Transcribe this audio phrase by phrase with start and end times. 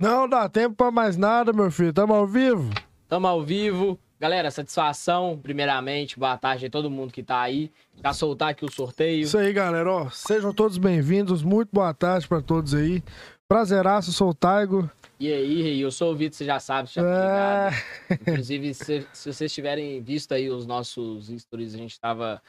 [0.00, 1.92] Não dá tempo pra mais nada, meu filho.
[1.92, 2.70] Tamo ao vivo?
[3.08, 3.98] Tamo ao vivo.
[4.20, 6.16] Galera, satisfação, primeiramente.
[6.16, 7.68] Boa tarde a todo mundo que tá aí.
[8.00, 9.22] Pra soltar aqui o sorteio.
[9.22, 9.90] Isso aí, galera.
[9.90, 11.42] Ó, sejam todos bem-vindos.
[11.42, 13.02] Muito boa tarde pra todos aí.
[13.48, 14.88] Prazeraço, sou o Taigo.
[15.18, 17.70] E aí, eu sou o Vitor, você já sabe, já tá
[18.08, 18.14] É...
[18.14, 22.40] Inclusive, se, se vocês tiverem visto aí os nossos stories, a gente tava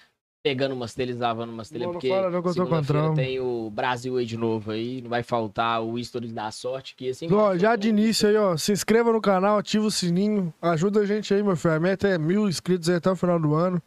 [0.42, 2.10] pegando umas telhas, lavando umas telhas, porque
[2.54, 6.96] segunda-feira tem o Brasil aí de novo aí, não vai faltar o stories da sorte,
[6.96, 7.32] que assim...
[7.32, 11.06] Ó, já de início aí, ó, se inscreva no canal, ativa o sininho, ajuda a
[11.06, 11.74] gente aí, meu filho.
[11.74, 13.82] A meta é mil inscritos aí até o final do ano.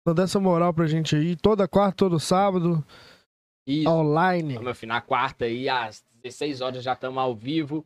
[0.00, 1.36] Então dá essa moral pra gente aí.
[1.36, 2.84] Toda quarta, todo sábado,
[3.66, 3.90] Isso.
[3.90, 4.58] online.
[4.58, 7.84] Meu filho, na quarta aí, às 16 horas já estamos ao vivo.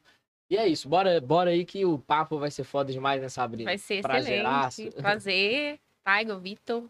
[0.51, 3.71] E é isso, bora, bora aí que o papo vai ser foda demais, né, Sabrina?
[3.71, 4.83] Vai ser Prazeraço.
[4.83, 5.03] excelente.
[5.03, 5.81] Prazer.
[6.05, 6.85] Taigo, Vitor.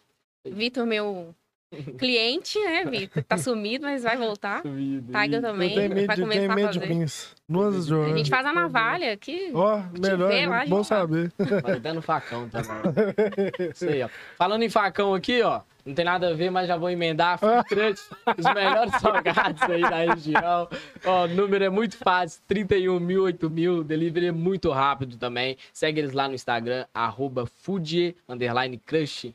[0.44, 1.34] Vitor, meu
[1.98, 3.22] cliente, né, Vitor?
[3.24, 4.62] Tá sumido, mas vai voltar.
[5.10, 5.74] Taigo Eu também.
[5.74, 7.16] tenho medo, vai começar a medo de fazer.
[7.48, 8.16] Duas A jogando.
[8.18, 9.50] gente faz a navalha aqui.
[9.54, 11.32] Ó, melhor, vê lá, é a bom saber.
[11.64, 13.70] Até no facão também.
[13.70, 14.08] Isso aí, ó.
[14.36, 15.60] Falando em facão aqui, ó.
[15.84, 17.40] Não tem nada a ver, mas já vou emendar.
[17.68, 18.00] Truck,
[18.38, 20.68] os melhores salgados aí da região.
[21.04, 23.82] Ó, o número é muito fácil: 31 mil, 8 mil.
[23.82, 25.56] Delivery é muito rápido também.
[25.72, 29.34] Segue eles lá no Instagram, arroba foodie, underline crush.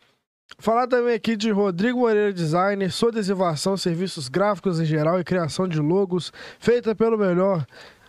[0.59, 5.67] Falar também aqui de Rodrigo Moreira Designer, sua adesivação, serviços gráficos em geral e criação
[5.67, 7.65] de logos, feita pelo melhor.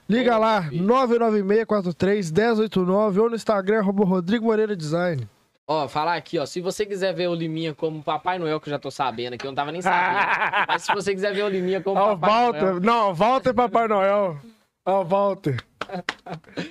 [0.08, 0.86] Liga Ô, lá, filho.
[0.86, 5.28] 99643-1089 ou no Instagram, arroba Rodrigo Moreira Design.
[5.66, 6.46] Ó, falar aqui, ó.
[6.46, 9.46] Se você quiser ver o Liminha como Papai Noel, que eu já tô sabendo aqui,
[9.46, 10.26] eu não tava nem sabendo.
[10.66, 12.62] mas se você quiser ver o Liminha como Ó, Papai Walter.
[12.62, 12.80] Noel.
[12.80, 14.38] Não, Walter Papai Noel.
[14.88, 15.56] Ó, o Walter.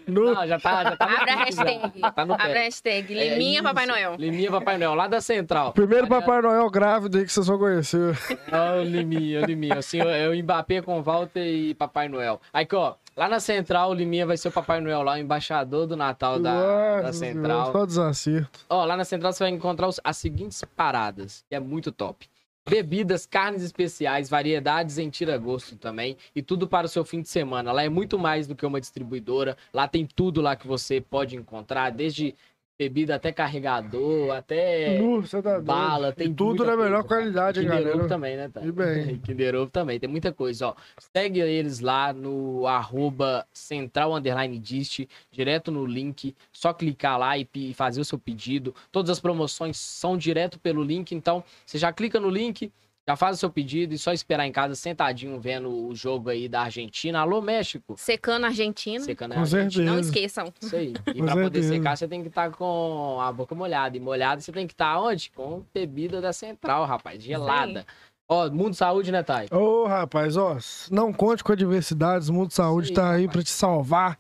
[0.08, 0.34] No...
[0.34, 1.92] Não, já tá, já tá Abre a hashtag.
[2.00, 2.12] já.
[2.12, 3.18] Tá no Abre a hashtag.
[3.18, 3.64] É Liminha isso.
[3.64, 4.16] Papai Noel.
[4.18, 5.74] Liminha Papai Noel, lá da Central.
[5.74, 8.14] Primeiro Papai Noel grávido aí que você só conheceu.
[8.52, 9.78] Ó, o Liminha, o Liminha.
[9.80, 12.40] Assim, eu, eu Mbappé com Walter e Papai Noel.
[12.54, 15.18] Aí, que, ó, lá na Central, o Liminha vai ser o Papai Noel lá, o
[15.18, 17.44] embaixador do Natal da, da Nossa Central.
[17.66, 18.60] Senhora, Só desacerto.
[18.70, 22.28] Ó, lá na Central você vai encontrar os- as seguintes paradas, que é muito top.
[22.70, 26.18] Bebidas, carnes especiais, variedades em tira-gosto também.
[26.36, 27.72] E tudo para o seu fim de semana.
[27.72, 29.56] Lá é muito mais do que uma distribuidora.
[29.74, 32.36] Lá tem tudo lá que você pode encontrar, desde
[32.78, 37.22] bebida até carregador, até você tá bala, tem E tudo na melhor coisa, cara.
[37.22, 38.08] qualidade, Kinder Ovo galera.
[38.08, 38.62] também, né, tá?
[38.64, 39.18] E bem.
[39.26, 40.76] Kinder Ovo também, tem muita coisa, ó.
[41.00, 47.48] Segue eles lá no arroba central underline dist, direto no link, só clicar lá e
[47.74, 48.76] fazer o seu pedido.
[48.92, 52.72] Todas as promoções são direto pelo link, então você já clica no link,
[53.08, 56.50] já faz o seu pedido e só esperar em casa sentadinho vendo o jogo aí
[56.50, 57.20] da Argentina.
[57.22, 57.96] Alô, México!
[57.98, 59.00] Secando a Argentina.
[59.04, 59.70] Secando a Com Argentina.
[59.72, 59.92] certeza.
[59.94, 60.54] Não esqueçam.
[60.62, 60.94] Isso aí.
[61.16, 61.74] E Com pra poder certeza.
[61.76, 63.96] secar, você tem que estar com a boca molhada.
[63.96, 65.32] E molhada você tem que estar onde?
[65.34, 67.24] Com bebida da Central, rapaz.
[67.24, 67.86] Gelada.
[68.30, 69.48] Ó, Mundo Saúde, né, Thay?
[69.52, 70.58] Ô, rapaz, ó,
[70.92, 73.32] não conte com adversidades, o Mundo Saúde aí, tá aí rapaz.
[73.32, 74.20] pra te salvar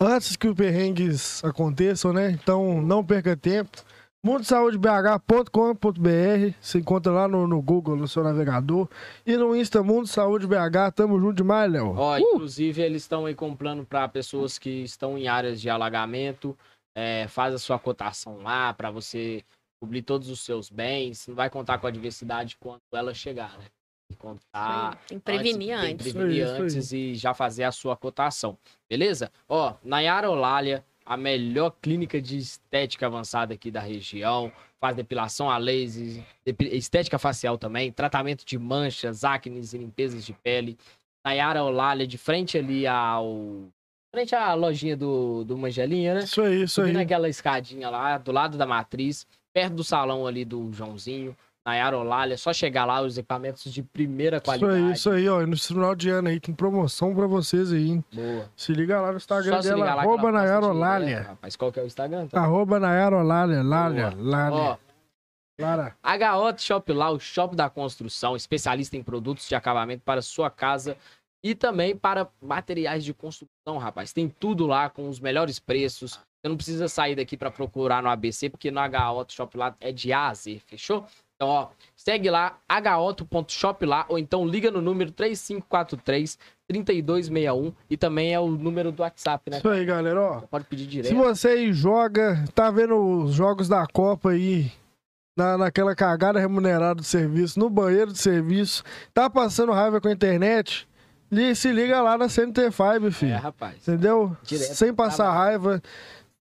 [0.00, 2.32] antes que os perrengues aconteçam, né?
[2.32, 3.70] Então não perca tempo.
[4.24, 8.88] mundosaudeBH.com.br, se encontra lá no, no Google, no seu navegador.
[9.26, 11.94] E no Insta Mundo Saúde BH, tamo junto demais, Léo.
[11.96, 16.56] Ó, inclusive, eles estão aí com plano para pessoas que estão em áreas de alagamento.
[16.96, 19.42] É, faz a sua cotação lá para você
[19.80, 21.26] cobrir todos os seus bens.
[21.28, 23.64] Não vai contar com a adversidade quando ela chegar, né?
[24.08, 26.12] Tem que contar Tem que prevenir tem que antes.
[26.12, 28.56] prevenir Isso aí, isso antes e já fazer a sua cotação.
[28.88, 29.30] Beleza?
[29.48, 34.50] Ó, Nayara Olália, a melhor clínica de estética avançada aqui da região.
[34.80, 36.22] Faz depilação a laser,
[36.72, 40.76] estética facial também, tratamento de manchas, acnes e limpezas de pele.
[41.24, 43.66] Nayara Olália, de frente ali ao.
[44.14, 46.20] Frente à lojinha do, do Mangelinha, né?
[46.20, 46.88] Isso aí, isso aí.
[46.88, 51.36] Subindo aquela escadinha lá, do lado da matriz, perto do salão ali do Joãozinho,
[51.66, 54.74] Nayara Olália, só chegar lá, os equipamentos de primeira Isso qualidade.
[54.74, 55.40] aí, isso aí, ó.
[55.40, 58.04] E No final de ano aí tem promoção pra vocês aí, hein?
[58.12, 58.50] Boa.
[58.54, 61.20] Se liga lá no Instagram Só dela, lá arroba Nayara direto, Olália.
[61.22, 62.26] Rapaz, qual que é o Instagram?
[62.26, 62.40] Tá?
[62.40, 64.78] Arroba Nayara Olália, Lália, Ó, Lália,
[65.58, 65.96] Lara.
[66.02, 70.96] HOT Shop lá, o shop da construção, especialista em produtos de acabamento para sua casa
[71.42, 74.12] e também para materiais de construção, rapaz.
[74.12, 76.12] Tem tudo lá com os melhores preços.
[76.14, 79.92] Você não precisa sair daqui para procurar no ABC, porque no HOT Shop lá é
[79.92, 81.06] de A a Z, fechou?
[81.44, 82.56] Então, ó, segue lá,
[82.98, 89.02] hoto.shop lá, ou então liga no número 3543 3261 e também é o número do
[89.02, 89.58] WhatsApp, né?
[89.58, 90.40] Isso aí, galera, ó.
[90.40, 91.14] Você pode pedir Se direto.
[91.16, 94.72] você aí joga, tá vendo os jogos da Copa aí,
[95.36, 98.82] na, naquela cagada remunerada do serviço, no banheiro do serviço,
[99.12, 100.88] tá passando raiva com a internet,
[101.30, 103.36] li- se liga lá na CNT5, É, filho.
[103.38, 103.76] rapaz.
[103.86, 104.34] Entendeu?
[104.44, 105.38] Direto Sem passar trabalho.
[105.38, 105.82] raiva.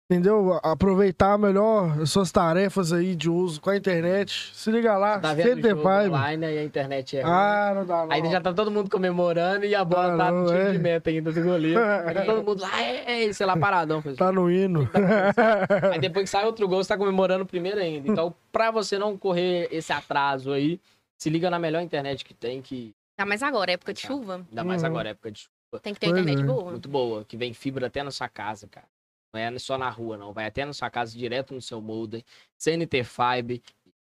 [0.10, 0.60] Entendeu?
[0.64, 4.52] Aproveitar melhor as suas tarefas aí de uso com a internet.
[4.54, 6.10] Se liga lá, Tá vendo o Center jogo Five.
[6.10, 7.32] online e a internet é ruim.
[7.32, 8.12] Ah, não dá não.
[8.12, 10.72] Aí já tá todo mundo comemorando e a bola Ah, tá não, no time é.
[10.72, 11.80] de meta ainda do goleiro.
[11.80, 14.02] Aí tá todo mundo lá, é, sei lá, paradão.
[14.02, 14.30] pessoal.
[14.30, 14.90] Tá no hino.
[15.92, 18.08] Aí depois que sai outro gol, você tá comemorando o primeiro ainda.
[18.12, 20.80] Então, pra você não correr esse atraso aí,
[21.18, 24.08] se liga na melhor internet que tem, que Ainda mais agora, época de Tá.
[24.08, 24.46] chuva.
[24.50, 24.88] ainda mais Uhum.
[24.90, 25.80] agora, época de chuva.
[25.82, 26.46] Tem que ter Pois internet é.
[26.46, 26.72] boa.
[26.72, 28.86] Muito boa, que vem fibra até na sua casa, cara.
[29.34, 30.32] Não é só na rua, não.
[30.32, 32.24] Vai até na sua casa, direto no seu modem.
[32.58, 33.60] CNT Fiber.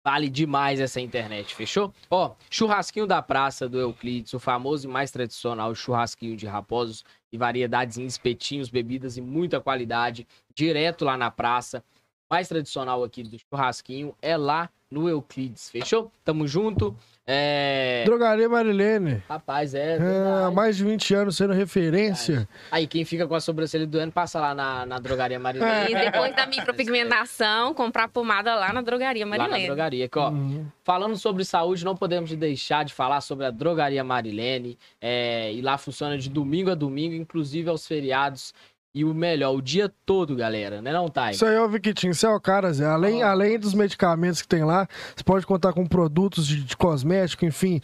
[0.02, 1.93] Vale demais essa internet, fechou?
[2.11, 7.37] Ó, churrasquinho da praça do Euclides, o famoso e mais tradicional churrasquinho de raposos e
[7.37, 11.84] variedades em espetinhos, bebidas e muita qualidade, direto lá na praça.
[12.31, 16.10] Mais tradicional aqui do churrasquinho é lá no Euclides, fechou?
[16.25, 16.96] Tamo junto.
[17.26, 18.02] É...
[18.04, 19.22] Drogaria Marilene.
[19.28, 19.98] Rapaz, é.
[19.98, 22.48] É, há mais de 20 anos sendo referência.
[22.72, 25.92] Aí quem fica com a sobrancelha doendo, passa lá na, na drogaria Marilene.
[25.92, 29.66] E depois da micropigmentação, comprar pomada lá na drogaria Lá na Marilene.
[29.66, 30.08] drogaria.
[30.08, 30.66] Que, ó, Uhum.
[30.82, 34.76] Falando sobre saúde, não podemos deixar de falar sobre a drogaria Marilene.
[35.00, 38.52] É, e lá funciona de domingo a domingo, inclusive aos feriados.
[38.92, 41.31] E o melhor, o dia todo, galera, né não, Thay?
[41.31, 42.84] Isso aí, ô Victinho, você é o cara, Zé.
[42.87, 43.31] Além, Ah.
[43.31, 47.81] além dos medicamentos que tem lá, você pode contar com produtos de, de cosmético, enfim.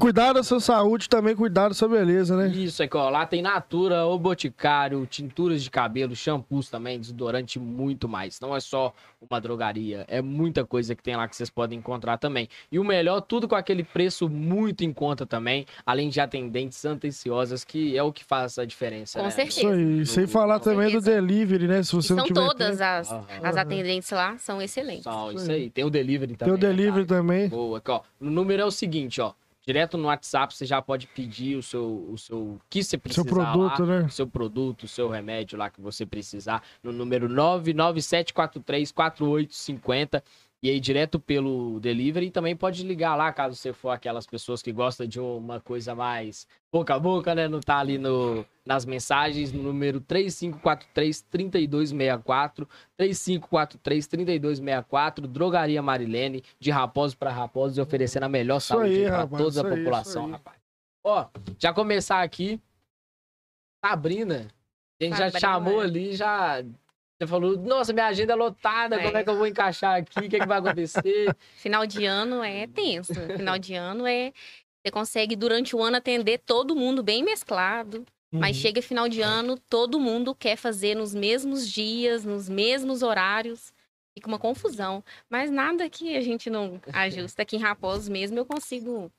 [0.00, 2.48] Cuidar da sua saúde também, cuidar da sua beleza, né?
[2.48, 3.08] Isso aqui, ó.
[3.08, 8.40] Lá tem Natura, o Boticário, tinturas de cabelo, shampoos também, desodorante e muito mais.
[8.40, 8.92] Não é só
[9.30, 12.48] uma drogaria, é muita coisa que tem lá que vocês podem encontrar também.
[12.70, 17.62] E o melhor, tudo com aquele preço muito em conta também, além de atendentes atenciosas,
[17.62, 19.30] que é o que faz a diferença, Com né?
[19.30, 19.60] certeza.
[19.60, 20.06] Isso aí.
[20.06, 21.12] Sem falar também do certeza.
[21.20, 21.82] delivery, né?
[21.84, 23.24] Se E você não são tiver todas as, Aham.
[23.40, 25.04] as atendentes lá, são excelentes.
[25.04, 25.70] Só, Isso aí.
[25.70, 26.54] Tem o delivery Tem também.
[26.54, 27.20] o né, delivery cara?
[27.20, 27.48] também.
[27.48, 28.00] Boa, aqui, ó.
[28.20, 29.32] O número é o seguinte, ó.
[29.66, 33.32] Direto no WhatsApp você já pode pedir o seu, o seu que você precisar Seu
[33.32, 34.06] produto, lá, né?
[34.06, 40.22] o seu produto, o seu remédio lá que você precisar, no número 997434850
[40.62, 44.62] e aí direto pelo delivery e também pode ligar lá caso você for aquelas pessoas
[44.62, 47.48] que gostam de uma coisa mais boca a boca, né?
[47.48, 52.66] Não tá ali no, nas mensagens, no número 3543-3264,
[53.00, 59.44] 3543-3264, Drogaria Marilene, de Raposos para Raposos, e oferecendo a melhor Isso saúde para toda
[59.44, 60.32] a isso aí, população, isso aí.
[60.32, 60.56] rapaz.
[61.04, 61.26] Ó,
[61.58, 62.60] já começar aqui,
[63.84, 64.48] Sabrina,
[65.00, 65.40] a gente já Sabrina.
[65.40, 66.62] chamou ali, já...
[67.18, 69.02] Já falou, nossa, minha agenda é lotada, É.
[69.04, 70.18] como é que eu vou encaixar aqui?
[70.20, 71.34] O que, é que vai acontecer?
[71.56, 73.14] Final de ano é tenso.
[73.38, 74.34] Final de ano é.
[74.84, 78.04] Você consegue, durante o ano, atender todo mundo bem mesclado.
[78.38, 78.62] Mas Uhum.
[78.62, 83.72] chega final de ano, todo mundo quer fazer nos mesmos dias, nos mesmos horários.
[84.14, 85.04] Fica uma confusão.
[85.28, 86.80] Mas nada que a gente não
[87.32, 87.42] ajusta.
[87.42, 89.10] Aqui em Raposos mesmo, eu consigo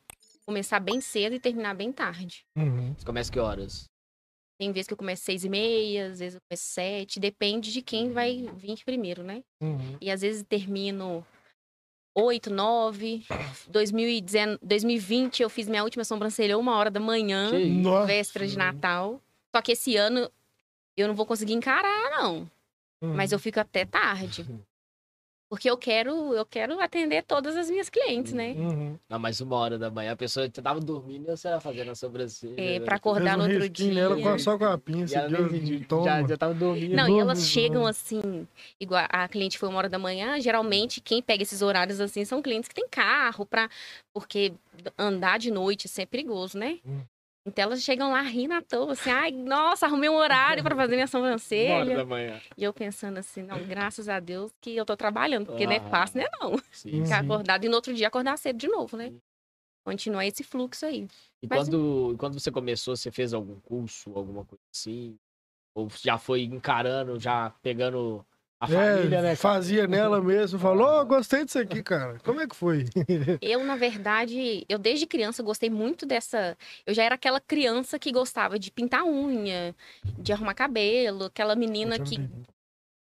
[0.46, 2.46] começar bem cedo e terminar bem tarde.
[2.58, 2.94] Uhum.
[2.98, 3.86] Você começa que horas?
[4.60, 7.20] Tem vezes que eu começo seis e meia, às vezes eu começo sete.
[7.20, 9.44] Depende de quem vai vir primeiro, né?
[9.62, 9.98] Uhum.
[10.02, 11.24] E às vezes termino
[12.20, 13.26] 8, 9.
[13.68, 17.52] 2019, 2020 eu fiz minha última sobrancelha uma hora da manhã?
[17.52, 18.08] Nossa.
[18.08, 19.22] véspera de Natal.
[19.56, 20.28] Só que esse ano
[20.98, 22.50] eu não vou conseguir encarar, não.
[23.02, 23.14] Uhum.
[23.14, 24.44] Mas eu fico até tarde.
[25.50, 28.52] Porque eu quero, eu quero atender todas as minhas clientes, né?
[28.52, 29.00] Uhum.
[29.08, 31.90] Não, mas uma hora da manhã, a pessoa já tava dormindo e você era fazendo
[31.92, 32.56] a sobrancelha.
[32.58, 32.86] É, né?
[32.86, 33.94] pra acordar um no outro dia.
[33.94, 35.18] nela com- só com a E pinça.
[35.20, 36.04] ela nem de- toma.
[36.04, 36.94] já, já tava dormindo.
[36.96, 38.46] Não, e elas chegam assim,
[38.78, 42.42] igual a cliente foi uma hora da manhã, geralmente quem pega esses horários assim são
[42.42, 43.70] clientes que têm carro, pra,
[44.14, 44.52] porque
[44.98, 46.80] andar de noite é perigoso, né?
[46.86, 47.00] Hum.
[47.48, 50.96] Então elas chegam lá rindo à toa, assim, ai, nossa, arrumei um horário pra fazer
[50.96, 51.96] minha Uma hora sobrancelha.
[51.96, 52.42] da manhã.
[52.58, 55.78] E eu pensando assim, não, graças a Deus que eu tô trabalhando, porque não é
[55.78, 55.90] Ah.
[55.90, 56.58] fácil, né, não.
[56.72, 57.04] Sim.
[57.06, 57.32] Ficar Uhum.
[57.32, 59.14] acordado e no outro dia acordar cedo de novo, né?
[59.86, 61.08] Continuar esse fluxo aí.
[61.42, 65.18] E Mas- quando, e quando você começou, você fez algum curso, alguma coisa assim?
[65.74, 68.26] Ou já foi encarando, já pegando
[68.60, 69.36] a É, família, né?
[69.36, 70.60] fazia nela mesmo.
[70.60, 72.20] Falou, oh, gostei disso aqui, cara.
[72.24, 72.86] Como é que foi?
[73.42, 76.58] Eu, na verdade, eu desde criança gostei muito dessa.
[76.86, 79.76] Eu já era aquela criança que gostava de pintar unha,
[80.18, 82.18] de arrumar cabelo, aquela menina que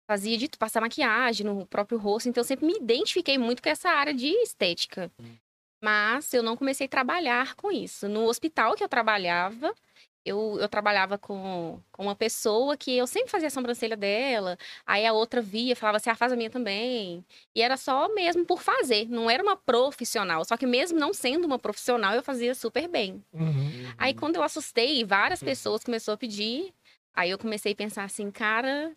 [0.10, 2.30] fazia de passar maquiagem no próprio rosto.
[2.30, 5.12] Então, eu sempre me identifiquei muito com essa área de estética.
[5.20, 5.36] Hum.
[5.84, 8.08] Mas eu não comecei a trabalhar com isso.
[8.08, 9.74] No hospital que eu trabalhava,
[10.25, 14.58] eu, eu trabalhava com, com uma pessoa que eu sempre fazia a sobrancelha dela.
[14.86, 17.24] Aí a outra via, falava assim, ah, faz a minha também.
[17.53, 20.44] E era só mesmo por fazer, não era uma profissional.
[20.44, 23.24] Só que mesmo não sendo uma profissional, eu fazia super bem.
[23.32, 23.94] Uhum.
[23.98, 26.74] Aí quando eu assustei, várias pessoas começaram a pedir.
[27.13, 28.91] Aí eu comecei a pensar assim, cara,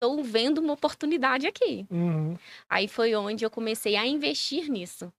[0.00, 1.86] tô vendo uma oportunidade aqui.
[1.90, 2.38] Uhum.
[2.70, 5.12] Aí foi onde eu comecei a investir nisso.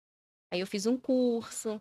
[0.52, 1.80] Aí eu fiz um curso,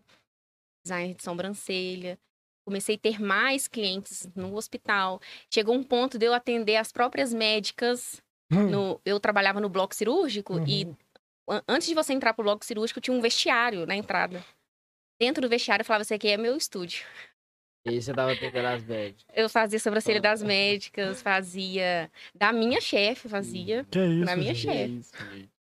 [0.85, 2.19] design de sobrancelha.
[2.65, 5.21] Comecei a ter mais clientes no hospital.
[5.53, 8.21] Chegou um ponto de eu atender as próprias médicas.
[8.51, 10.95] No, eu trabalhava no bloco cirúrgico e Uhum.
[11.49, 14.43] an- antes de você entrar pro bloco cirúrgico tinha um vestiário na entrada.
[15.19, 17.05] Dentro do vestiário eu falava, esse aqui é meu estúdio.
[17.85, 19.25] E aí você tava atendendo as médicas.
[19.35, 23.85] Eu fazia sobrancelha das médicas, fazia da minha chefe, fazia.
[23.91, 25.01] Que isso, Na minha chefe.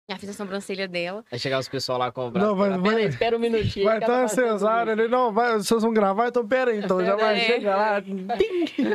[0.09, 1.23] Já fiz a sobrancelha dela.
[1.31, 2.41] Aí chegava os pessoal lá cobrar.
[2.41, 3.85] Não, vai- vai- espera um minutinho.
[3.85, 5.07] Vai estar cesárea ali.
[5.07, 6.79] Não, vai, vocês vão gravar, então pera aí.
[6.79, 7.45] Então já vai, É.
[7.45, 8.03] chega lá.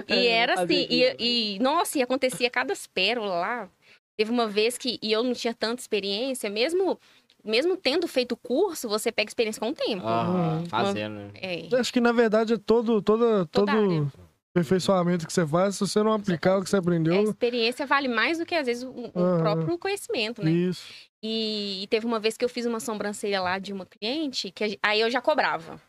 [0.09, 3.69] E era assim, e, e nossa, e acontecia cada pérola lá.
[4.17, 6.99] Teve uma vez que, e eu não tinha tanta experiência, mesmo
[7.45, 10.07] mesmo tendo feito curso, você pega experiência com o tempo.
[10.07, 10.67] Aham, Uhum.
[10.67, 11.15] fazendo.
[11.15, 11.31] né?
[11.35, 11.77] É.
[11.77, 14.11] Acho que na verdade é todo, todo, Toda todo
[14.55, 17.25] aperfeiçoamento que você faz, se você não aplicar o que você A aprendeu.
[17.25, 20.51] experiência vale mais do que, às vezes, o, o próprio conhecimento, né?
[20.51, 20.87] Isso.
[21.21, 24.65] E, e teve uma vez que eu fiz uma sobrancelha lá de uma cliente, que
[24.65, 25.81] a aí eu já cobrava.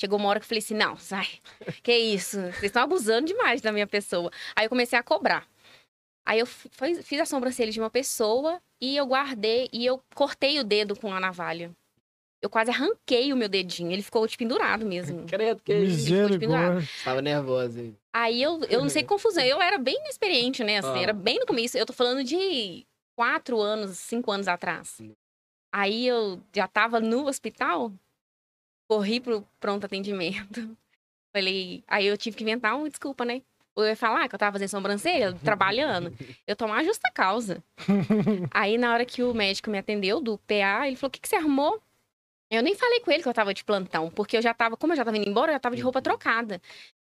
[0.00, 1.26] Chegou uma hora que eu falei assim, não, sai,
[1.82, 4.30] que isso, vocês estão abusando demais da minha pessoa.
[4.54, 5.46] Aí eu comecei a cobrar.
[6.24, 10.60] Aí eu fiz, fiz a sobrancelha de uma pessoa e eu guardei, e eu cortei
[10.60, 11.74] o dedo com a navalha.
[12.42, 15.24] Eu quase arranquei o meu dedinho, ele ficou, tipo, pendurado mesmo.
[15.28, 16.10] Credo que isso.
[16.12, 16.88] Misericórdia.
[17.04, 17.82] Tava nervosa.
[17.82, 17.96] hein?
[18.12, 19.44] Aí eu, eu não sei que confusão.
[19.44, 20.78] Eu era bem inexperiente, né?
[20.78, 21.02] Assim, Ah.
[21.02, 21.76] era bem no começo.
[21.76, 25.00] Eu tô falando de quatro anos, cinco anos atrás.
[25.72, 27.92] Aí eu já tava no hospital,
[28.88, 30.76] corri pro pronto atendimento.
[31.36, 33.42] Falei, aí eu tive que inventar uma desculpa, né?
[33.76, 36.12] Eu ia falar que eu tava fazendo sobrancelha, trabalhando.
[36.46, 37.62] Eu tomar justa causa.
[38.50, 41.28] Aí na hora que o médico me atendeu do PA, ele falou: o que, que
[41.28, 41.80] você arrumou?
[42.50, 44.92] Eu nem falei com ele que eu tava de plantão, porque eu já tava, como
[44.92, 46.60] eu já tava indo embora, eu já tava de roupa trocada.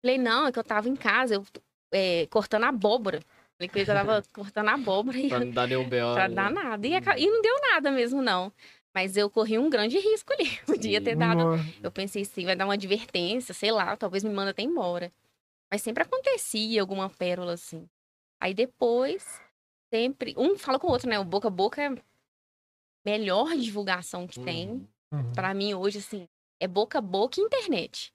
[0.04, 1.46] Falei, não, é que eu tava em casa, eu
[1.92, 3.22] é, cortando abóbora.
[3.58, 6.14] Falei com ele que eu tava cortando abóbora e Pra não dar nenhum B.O.
[6.14, 6.36] pra né?
[6.36, 6.88] dar nada.
[6.88, 8.52] E, aca- e não deu nada mesmo, não.
[8.94, 10.46] Mas eu corri um grande risco ali.
[10.66, 11.40] Podia ter dado.
[11.44, 11.64] Nossa.
[11.82, 15.12] Eu pensei, sim, vai dar uma advertência, sei lá, talvez me manda até embora.
[15.72, 17.88] Mas sempre acontecia alguma pérola assim.
[18.40, 19.42] Aí depois,
[19.94, 20.36] sempre.
[20.38, 21.18] Um fala com o outro, né?
[21.20, 21.96] O boca a boca é a
[23.06, 24.88] melhor divulgação que tem.
[25.12, 25.20] Uhum.
[25.20, 25.34] Uhum.
[25.34, 26.28] Pra mim, hoje, assim,
[26.60, 28.14] é boca a boca e internet.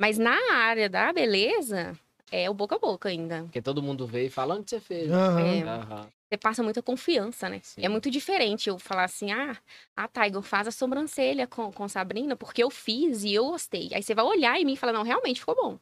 [0.00, 1.98] Mas na área da beleza,
[2.30, 3.44] é o boca a boca ainda.
[3.44, 5.10] Porque todo mundo veio e fala, onde você fez?
[5.10, 5.40] Aham.
[5.40, 5.62] É.
[5.62, 6.08] Aham.
[6.32, 7.60] Você passa muita confiança, né?
[7.62, 7.82] Sim.
[7.84, 9.56] É muito diferente eu falar assim, ah,
[9.94, 13.90] a Tiger faz a sobrancelha com, com Sabrina porque eu fiz e eu gostei.
[13.94, 15.78] Aí você vai olhar em mim e falar, não, realmente ficou bom.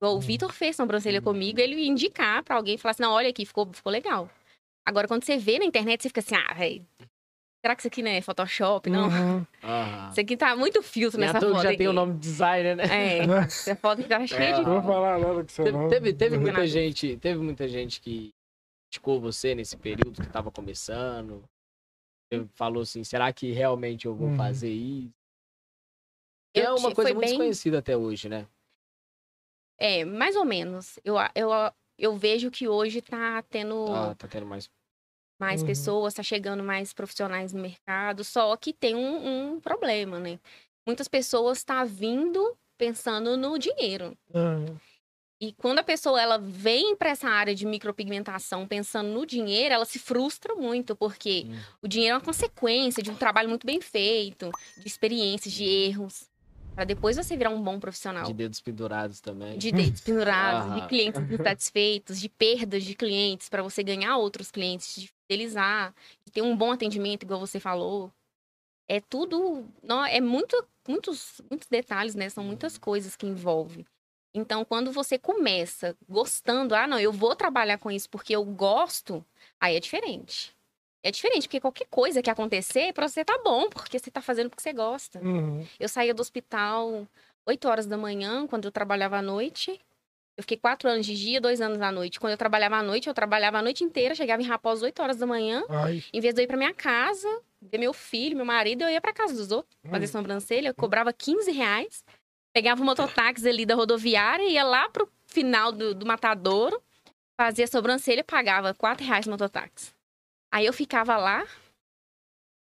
[0.00, 0.20] O Uhum.
[0.20, 1.24] Vitor fez sobrancelha Uhum.
[1.24, 4.30] comigo, ele ia indicar pra alguém e falar assim, não, olha aqui, ficou, ficou legal.
[4.86, 6.86] Agora, quando você vê na internet, você fica assim, ah, velho,
[7.66, 8.88] será que isso aqui não é Photoshop?
[8.88, 9.08] Não.
[9.08, 9.46] Uhum.
[9.64, 10.08] Aham.
[10.10, 11.78] Isso aqui tá muito filtro nessa foto já aqui.
[11.78, 12.84] tem o nome de designer, né?
[12.84, 14.62] É, essa foto tá cheia de...
[14.62, 15.88] Não vou falar nada que você Teve, não.
[15.88, 18.30] teve, teve muita gente, teve muita gente que
[18.88, 21.42] criticou você nesse período que tava começando.
[22.32, 24.36] Você falou assim, será que realmente eu vou Uhum.
[24.36, 25.10] fazer isso?
[26.54, 28.46] Que Eu é uma coisa muito bem- desconhecida até hoje, né?
[29.78, 30.98] É, mais ou menos.
[31.04, 31.50] Eu, eu,
[31.98, 33.86] eu vejo que hoje tá tendo...
[33.92, 34.70] Ah, tá tendo mais.
[35.38, 35.66] Mais Uhum.
[35.66, 40.38] pessoas, tá chegando mais profissionais no mercado, só que tem um, um problema, né?
[40.86, 44.16] Muitas pessoas tá vindo pensando no dinheiro.
[44.32, 44.76] Uhum.
[45.38, 49.84] E quando a pessoa ela vem para essa área de micropigmentação pensando no dinheiro, ela
[49.84, 51.58] se frustra muito, porque Hum.
[51.82, 56.30] o dinheiro é uma consequência de um trabalho muito bem feito, de experiências, de erros,
[56.74, 58.24] para depois você virar um bom profissional.
[58.24, 59.58] De dedos pendurados também.
[59.58, 64.94] De dedos pendurados, de clientes insatisfeitos, de perdas de clientes para você ganhar outros clientes,
[65.02, 68.10] de fidelizar, de ter um bom atendimento, igual você falou.
[68.88, 69.66] É tudo.
[69.82, 72.28] Não, é muito, muitos, muitos detalhes, né?
[72.28, 73.84] São muitas coisas que envolve.
[74.32, 79.24] Então, quando você começa gostando, ah, não, eu vou trabalhar com isso porque eu gosto,
[79.58, 80.54] aí é diferente.
[81.02, 84.50] É diferente, porque qualquer coisa que acontecer, pra você tá bom, porque você tá fazendo
[84.50, 85.20] porque você gosta.
[85.20, 85.66] Uhum.
[85.80, 87.06] Eu saía do hospital
[87.46, 89.80] 8 horas da manhã, quando eu trabalhava à noite.
[90.36, 92.20] Eu fiquei quatro anos de dia, dois anos à noite.
[92.20, 95.16] Quando eu trabalhava à noite, eu trabalhava a noite inteira, chegava em Raposo 8 horas
[95.16, 95.64] da manhã.
[95.68, 96.04] Ai.
[96.12, 97.26] Em vez de eu ir pra minha casa,
[97.62, 100.08] ver meu filho, meu marido, eu ia pra casa dos outros, fazer Hum.
[100.08, 102.04] sobrancelha, eu cobrava 15 reais.
[102.54, 106.82] Pegava o mototáxi ali da rodoviária, ia lá pro final do, do matadouro,
[107.40, 109.92] fazia sobrancelha, pagava 4 reais no mototáxi.
[110.52, 111.46] Aí eu ficava lá,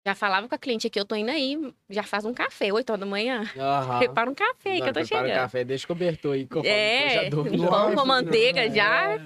[0.05, 1.57] já falava com a cliente aqui, eu tô indo aí,
[1.89, 3.41] já faz um café, 8 horas da manhã.
[3.57, 3.97] Aham.
[4.05, 5.41] Prepara um café aí que eu tô Prepara o chegando.
[5.41, 6.47] café, deixa cobertor aí.
[6.63, 9.13] É, já um pão com manteiga já.
[9.13, 9.17] É.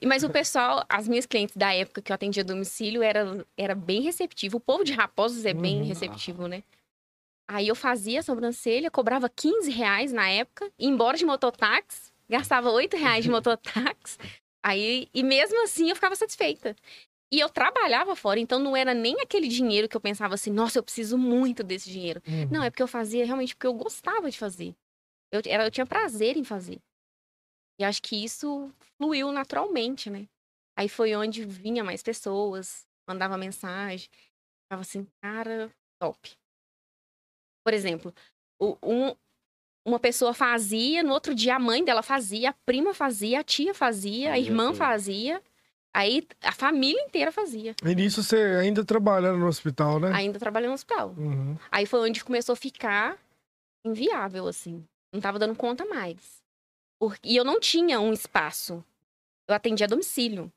[0.00, 3.44] E- Mas o pessoal, as minhas clientes da época que eu atendia a domicílio, era,
[3.56, 4.58] era bem receptivo.
[4.58, 5.86] O povo de Raposos é bem Uhum.
[5.86, 6.62] receptivo, né?
[7.50, 12.96] Aí eu fazia a sobrancelha, cobrava 15 reais na época, embora de mototáxi, gastava 8
[12.96, 14.16] reais de mototáxi.
[14.64, 16.74] Aí, e mesmo assim eu ficava satisfeita.
[17.34, 20.78] E eu trabalhava fora, então não era nem aquele dinheiro que eu pensava assim, nossa,
[20.78, 22.22] eu preciso muito desse dinheiro.
[22.28, 22.48] Uhum.
[22.48, 24.72] Não, é porque eu fazia realmente porque eu gostava de fazer.
[25.32, 26.78] Eu, era, eu tinha prazer em fazer.
[27.80, 30.28] E acho que isso fluiu naturalmente, né?
[30.78, 34.08] Aí foi onde vinha mais pessoas, mandava mensagem.
[34.62, 36.36] Ficava assim, cara, top.
[37.64, 38.14] Por exemplo,
[38.60, 39.16] o- um-
[39.84, 43.74] uma pessoa fazia, no outro dia a mãe dela fazia, a prima fazia, a tia
[43.74, 45.42] fazia, a irmã fazia.
[45.94, 50.10] Aí a família inteira fazia, E nisso você ainda trabalhando no hospital, né?
[50.12, 51.14] ainda trabalhando no hospital.
[51.16, 51.56] Uhum.
[51.70, 53.16] Aí foi onde começou a ficar
[53.86, 54.84] inviável, assim.
[55.12, 56.42] Não tava dando conta mais.
[57.00, 58.84] Por- E eu não tinha um espaço.
[59.48, 60.52] Eu atendia a domicílio.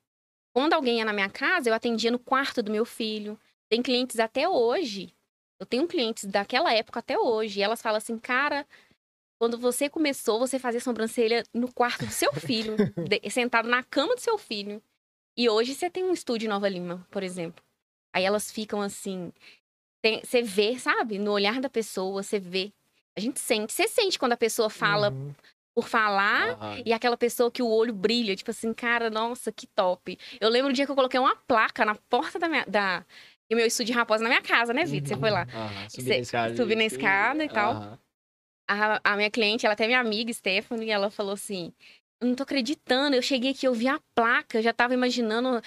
[0.56, 3.40] Quando alguém ia na minha casa, eu atendia no quarto do meu filho.
[3.70, 5.14] Tem clientes até hoje.
[5.60, 7.60] Eu tenho clientes daquela época até hoje.
[7.60, 8.66] E elas falam assim, cara,
[9.40, 12.76] quando você começou, você fazia sobrancelha no quarto do seu filho,
[13.30, 14.82] sentado na cama do seu filho.
[15.38, 17.64] E hoje você tem um estúdio em Nova Lima, por exemplo.
[18.14, 19.32] Aí elas ficam assim.
[20.02, 21.18] tem- Você vê, sabe?
[21.20, 22.72] No olhar da pessoa, você vê.
[23.16, 23.74] A gente sente.
[23.74, 25.34] Você sente quando a pessoa fala Uhum.
[25.76, 26.84] por falar Aham.
[26.86, 30.18] e aquela pessoa que o olho brilha, tipo assim, cara, nossa, que top.
[30.40, 32.66] Eu lembro o dia que eu coloquei uma placa na porta da minha.
[32.66, 33.06] Da,
[33.50, 35.10] e o meu estúdio de raposa na minha casa, né, Vitor?
[35.10, 35.48] Você foi lá.
[35.54, 36.56] Aham, Subi na escada.
[36.56, 38.00] subi na escada e tal.
[38.70, 41.72] A, a minha cliente, ela até é minha amiga, Stephanie, e ela falou assim:
[42.22, 45.62] Eu não tô acreditando, eu cheguei aqui, eu vi a placa, eu já tava imaginando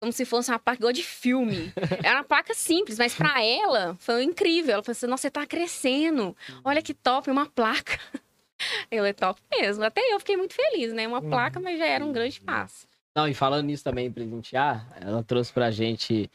[0.00, 1.72] como se fosse uma placa igual de filme.
[2.04, 4.74] Era uma placa simples, mas pra ela foi incrível.
[4.74, 7.98] Ela falou assim: Nossa, você tá crescendo, olha que top, uma placa.
[8.90, 9.82] Eu é top mesmo.
[9.84, 11.06] Até eu fiquei muito feliz, né?
[11.08, 11.28] Uma Uhum.
[11.28, 12.86] placa, mas já era um grande passo.
[13.14, 16.30] Não, e falando nisso também, presentear, ela trouxe pra gente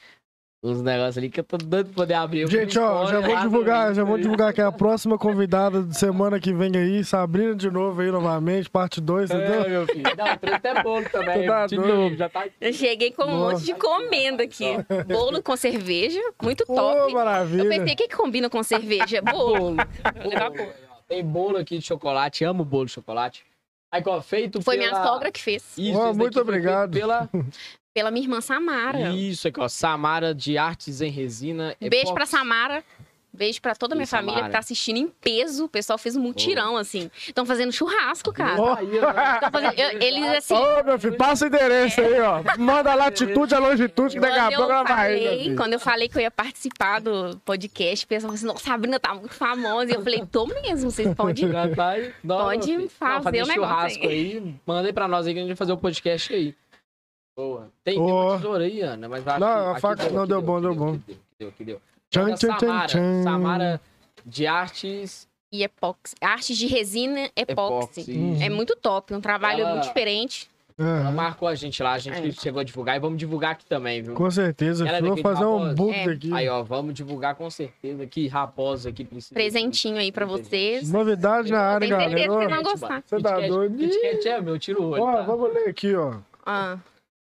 [0.62, 2.42] uns negócios ali que eu tô doido pra poder abrir.
[2.42, 4.22] Eu Gente, ó, já vou divulgar, já vou aí.
[4.22, 8.12] divulgar que é a próxima convidada de semana que vem aí, Sabrina de novo aí
[8.12, 9.64] novamente, parte 2, entendeu?
[9.64, 10.04] É, meu filho.
[10.04, 11.48] Não, trouxe até bolo também.
[11.48, 11.96] Tá de doido?
[11.96, 12.54] novo, já tá aqui.
[12.60, 13.54] Eu cheguei com um Nossa.
[13.54, 14.66] monte de comenda aqui.
[15.08, 17.00] Bolo com cerveja, muito top.
[17.00, 17.70] Eu maravilha.
[17.70, 19.22] pensei, o que, que combina com cerveja?
[19.30, 19.76] Bolo.
[20.22, 20.70] Vou levar bolo.
[21.08, 23.46] Tem bolo aqui de chocolate, amo bolo de chocolate.
[23.92, 24.92] Aí, ó, feito Foi pela...
[24.92, 25.64] minha sogra que fez.
[25.78, 26.92] Isso, daqui muito obrigado.
[26.92, 27.28] Pela...
[28.00, 29.10] Pela minha irmã Samara.
[29.12, 31.76] Isso aqui, ó, Samara de Artes em Resina.
[31.82, 32.30] Beijo pra Epox.
[32.30, 32.82] Samara.
[33.32, 35.66] Beijo pra toda a minha família que tá assistindo em peso.
[35.66, 37.12] O pessoal fez um mutirão, assim.
[37.28, 38.54] Estão fazendo churrasco, cara.
[38.78, 38.88] Aí.
[39.40, 42.42] Tão fazendo- eu- Eles, assim, Ô, meu filho, passa o endereço aí, ó.
[42.58, 46.08] Manda a latitude, a longitude, que daqui a pouco ela vai aí, quando eu falei
[46.10, 49.92] que eu ia participar do podcast, o pessoal falou assim, nossa, Sabrina tá muito famosa.
[49.92, 52.12] E eu falei, tô mesmo, vocês podem Já tá aí.
[52.24, 54.56] Não, Pode fazer Não, fazer o negócio churrasco aí.
[54.66, 56.56] Manda aí pra nós aí que a gente vai fazer o podcast aí.
[57.40, 57.68] Boa.
[57.86, 60.20] Tem, tem uma tesoura aí, Ana, mas acho Não, que- a aqui faca- deu, não,
[60.24, 60.90] aqui deu bom, deu aqui bom.
[60.94, 61.82] aqui Deu, aqui deu.
[62.10, 63.24] Tchan, tchan, tchan, Samara, tchan.
[63.24, 63.82] Samara
[64.26, 66.16] de Artes E epóxi.
[66.22, 68.02] Artes de resina epóxi.
[68.02, 68.12] Epóxi.
[68.12, 68.42] Uhum.
[68.42, 70.50] É muito top, um trabalho Ela- muito diferente.
[70.78, 72.32] Ela marcou a gente lá, a gente É.
[72.32, 74.14] chegou a divulgar e vamos divulgar aqui também, viu?
[74.14, 74.88] com certeza.
[74.88, 76.06] Ela é Vou fazer um book É.
[76.06, 76.34] daqui.
[76.34, 79.34] Aí, ó, vamos divulgar com certeza que Raposa aqui precisa.
[79.34, 80.90] Presentinho aí pra vocês.
[80.92, 82.48] Novidade na área, Tenho certeza galera.
[82.48, 83.04] que Ó, vão gostar.
[83.06, 83.78] Você tá doido?
[83.78, 85.04] Kit Kat é meu, tira o olho.
[85.04, 85.22] Ó, tá?
[85.24, 86.16] vamos ler aqui, ó.
[86.46, 86.78] Ah,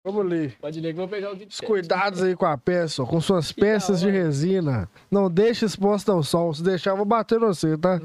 [0.07, 0.57] Vamos ler.
[0.61, 3.07] Pode ler que eu vou pegar o Kit Os cuidados aí com a peça, ó,
[3.07, 4.89] com suas peças de resina.
[5.11, 6.55] Não deixe exposta ao sol.
[6.55, 8.01] Se deixar, eu vou bater no você, tá?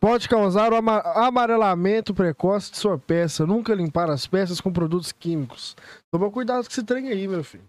[0.00, 3.46] Pode causar o ama- amarelamento precoce de sua peça.
[3.46, 5.76] Nunca limpar as peças com produtos químicos.
[6.10, 7.62] Toma cuidado com esse trem aí, meu filho.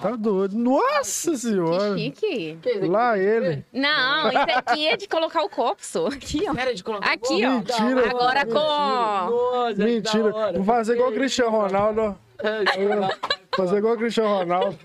[0.00, 0.56] Tá doido.
[0.56, 1.98] Nossa que senhora.
[1.98, 2.58] chique.
[2.62, 2.88] que isso aqui?
[2.88, 3.64] Lá ele.
[3.70, 6.06] Não, isso aqui é de colocar o copo, só.
[6.06, 6.54] Aqui, ó.
[6.54, 7.50] Sério de colocar Aqui, ó.
[7.50, 9.74] Mentira, Agora com...
[9.74, 10.52] Que Mentira.
[10.54, 12.14] Vou fazer igual o Cristiano Ronaldo, ó.
[12.42, 12.64] É,
[13.56, 14.78] Fazer igual o Cristiano Ronaldo.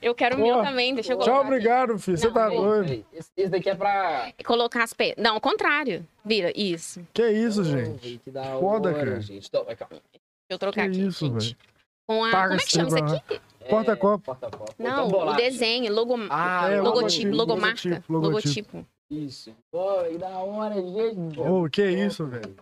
[0.00, 2.16] Eu quero o meu também, deixa eu colocar Tchau, obrigado, filho.
[2.16, 3.04] Você tá doido.
[3.12, 4.32] Esse, daqui é pra.
[4.44, 5.16] Colocar as peças.
[5.22, 6.06] Não, ao contrário.
[6.24, 7.00] Vira, isso.
[7.12, 8.20] Deixa Que isso, gente?
[8.24, 9.20] Que Foda, cara.
[9.20, 9.48] gente.
[9.48, 9.88] Então, cá.
[10.48, 11.44] eu trocar Que aqui, isso, gente.
[11.44, 11.56] velho.
[12.06, 12.30] Com a...
[12.30, 13.40] Paga Como é que chama isso aqui?
[13.64, 14.24] É, Porta-copo.
[14.24, 14.74] Porta-copo.
[14.78, 15.36] Não, Então, o bolacha.
[15.40, 16.14] desenho, logo...
[16.30, 16.84] Ah, É, logotipo,
[17.30, 17.88] logotipo, logomarca.
[17.88, 18.76] logotipo, Logotipo.
[18.76, 18.86] logotipo.
[19.10, 19.54] Isso.
[19.70, 21.40] Pô, que da hora, gente.
[21.40, 22.56] Ô, que isso, velho?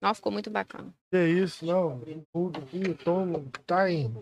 [0.00, 0.92] Nossa, ficou muito bacana.
[1.10, 1.66] Que isso?
[1.66, 2.00] Não,
[2.32, 4.12] tudo aqui, toma, tá em.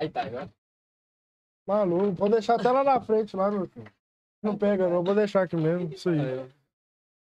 [0.00, 0.50] Aí tá, viu?
[1.66, 3.90] Maluco, pode deixar até lá na frente, lá, meu filho.
[4.42, 5.92] Não pega, não, vou deixar aqui mesmo.
[5.94, 6.18] Isso aí.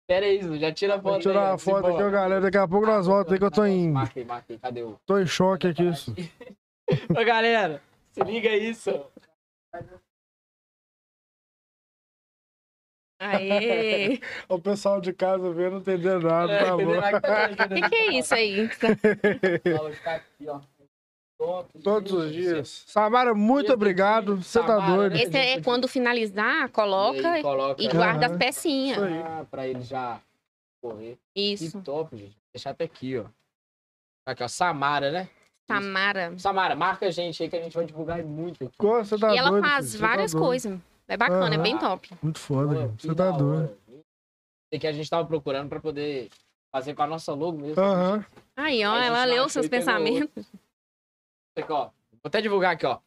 [0.08, 2.42] Pera aí, já tira a foto Vou tirar aí, uma foto aqui, ó, galera.
[2.42, 3.90] Daqui a pouco nós voltamos aí que eu tô em.
[3.90, 5.00] Marca aí, cadê o...
[5.06, 5.88] Tô em choque aqui.
[5.88, 6.14] Isso.
[7.18, 8.90] Ô, galera, se liga isso.
[13.20, 14.20] Aê!
[14.50, 17.02] O pessoal de casa vendo, não entendendo nada, É, tá entendeu?
[17.02, 17.08] bom.
[17.08, 18.70] Aqui tá O que, que é isso aí?
[19.80, 20.60] Ó, tá aqui, ó.
[21.84, 22.84] Todos os dias.
[22.88, 24.38] Samara, muito obrigado.
[24.38, 25.16] Você tá doido.
[25.16, 28.98] Esse é quando finalizar, coloca E coloca e guarda as pecinhas.
[29.26, 30.20] Ah, pra ele já
[30.82, 31.18] correr.
[31.36, 31.78] Isso.
[31.78, 32.30] Que top, gente.
[32.32, 33.26] Vou deixar até aqui, ó.
[34.26, 34.48] Aqui, ó.
[34.48, 35.30] Samara, né?
[35.68, 36.34] Samara.
[36.38, 38.76] Samara, marca a gente aí que a gente vai divulgar muito aqui.
[38.78, 40.46] Você tá e ela doido, faz filho, tá várias doido.
[40.46, 40.80] coisas.
[41.08, 42.10] É bacana, é bem top.
[42.22, 43.64] Muito foda, Pô, Você tá doido.
[43.64, 44.80] hora.
[44.80, 46.30] que a gente tava procurando pra poder
[46.72, 47.82] fazer com a nossa logo mesmo.
[47.82, 48.26] Aham.
[48.58, 50.46] Aí, ó, Aí ela leu seus e pegou pensamentos.
[51.56, 51.86] Aqui, ó.
[51.86, 51.92] Vou
[52.26, 53.00] até divulgar aqui, ó.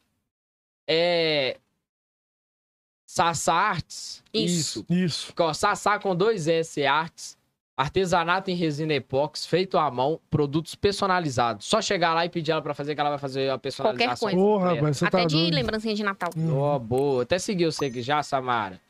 [0.87, 1.57] É.
[3.05, 4.23] Sassá Arts.
[4.33, 4.85] Isso.
[4.89, 5.31] Isso.
[5.31, 7.37] Aqui, ó, Sassá com dois S Arts.
[7.79, 11.63] Artesanato em resina epox, feito à mão, produtos personalizados.
[11.67, 14.17] Só chegar lá e pedir ela pra fazer, que ela vai fazer a personalização.
[14.29, 14.35] coisa.
[14.35, 15.53] Porra, rapaz, você Até tá de doido.
[15.53, 16.31] lembrancinha de Natal.
[16.35, 16.57] Hum.
[16.57, 17.21] Ó, boa.
[17.21, 18.81] Até seguiu você aqui já, Samara.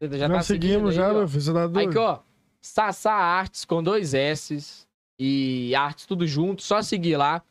[0.00, 1.14] Você Já, tá seguindo seguimos, aí, já, ó.
[1.14, 1.40] meu filho.
[1.40, 2.20] Você tá Aí que, ó,
[2.62, 4.86] Sassá Arts com dois S
[5.18, 7.42] e Arts tudo junto, só seguir lá.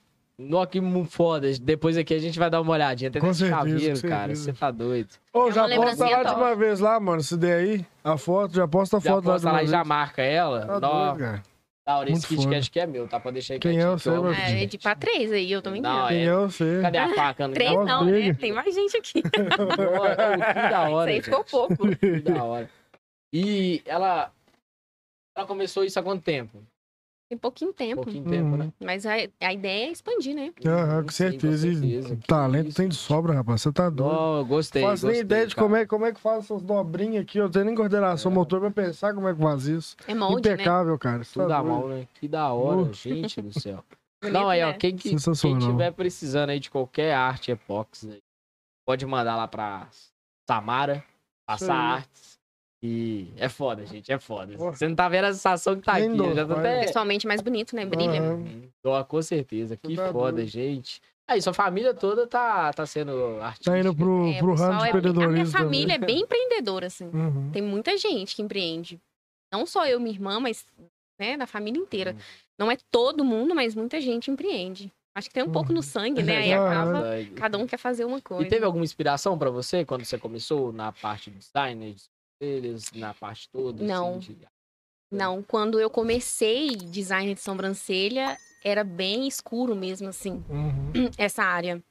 [0.44, 0.80] No que
[1.10, 1.48] foda.
[1.62, 3.10] Depois aqui a gente vai dar uma olhadinha.
[3.12, 4.36] Tem Com certeza, chaveiro, com cara.
[4.36, 5.10] Você tá doido.
[5.34, 7.22] Ô, É já posta lá de uma vez lá, mano.
[7.22, 9.58] Se der aí, a foto, já posta a Já foto lá de posta uma lá
[9.60, 9.72] e vez.
[9.72, 10.66] já marca ela.
[10.66, 11.44] Tá Nó, doido, cara.
[11.86, 12.56] da hora, esse Muito Kit.
[12.56, 13.20] Kat que é meu, tá?
[13.20, 14.36] Pra deixar aí Quem é você, que eu meu amo.
[14.42, 14.58] filho?
[14.58, 16.08] É, de pra três aí, eu também Não, não.
[16.08, 16.34] Quem é.
[16.36, 16.80] você?
[16.82, 17.48] Cadê a faca?
[17.48, 18.34] Não Três não, né?
[18.34, 19.22] Tem mais gente aqui.
[20.54, 21.12] Que da hora.
[21.12, 21.96] Isso aí ficou pouco.
[21.96, 22.70] Que da hora.
[23.34, 24.32] E ela.
[25.36, 26.62] Ela começou isso há quanto tempo?
[27.34, 28.04] Tem pouquinho tempo.
[28.04, 28.58] pouquinho tempo, Uhum.
[28.58, 28.74] né?
[28.80, 30.54] Mas a, a ideia é expandir, né?
[30.66, 31.68] Aham, com Sim, certeza.
[31.68, 32.20] E certeza.
[32.28, 32.78] Talento isso.
[32.78, 33.60] tem de sobra, rapaz.
[33.62, 34.46] Você tá doido.
[34.46, 34.84] Gostei.
[34.84, 35.66] Faço nem ideia de cara.
[35.68, 37.40] como é, como é que faz essas dobrinhas aqui.
[37.40, 38.36] Eu tenho nem coordenação É.
[38.36, 39.96] motor pra pensar como é que faz isso.
[40.08, 40.54] É molde, né?
[40.54, 41.24] Impecável, cara.
[41.24, 42.08] Você Tudo tá mão, né?
[42.14, 42.94] Que da hora, Uh.
[42.94, 43.84] gente do céu.
[44.22, 44.74] Bonito, Não, aí, ó, né?
[44.74, 48.20] quem, que, quem tiver precisando aí de qualquer arte epox, aí,
[48.88, 49.88] pode mandar lá pra
[50.48, 51.04] Samara,
[51.48, 52.33] passar artes.
[52.86, 54.58] E é foda, gente, é foda.
[54.58, 54.74] Porra.
[54.76, 56.82] Você não tá vendo a sensação que tá Nem aqui, dou, já até...
[56.82, 57.86] Pessoalmente mais bonito, né?
[57.86, 58.22] Brilha.
[58.86, 60.48] Ó, com certeza, que tá foda, doido.
[60.50, 61.02] gente.
[61.26, 63.72] Aí, sua família toda tá, tá sendo artista.
[63.72, 66.20] Tá indo pro, É, pro ramo de é bem- A minha empreendedorismo família é bem
[66.28, 67.10] empreendedora, assim.
[67.10, 67.26] também.
[67.28, 67.52] Uhum.
[67.52, 69.00] Tem muita gente que empreende.
[69.54, 70.66] Não só eu, minha irmã, mas
[71.18, 72.12] né, da família inteira.
[72.14, 72.22] Hum.
[72.60, 74.92] Não é todo mundo, mas muita gente empreende.
[75.16, 75.76] Acho que tem um pouco Uhum.
[75.76, 76.38] no sangue, né?
[76.44, 76.92] Aí Ah, acaba.
[77.04, 77.30] Verdade.
[77.36, 78.44] Cada um quer fazer uma coisa.
[78.44, 82.04] E teve alguma inspiração pra você quando você começou na parte do design, de
[82.44, 83.84] sobrancelhas, na parte toda?
[83.84, 84.18] Não.
[84.18, 84.48] Assim, de...
[85.12, 90.92] Não, quando eu comecei design de sobrancelha, era bem escuro mesmo, assim, Uhum.
[91.18, 91.84] essa área.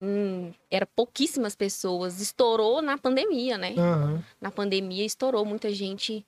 [0.00, 2.20] Hum, era pouquíssimas pessoas.
[2.20, 3.74] Estourou na pandemia, né?
[3.76, 4.24] Aham.
[4.40, 6.24] Na pandemia estourou, muita gente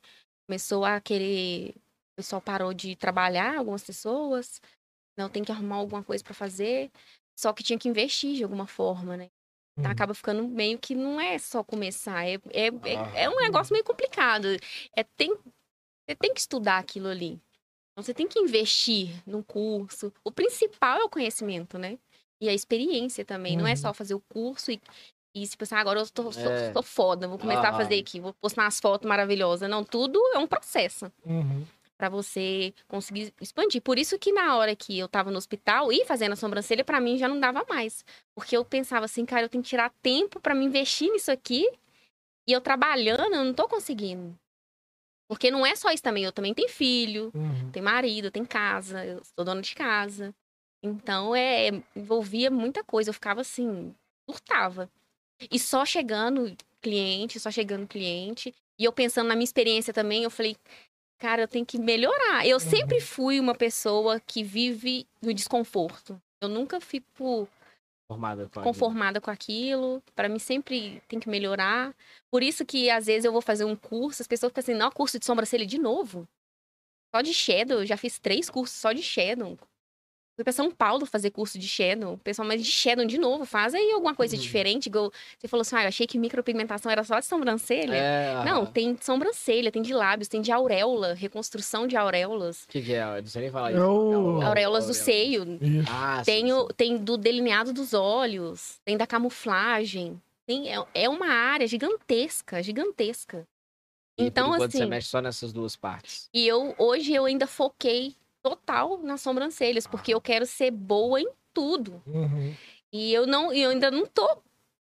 [0.48, 1.70] começou a querer.
[1.70, 4.60] O pessoal parou de trabalhar, algumas pessoas.
[5.18, 6.90] Não tem que arrumar alguma coisa pra fazer.
[7.38, 9.30] Só que tinha que investir de alguma forma, né?
[9.78, 9.92] Então Uhum.
[9.92, 12.24] acaba ficando meio que não é só começar.
[12.26, 13.12] É, é, é, Ah.
[13.14, 14.46] é um negócio meio complicado.
[14.96, 15.30] É, tem,
[16.08, 17.40] você tem que estudar aquilo ali.
[17.92, 20.12] Então, você tem que investir num curso.
[20.24, 21.98] O principal é o conhecimento, né?
[22.40, 23.56] E a experiência também.
[23.56, 23.76] Não é Uhum.
[23.76, 24.80] só fazer o curso e,
[25.34, 26.72] e se pensar, agora eu tô, sou, É.
[26.72, 27.76] sou foda, vou começar a Ah.
[27.76, 29.68] fazer aqui, vou postar umas fotos maravilhosas.
[29.70, 31.66] Não, tudo é um processo Uhum.
[31.96, 33.80] Para você conseguir expandir.
[33.82, 37.00] Por isso que na hora que eu tava no hospital e fazendo a sobrancelha, para
[37.00, 38.04] mim já não dava mais.
[38.34, 41.66] Porque eu pensava assim, cara, eu tenho que tirar tempo para me investir nisso aqui.
[42.48, 44.38] E eu trabalhando, eu não tô conseguindo.
[45.28, 47.70] Porque não é só isso também, eu também tenho filho, Uhum.
[47.72, 50.32] tenho marido, tenho casa, eu sou dona de casa.
[50.82, 53.92] Então, é, envolvia muita coisa, eu ficava assim,
[54.30, 54.88] surtava.
[55.50, 58.54] E só chegando cliente, só chegando cliente.
[58.78, 60.56] E eu pensando na minha experiência também, eu falei,
[61.18, 62.46] cara, eu tenho que melhorar.
[62.46, 66.20] Eu sempre fui uma pessoa que vive no desconforto.
[66.40, 67.48] Eu nunca fico
[68.08, 70.02] Formada com conformada com aquilo.
[70.14, 71.94] Para mim sempre tem que melhorar.
[72.30, 74.90] Por isso que às vezes eu vou fazer um curso, as pessoas ficam assim, não,
[74.90, 76.28] curso de sobrancelha de novo.
[77.14, 79.58] Só de shadow, eu já fiz três cursos só de shadow.
[80.36, 82.12] Fui pra São Paulo fazer curso de shadow.
[82.12, 84.42] O pessoal, mas de shadow de novo, faz aí alguma coisa Uhum.
[84.42, 84.86] diferente.
[84.86, 87.94] Igual você falou assim, ah, eu achei que micropigmentação era só de sobrancelha.
[87.96, 88.66] É, Não, aham.
[88.70, 92.64] tem de sobrancelha, tem de lábios, tem de auréola, reconstrução de auréolas.
[92.64, 93.02] O que, que é?
[93.02, 93.86] Eu não sei nem falar É isso.
[93.90, 95.58] o- Auréolas do seio.
[95.90, 96.68] Ah, tem, sim, o, sim.
[96.76, 100.20] tem do delineado dos olhos, tem da camuflagem.
[100.46, 103.38] Tem, é, é uma área gigantesca, gigantesca.
[104.18, 106.28] E por Então, enquanto você assim- mexe só nessas duas partes.
[106.32, 108.14] E eu hoje eu ainda foquei
[108.46, 112.00] total nas sobrancelhas, porque eu quero ser boa em tudo.
[112.06, 112.54] Uhum.
[112.92, 114.24] E eu não, e eu ainda não tô.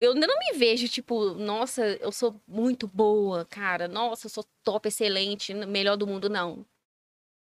[0.00, 3.86] Eu ainda não me vejo, tipo, nossa, eu sou muito boa, cara.
[3.86, 6.64] Nossa, eu sou top, excelente, melhor do mundo, não.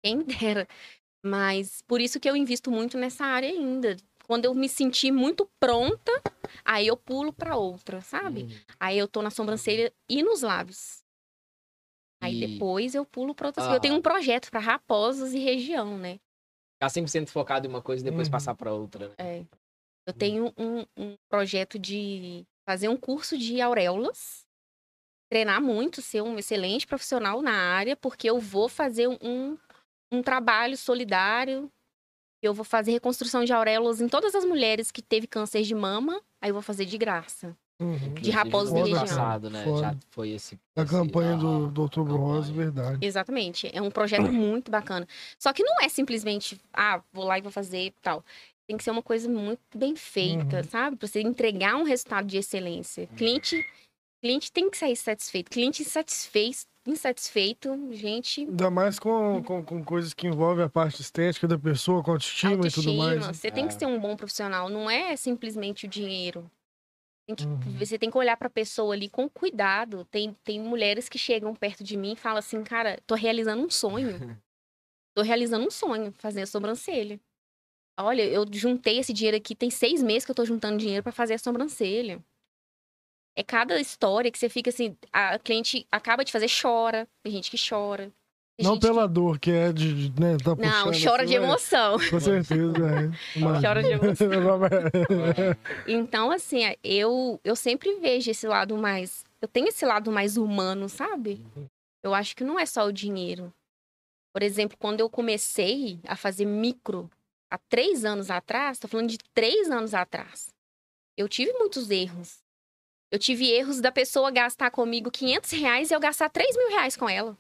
[0.03, 0.67] Quem dera.
[1.23, 3.95] Mas por isso que eu invisto muito nessa área ainda.
[4.25, 6.11] Quando eu me sentir muito pronta,
[6.65, 8.43] aí eu pulo pra outra, sabe?
[8.43, 8.59] Uhum.
[8.79, 11.03] Aí eu tô na sobrancelha e nos lábios.
[12.21, 13.65] Aí E depois eu pulo pra outras.
[13.67, 13.73] Ah.
[13.73, 16.19] Eu tenho um projeto pra Raposos e região, né?
[16.75, 18.31] Ficar 100% focado em uma coisa e depois Uhum.
[18.31, 19.15] passar pra outra, né?
[19.17, 19.45] É.
[20.07, 24.45] Eu tenho um, um projeto de fazer um curso de auréolas,
[25.29, 29.57] treinar muito, ser um excelente profissional na área, porque eu vou fazer um,
[30.11, 31.71] um trabalho solidário.
[32.43, 36.19] Eu vou fazer reconstrução de auréolas em todas as mulheres que teve câncer de mama,
[36.41, 37.55] aí eu vou fazer de graça.
[37.81, 38.31] Uhum.
[38.31, 39.07] Raposo no ano Religião.
[39.07, 39.63] passado, né?
[39.63, 39.81] Foda.
[39.81, 40.59] Já foi esse.
[40.75, 42.15] A esse- campanha do, do Outubro.
[42.17, 42.97] Rosa, verdade.
[43.05, 43.69] Exatamente.
[43.73, 45.07] É um projeto muito bacana.
[45.39, 48.23] Só que não é simplesmente, ah, vou lá e vou fazer e tal.
[48.67, 50.63] Tem que ser uma coisa muito bem feita, Uhum.
[50.63, 50.95] sabe?
[50.97, 53.07] Pra você entregar um resultado de excelência.
[53.17, 53.65] Cliente,
[54.23, 55.49] cliente tem que sair satisfeito.
[55.49, 58.41] Cliente insatisfeito, insatisfeito, gente.
[58.41, 62.65] Ainda mais com, com, com coisas que envolvem a parte estética da pessoa, com autoestima,
[62.65, 63.19] e tudo mais.
[63.25, 63.33] né?
[63.33, 63.79] Você tem que É.
[63.79, 64.69] ser um bom profissional.
[64.69, 66.49] Não é simplesmente o dinheiro.
[67.29, 67.77] Uhum.
[67.77, 70.05] Você tem que olhar pra pessoa ali com cuidado.
[70.05, 73.69] Tem, tem mulheres que chegam perto de mim e falam assim, cara, tô realizando um
[73.69, 74.09] sonho.
[75.13, 77.19] Tô realizando um sonho, fazer a sobrancelha.
[77.99, 81.11] Olha, eu juntei esse dinheiro aqui, tem seis meses que eu tô juntando dinheiro pra
[81.11, 82.23] fazer a sobrancelha.
[83.35, 87.07] É cada história que você fica assim, a cliente acaba de fazer, chora.
[87.23, 88.11] Tem gente que chora.
[88.63, 91.37] Não gente pela dor, que é de, de, né, tá Não, puxando chora assim, de
[91.37, 91.97] emoção.
[92.09, 93.39] Com certeza, é.
[93.39, 94.27] Mas- Chora de emoção.
[95.87, 95.91] É.
[95.91, 99.23] Então, assim, eu, eu sempre vejo esse lado mais.
[99.41, 101.41] Eu tenho esse lado mais humano, sabe?
[102.03, 103.53] Eu acho que não é só o dinheiro.
[104.33, 107.09] Por exemplo, quando eu comecei a fazer micro
[107.51, 110.47] há três anos atrás, tô falando de três anos atrás,
[111.17, 112.39] eu tive muitos erros.
[113.11, 116.95] Eu tive erros da pessoa gastar comigo 500 reais e eu gastar 3 mil reais
[116.95, 117.37] com ela.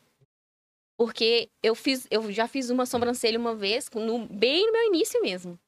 [0.97, 5.21] Porque eu fiz, eu já fiz uma sobrancelha uma vez, no, bem no meu início
[5.21, 5.59] mesmo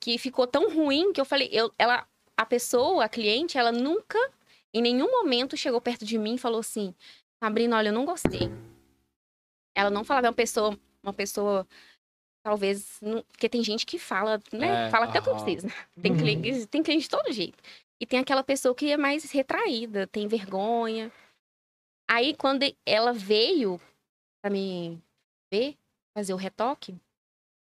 [0.00, 4.18] que ficou tão ruim que eu falei, eu, ela, a pessoa, a cliente, ela nunca,
[4.74, 6.92] em nenhum momento chegou perto de mim e falou assim,
[7.42, 8.48] Sabrina, olha, eu não gostei.
[9.76, 11.66] Ela não falava, é uma pessoa, uma pessoa,
[12.44, 14.86] talvez, não- porque tem gente que fala, né?
[14.86, 15.70] É, fala até com vocês, né?
[16.00, 16.18] Tem Uhum.
[16.18, 17.58] cliente, tem cliente de todo jeito.
[18.00, 21.12] E tem aquela pessoa que é mais retraída, tem vergonha.
[22.10, 23.80] Aí, quando ela veio
[24.42, 25.00] pra me
[25.52, 25.76] ver,
[26.16, 26.96] fazer o retoque,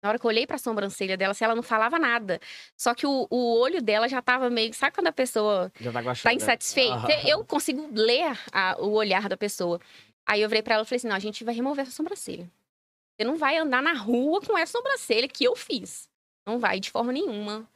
[0.03, 2.41] na hora que eu olhei pra sobrancelha dela, se ela não falava nada.
[2.77, 4.73] Só que o, o olho dela já tava meio.
[4.75, 6.95] Sabe quando a pessoa Já tá tá insatisfeita?
[6.95, 7.29] Aham.
[7.29, 9.81] Eu consigo ler a- o olhar da pessoa.
[10.27, 12.51] Aí eu virei pra ela e falei assim: não, a gente vai remover essa sobrancelha.
[13.17, 16.09] Você não vai andar na rua com essa sobrancelha que eu fiz.
[16.47, 17.69] Não vai de forma nenhuma.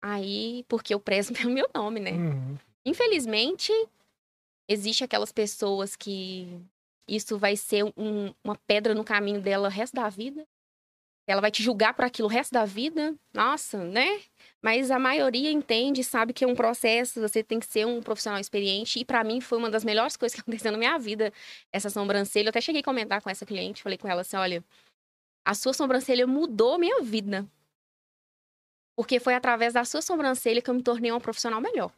[0.00, 2.12] Aí, porque eu prezo pelo meu nome, né?
[2.12, 2.56] Uhum.
[2.86, 3.72] Infelizmente,
[4.70, 6.60] existe aquelas pessoas que
[7.08, 10.46] isso vai ser um- uma pedra no caminho dela o resto da vida.
[11.26, 13.14] Ela vai te julgar por aquilo o resto da vida.
[13.34, 14.22] Nossa, né?
[14.62, 18.40] Mas a maioria entende, sabe que é um processo, você tem que ser um profissional
[18.40, 18.98] experiente.
[18.98, 21.32] E pra mim foi uma das melhores coisas que aconteceu na minha vida,
[21.70, 22.46] essa sobrancelha.
[22.46, 24.64] Eu até cheguei a comentar com essa cliente, falei com ela assim: olha,
[25.44, 27.46] a sua sobrancelha mudou a minha vida.
[28.96, 31.92] Porque foi através da sua sobrancelha que eu me tornei uma profissional melhor.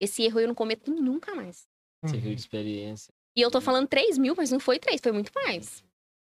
[0.00, 1.68] Esse erro eu não cometo nunca mais.
[2.02, 3.12] Você viu de experiência.
[3.36, 5.84] E eu tô falando 3 mil, mas não foi 3, foi muito mais.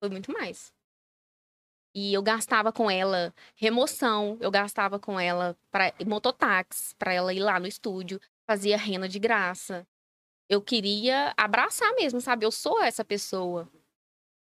[0.00, 0.72] Foi muito mais.
[1.94, 7.40] E eu gastava com ela remoção, eu gastava com ela para mototáxi, pra ela ir
[7.40, 9.86] lá no estúdio, fazia rena de graça.
[10.48, 12.44] Eu queria abraçar mesmo, sabe?
[12.44, 13.70] Eu sou essa pessoa.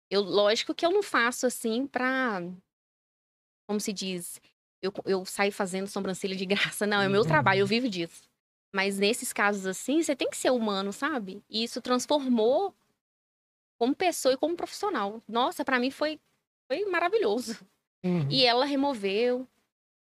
[0.09, 2.41] Eu, lógico que eu não faço assim pra.
[3.67, 4.41] Como se diz?
[4.81, 6.87] Eu, eu saio fazendo sobrancelha de graça.
[6.87, 7.27] Não, é meu Uhum.
[7.27, 8.23] trabalho, eu vivo disso.
[8.73, 11.43] Mas nesses casos assim, você tem que ser humano, sabe?
[11.49, 12.73] E isso transformou
[13.79, 15.21] como pessoa e como profissional.
[15.27, 16.19] Nossa, pra mim foi,
[16.71, 17.57] foi maravilhoso.
[18.03, 18.27] Uhum.
[18.29, 19.47] E ela removeu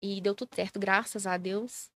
[0.03, 1.91] e deu tudo certo, graças a Deus.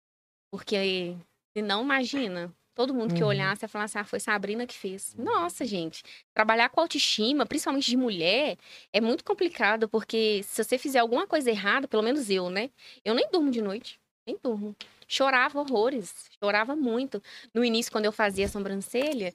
[0.51, 1.17] Porque,
[1.57, 3.29] se não, imagina, todo mundo que Uhum.
[3.29, 5.15] olhasse e falasse, ah, foi Sabrina que fez.
[5.15, 6.03] Nossa, gente,
[6.35, 8.57] trabalhar com autoestima, principalmente de mulher,
[8.93, 12.71] é muito complicado, porque se você fizer alguma coisa errada, pelo menos eu, né?
[13.05, 14.75] Eu nem durmo de noite, nem durmo.
[15.09, 17.23] Chorava horrores, chorava muito.
[17.53, 19.35] No início, quando eu fazia a sobrancelha,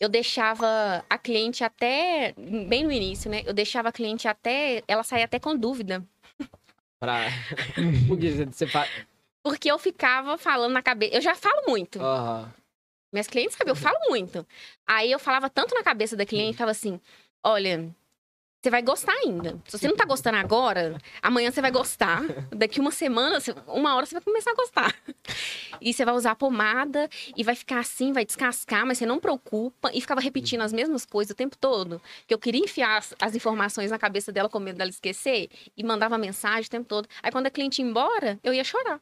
[0.00, 2.34] eu deixava a cliente até,
[2.68, 3.42] bem no início, né?
[3.44, 6.04] Eu deixava a cliente até, ela sair até com dúvida.
[7.00, 7.26] Pra...
[8.08, 8.90] Porque você- você faz.
[9.44, 11.14] Porque eu ficava falando na cabeça.
[11.16, 12.00] Eu já falo muito.
[12.00, 12.52] Aham.
[13.12, 14.46] Minhas clientes sabem, eu falo muito.
[14.86, 16.98] Aí eu falava tanto na cabeça da cliente, falava assim:
[17.44, 17.94] olha,
[18.62, 19.58] você vai gostar ainda.
[19.66, 22.22] Se você não tá gostando agora, amanhã você vai gostar.
[22.54, 24.94] Daqui uma semana, uma hora você vai começar a gostar.
[25.80, 29.18] E você vai usar a pomada e vai ficar assim, vai descascar, mas você não
[29.18, 29.90] preocupa.
[29.92, 32.00] E ficava repetindo as mesmas coisas o tempo todo.
[32.24, 35.48] Que eu queria enfiar as, as informações na cabeça dela com medo dela esquecer.
[35.76, 37.08] E mandava mensagem o tempo todo.
[37.20, 39.00] Aí quando a cliente ia embora, eu ia chorar.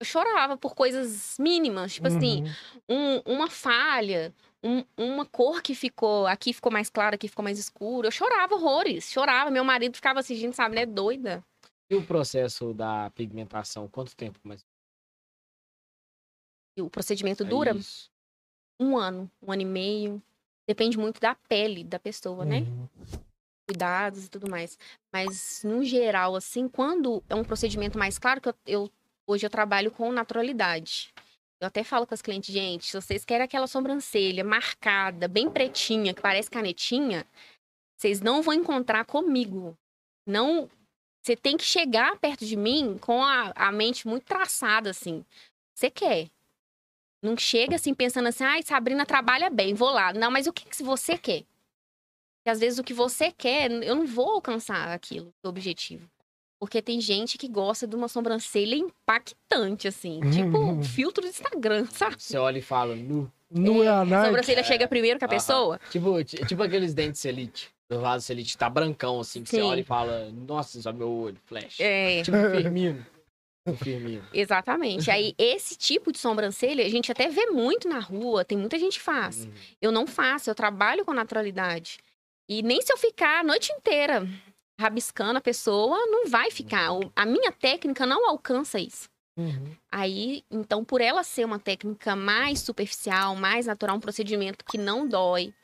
[0.00, 1.94] Eu chorava por coisas mínimas.
[1.94, 2.44] Tipo assim,
[2.88, 3.22] Uhum.
[3.26, 7.58] um- uma falha, um- uma cor que ficou, aqui ficou mais clara, aqui ficou mais
[7.58, 8.06] escuro.
[8.06, 9.50] Eu chorava horrores, chorava.
[9.50, 10.84] Meu marido ficava assim, gente, sabe, né?
[10.86, 11.44] Doida.
[11.90, 14.64] E o processo da pigmentação, quanto tempo mais?
[16.76, 18.10] E o procedimento É dura isso.
[18.80, 20.22] um ano, um ano e meio.
[20.66, 22.58] Depende muito da pele da pessoa, né?
[22.60, 22.88] Uhum.
[23.66, 24.78] Cuidados e tudo mais.
[25.12, 28.90] Mas, no geral, assim, quando é um procedimento mais claro, que eu, eu-
[29.26, 31.12] hoje eu trabalho com naturalidade.
[31.60, 36.14] Eu até falo com as clientes, gente, se vocês querem aquela sobrancelha marcada, bem pretinha,
[36.14, 37.26] que parece canetinha,
[37.96, 39.76] vocês não vão encontrar comigo.
[40.24, 40.70] Não,
[41.20, 45.24] você tem que chegar perto de mim com a, a mente muito traçada, assim.
[45.74, 46.30] Você quer.
[47.20, 50.12] Não chega assim pensando assim, ai, Sabrina trabalha bem, vou lá.
[50.12, 51.42] Não, mas o que, que você quer?
[52.38, 56.08] Porque às vezes o que você quer, eu não vou alcançar aquilo, o objetivo.
[56.60, 60.20] Porque tem gente que gosta de uma sobrancelha impactante, assim.
[60.32, 62.16] Tipo um filtro do Instagram, sabe?
[62.18, 63.30] Você olha e fala, nu.
[63.50, 64.26] Não é, a A Nike.
[64.26, 65.80] sobrancelha chega primeiro que a pessoa.
[65.90, 67.70] Tipo, ti- tipo aqueles dentes Elite.
[67.90, 69.62] Do vaso Elite, tá brancão, assim, que você Sim.
[69.62, 71.78] olha e fala, nossa, só meu olho, flash.
[71.80, 73.06] É, Tipo o Firmino.
[73.66, 74.24] O Firmino.
[74.34, 75.10] exatamente.
[75.10, 78.98] Aí, esse tipo de sobrancelha, a gente até vê muito na rua, tem muita gente
[78.98, 79.44] que faz.
[79.46, 79.52] Uhum.
[79.80, 81.98] Eu não faço, eu trabalho com naturalidade.
[82.46, 84.26] E nem se eu ficar a noite inteira
[84.78, 86.92] rabiscando a pessoa, não vai ficar.
[86.92, 89.08] O- A minha técnica não alcança isso.
[89.36, 89.76] Uhum.
[89.90, 95.06] Aí, então, por ela ser uma técnica mais superficial, mais natural, um procedimento que não
[95.08, 95.54] dói,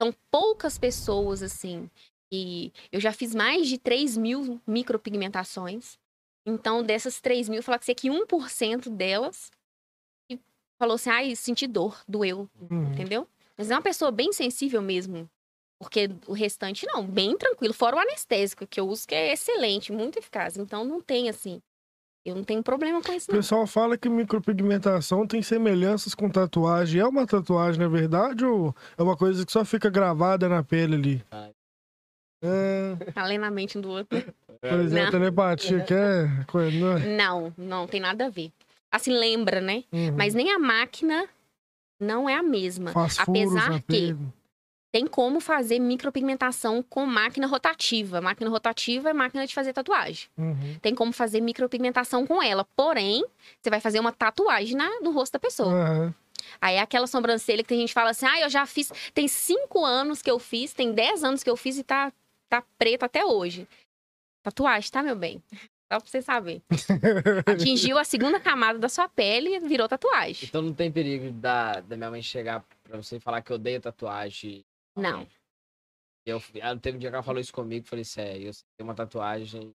[0.00, 1.90] são poucas pessoas, assim.
[2.32, 5.98] E eu já fiz mais de 3 mil micropigmentações.
[6.46, 9.50] Então, dessas 3 mil, eu falar que você que 1% delas
[10.78, 12.92] falou assim: ai, senti dor, doeu, Uhum.
[12.92, 13.28] entendeu?
[13.56, 15.28] Mas é uma pessoa bem sensível mesmo.
[15.82, 17.74] Porque o restante, não, bem tranquilo.
[17.74, 20.56] Fora o anestésico que eu uso, que é excelente, muito eficaz.
[20.56, 21.60] Então, não tem, assim.
[22.24, 27.00] Eu não tenho problema com isso, O pessoal fala que micropigmentação tem semelhanças com tatuagem.
[27.00, 30.94] É uma tatuagem, na verdade, ou é uma coisa que só fica gravada na pele
[30.94, 31.24] ali?
[32.44, 34.22] É, Além na mente do outro.
[34.60, 35.10] por exemplo, Não.
[35.10, 37.16] telepatia, que é coisa, não é?
[37.16, 38.52] Não, não tem nada a ver.
[38.90, 39.84] Assim, lembra, né?
[39.92, 40.14] Uhum.
[40.16, 41.28] Mas nem a máquina
[42.00, 42.92] não é a mesma.
[42.92, 44.18] Faz furos apesar na que- pele.
[44.92, 48.20] Tem como fazer micropigmentação com máquina rotativa.
[48.20, 50.28] Máquina rotativa é máquina de fazer tatuagem.
[50.36, 50.78] Uhum.
[50.82, 52.66] Tem como fazer micropigmentação com ela.
[52.76, 53.24] Porém,
[53.60, 55.72] você vai fazer uma tatuagem na- no rosto da pessoa.
[55.72, 56.14] Aham.
[56.60, 58.92] Aí é aquela sobrancelha que tem gente que fala assim: ah, eu já fiz.
[59.14, 62.12] Tem cinco anos que eu fiz, tem dez anos que eu fiz e tá,
[62.50, 63.66] tá preto até hoje.
[64.42, 65.42] Tatuagem, tá, meu bem?
[65.90, 66.60] Só pra você saber.
[67.46, 70.46] Atingiu a segunda camada da sua pele e virou tatuagem.
[70.48, 73.56] Então não tem perigo da, da minha mãe chegar pra você e falar que eu
[73.56, 74.64] odeio tatuagem.
[74.96, 75.26] Não.
[76.24, 78.88] Eu, ela teve um dia que ela falou isso comigo, eu falei, sério, eu tenho
[78.88, 79.74] uma tatuagem.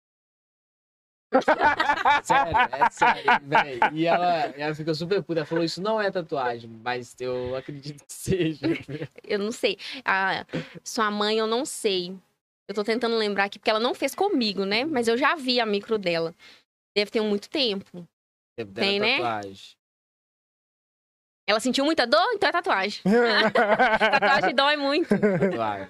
[2.23, 3.95] sério, é sério, velho.
[3.95, 5.39] E ela, ela ficou super puta.
[5.39, 8.67] Ela falou, isso não é tatuagem, mas eu acredito que seja.
[9.23, 9.77] Eu não sei.
[10.05, 10.45] A
[10.83, 12.15] sua mãe, eu não sei.
[12.67, 14.85] Eu tô tentando lembrar aqui, porque ela não fez comigo, né?
[14.85, 16.35] Mas eu já vi a micro dela.
[16.95, 18.07] Deve ter muito tempo.
[18.55, 19.17] Tempo Tem, né?
[19.17, 19.75] tatuagem.
[21.47, 22.25] Ela sentiu muita dor?
[22.33, 23.01] Então é tatuagem.
[23.53, 25.09] tatuagem dói muito.
[25.09, 25.89] Tatuagem.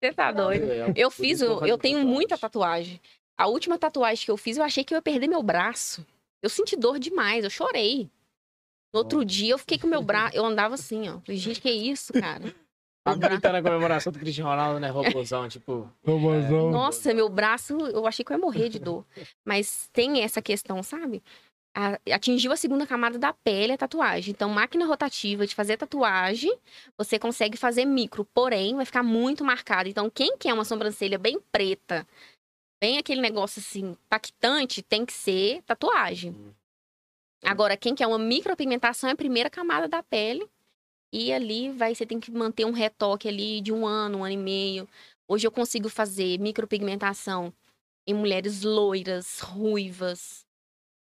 [0.00, 0.66] Você tá doido.
[0.94, 3.00] Eu fiz, eu, eu tenho muita tatuagem.
[3.38, 6.06] A última tatuagem que eu fiz, eu achei que eu ia perder meu braço.
[6.42, 8.10] Eu senti dor demais, eu chorei.
[8.92, 10.36] No outro dia, eu fiquei com meu braço.
[10.36, 11.20] Eu andava assim, ó.
[11.20, 12.54] Falei, gente, que isso, cara?
[13.06, 14.88] A Brita na comemoração do Cristiano Ronaldo, né?
[14.88, 15.90] Robôzão, tipo.
[16.06, 16.70] Robôzão.
[16.70, 19.04] Nossa, meu braço, eu achei que eu ia morrer de dor.
[19.44, 21.22] Mas tem essa questão, sabe?
[21.76, 24.30] A- atingiu a segunda camada da pele a tatuagem.
[24.32, 26.56] Então, máquina rotativa de fazer tatuagem,
[26.96, 29.88] você consegue fazer micro, porém, vai ficar muito marcado.
[29.88, 32.06] Então, quem quer uma sobrancelha bem preta,
[32.80, 36.30] bem aquele negócio assim, impactante, tem que ser tatuagem.
[36.30, 36.52] Hum.
[37.44, 40.48] Agora, quem quer uma micropigmentação é a primeira camada da pele.
[41.12, 44.34] E ali vai, você tem que manter um retoque ali de um ano, um ano
[44.34, 44.88] e meio.
[45.28, 47.52] Hoje eu consigo fazer micropigmentação
[48.06, 50.43] em mulheres loiras, ruivas,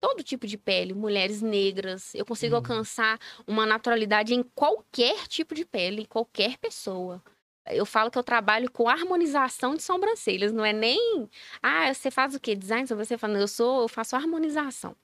[0.00, 2.14] todo tipo de pele, mulheres negras.
[2.14, 2.58] Eu consigo Uhum.
[2.58, 7.22] alcançar uma naturalidade em qualquer tipo de pele, em qualquer pessoa.
[7.66, 11.28] Eu falo que eu trabalho com harmonização de sobrancelhas, não é nem,
[11.62, 12.54] ah, você faz o quê?
[12.54, 12.86] Design?
[12.88, 14.96] Eu falo, "Não, Eu sou, eu faço harmonização.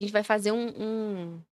[0.00, 1.42] A gente vai fazer um, um-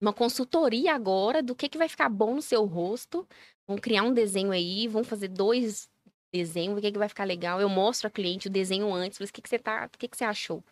[0.00, 3.26] uma consultoria agora do que, que vai ficar bom no seu rosto.
[3.66, 5.90] Vamos criar um desenho aí, vamos fazer dois
[6.32, 7.60] desenhos, o que, que vai ficar legal.
[7.60, 10.08] Eu mostro a cliente o desenho antes, falo, o que, que você tá, o que,
[10.08, 10.62] que você achou?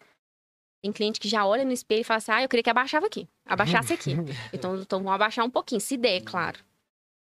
[0.84, 3.06] Tem cliente que já olha no espelho e fala assim: ah, eu queria que abaixava
[3.06, 4.10] aqui, abaixasse aqui.
[4.52, 6.62] Então, então vamos abaixar um pouquinho, se der, claro.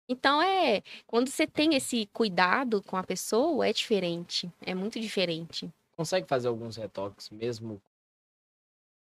[0.08, 5.68] Então é, quando você tem esse cuidado com a pessoa, é diferente, é muito diferente.
[5.96, 7.82] Consegue fazer alguns retoques mesmo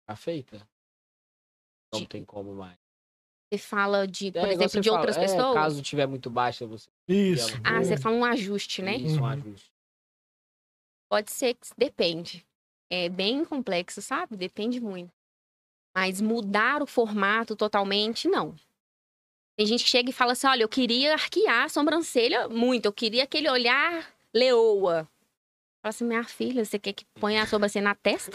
[0.06, 0.64] a feita?
[1.92, 2.78] Não De- tem como mais.
[3.50, 5.54] Você fala de, por É, igual exemplo, de fala, outras é, pessoas.
[5.54, 6.88] Caso tiver muito baixa, você.
[7.08, 7.56] Isso.
[7.64, 8.98] Ah, você fala um ajuste, né?
[8.98, 9.72] Isso, um ajuste.
[11.10, 12.46] Pode ser que depende.
[12.90, 14.36] É bem complexo, sabe?
[14.36, 15.10] Depende muito.
[15.94, 18.54] Mas mudar o formato totalmente, não.
[19.56, 22.92] Tem gente que chega e fala assim: olha, eu queria arquear a sobrancelha muito, eu
[22.92, 25.08] queria aquele olhar leoa.
[25.80, 28.32] Fala assim, minha filha, você quer que ponha a sobrancelha na testa?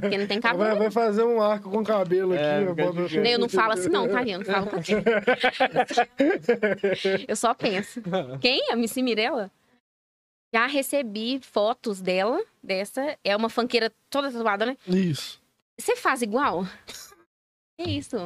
[0.00, 0.64] Porque não tem cabelo.
[0.64, 2.42] Vai, vai fazer um arco com cabelo aqui.
[2.42, 3.30] É, ó, fica bota- gigante.
[3.30, 4.22] Eu não falo assim, não, tá?
[4.22, 4.94] Eu não falo pra quê?
[7.28, 8.00] Eu só penso.
[8.40, 8.70] Quem?
[8.70, 9.50] A Missy Mirella?
[10.54, 13.18] Já recebi fotos dela, dessa.
[13.24, 14.76] É uma fanqueira toda tatuada, né?
[14.86, 15.42] Isso.
[15.76, 16.64] Você faz igual?
[17.76, 18.16] Que isso?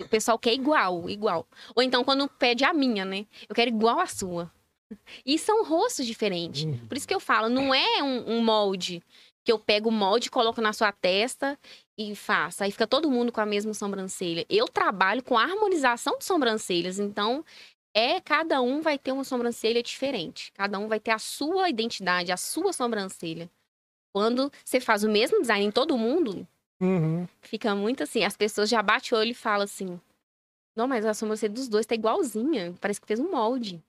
[0.00, 1.46] O pessoal quer igual, igual.
[1.74, 3.26] Ou então quando pede a minha, né?
[3.46, 4.50] Eu quero igual a sua.
[5.26, 6.64] E são rostos diferentes.
[6.64, 6.86] Uhum.
[6.88, 9.02] Por isso que eu falo, não é um, um molde
[9.44, 11.58] que eu pego o molde, coloco na sua testa
[11.98, 12.64] e faço.
[12.64, 14.46] Aí fica todo mundo com a mesma sobrancelha.
[14.48, 17.44] Eu trabalho com a harmonização de sobrancelhas, então
[17.94, 20.52] é cada um vai ter uma sobrancelha diferente.
[20.52, 23.48] Cada um vai ter a sua identidade, a sua sobrancelha.
[24.12, 26.46] Quando você faz o mesmo design em todo mundo,
[26.80, 27.26] Uhum.
[27.40, 28.24] fica muito assim.
[28.24, 30.00] As pessoas já batem o olho e falam assim:
[30.76, 32.74] Não, mas a sobrancelha dos dois tá igualzinha.
[32.80, 33.82] Parece que fez um molde.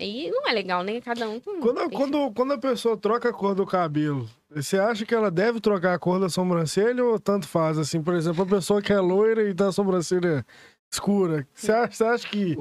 [0.00, 1.00] E não é legal, né?
[1.00, 1.38] Cada um.
[1.38, 5.30] com- Quando, quando, quando a pessoa troca a cor do cabelo, você acha que ela
[5.30, 7.78] deve trocar a cor da sobrancelha ou tanto faz?
[7.78, 10.44] Assim, por exemplo, a pessoa que é loira e tá a sobrancelha
[10.92, 11.46] escura.
[11.54, 12.56] Você acha, você acha que.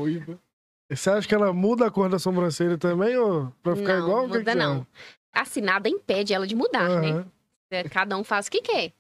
[0.96, 3.16] Você acha que ela muda a cor da sobrancelha também?
[3.18, 4.26] Ou pra ficar não, igual?
[4.26, 4.88] O que muda que não.
[5.34, 7.00] Assim, nada impede ela de mudar, acha?
[7.00, 7.26] né?
[7.72, 8.92] É, Cada um faz o que quer.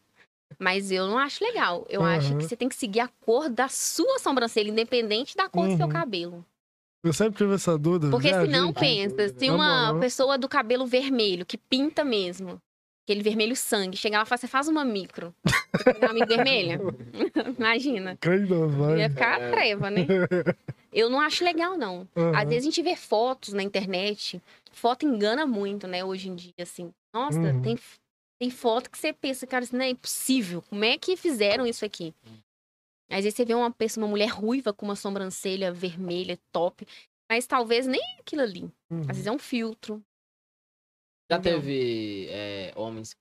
[0.57, 1.85] Mas eu não acho legal.
[1.89, 2.37] Eu acho Aham.
[2.37, 5.87] que você tem que seguir a cor da sua sobrancelha, independente da cor do seu
[5.87, 5.91] Uhum.
[5.91, 6.45] cabelo.
[7.03, 8.09] Eu sempre tive essa dúvida.
[8.11, 12.61] Porque senão, pensa, se uma pessoa do cabelo vermelho, que pinta mesmo,
[13.03, 15.33] aquele vermelho sangue, chegar lá e falar, você faz uma micro.
[15.99, 16.79] Uma amiga vermelha?
[17.57, 18.17] Imagina.
[18.77, 18.99] Vai.
[18.99, 20.05] Ia ficar treva, né?
[20.93, 22.07] Eu não acho legal, não.
[22.15, 22.37] Aham.
[22.37, 24.41] Às vezes a gente vê fotos na internet,
[24.73, 26.93] foto engana muito, né, hoje em dia, assim.
[27.13, 27.61] Nossa, Uhum.
[27.61, 27.79] tem,
[28.39, 30.61] tem foto que você pensa, cara, isso não é impossível.
[30.63, 32.13] Como é que fizeram isso aqui?
[33.09, 36.85] Às vezes você vê uma pessoa, uma mulher ruiva com uma sobrancelha vermelha, top,
[37.29, 38.63] mas talvez nem aquilo ali.
[38.89, 39.01] Uhum.
[39.01, 40.01] Às vezes é um filtro.
[41.31, 41.61] Já Entendeu?
[41.61, 43.15] teve é, homens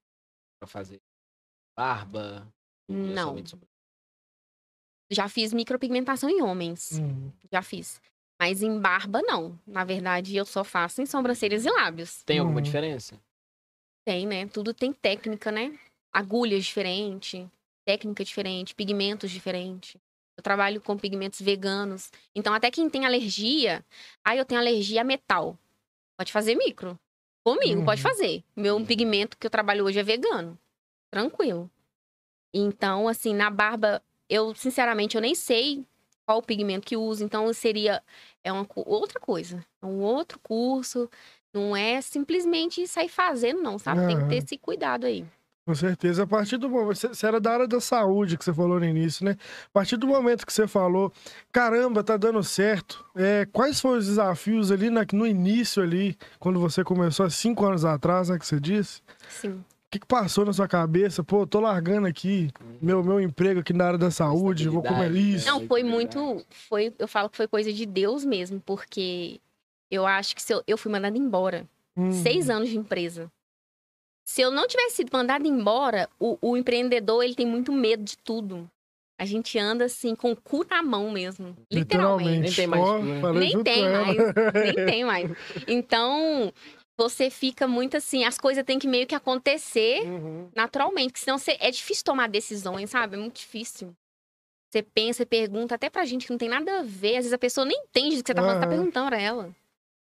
[0.60, 1.00] pra fazer
[1.78, 2.52] barba?
[2.88, 3.36] Não.
[5.08, 6.98] Já fiz micropigmentação em homens.
[6.98, 7.32] Uhum.
[7.52, 8.02] Já fiz.
[8.40, 9.56] Mas em barba, não.
[9.64, 12.24] Na verdade, eu só faço em sobrancelhas e lábios.
[12.24, 12.62] Tem alguma Uhum.
[12.64, 13.20] diferença?
[14.04, 14.48] Tem, né?
[14.48, 15.78] Tudo tem técnica, né?
[16.12, 17.46] Agulhas diferentes,
[17.86, 19.96] técnica diferente, pigmentos diferentes.
[20.36, 22.10] Eu trabalho com pigmentos veganos.
[22.34, 23.84] Então, até quem tem alergia,
[24.24, 25.56] aí eu tenho alergia a metal.
[26.18, 26.98] Pode fazer micro.
[27.44, 27.84] Comigo, Uhum.
[27.84, 28.44] pode fazer.
[28.54, 30.58] Meu pigmento que eu trabalho hoje é vegano.
[31.10, 31.70] Tranquilo.
[32.52, 35.84] Então, assim, na barba, eu, sinceramente, eu nem sei
[36.26, 37.24] qual o pigmento que uso.
[37.24, 38.02] Então, seria
[38.44, 39.64] é uma outra coisa.
[39.82, 41.08] É um outro curso.
[41.52, 44.06] Não é simplesmente sair fazendo, não, sabe?
[44.06, 45.24] Tem que ter esse cuidado aí.
[45.70, 46.24] Com certeza.
[46.24, 46.96] A partir do momento.
[46.96, 49.36] Você você era da área da saúde que você falou no início, né?
[49.66, 51.12] A partir do momento que você falou,
[51.52, 53.04] caramba, tá dando certo.
[53.14, 57.64] É, quais foram os desafios ali na- no início ali, quando você começou há cinco
[57.64, 58.38] anos atrás, né?
[58.38, 59.00] Que você disse?
[59.28, 59.50] Sim.
[59.50, 61.22] O que, que passou na sua cabeça?
[61.22, 62.50] Pô, tô largando aqui
[62.82, 65.46] meu, meu emprego aqui na área da saúde, vou comer Estabilidade, isso.
[65.46, 65.52] né?
[65.60, 66.44] Não, foi muito.
[66.68, 69.40] Foi, eu falo que foi coisa de Deus mesmo, porque
[69.88, 71.64] eu acho que se eu, eu fui mandada embora.
[71.96, 73.30] Hum, Seis anos de empresa.
[74.30, 78.16] Se eu não tivesse sido mandada embora, o, o empreendedor ele tem muito medo de
[78.16, 78.70] tudo.
[79.20, 81.56] A gente anda assim, com o cu na mão mesmo.
[81.68, 82.40] Literalmente.
[82.40, 83.20] Nem tem mais né?
[83.20, 84.16] falei Nem tem mais.
[84.54, 85.30] Nem tem mais.
[85.66, 86.52] Então,
[86.96, 90.48] você fica muito assim, as coisas têm que meio que acontecer Uhum.
[90.54, 93.16] naturalmente, porque senão você, é difícil tomar decisões, sabe?
[93.16, 93.92] É muito difícil.
[94.70, 97.32] Você pensa e pergunta, até pra gente que não tem nada a ver, às vezes
[97.32, 99.52] a pessoa nem entende do que você tá falando, tá perguntando pra ela.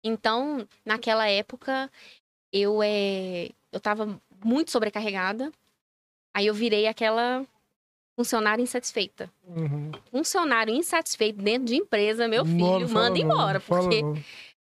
[0.04, 1.90] Então, naquela época,
[2.52, 5.50] eu é, eu tava muito sobrecarregada.
[6.34, 7.44] Aí eu virei aquela
[8.16, 9.30] funcionária insatisfeita.
[9.46, 9.90] Uhum.
[10.10, 14.16] Funcionário insatisfeito dentro de empresa, meu filho, fala manda não, embora, não fala porque não.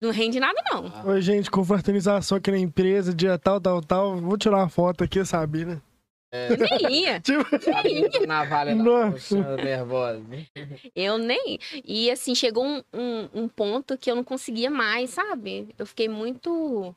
[0.01, 0.87] não rende nada, não.
[0.95, 4.17] Ah, Oi, gente, confraternização aqui na empresa, dia tal, tal, tal.
[4.17, 5.83] Vou tirar uma foto aqui, Sabina.
[6.59, 7.21] Nem ia.
[7.23, 7.47] Tipo,
[8.27, 9.37] na Nossa.
[9.37, 10.23] coxa, nervosa.
[10.95, 11.59] Eu nem.
[11.85, 15.69] E assim, chegou um, um, um ponto que eu não conseguia mais, sabe?
[15.79, 16.95] Eu fiquei muito.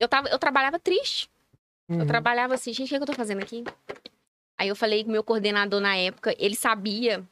[0.00, 1.30] Eu, tava, eu trabalhava triste.
[1.88, 2.06] Eu uhum.
[2.06, 3.62] trabalhava assim, gente, o que, é que eu tô fazendo aqui?
[4.58, 7.22] Aí eu falei com o meu coordenador na época, ele sabia.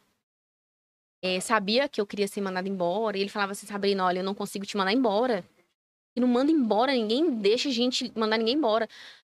[1.22, 3.16] é, sabia que eu queria ser mandada embora.
[3.16, 5.44] E ele falava assim, Sabrina, olha, eu não consigo te mandar embora.
[6.14, 8.88] E não manda embora, ninguém deixa a gente mandar ninguém embora.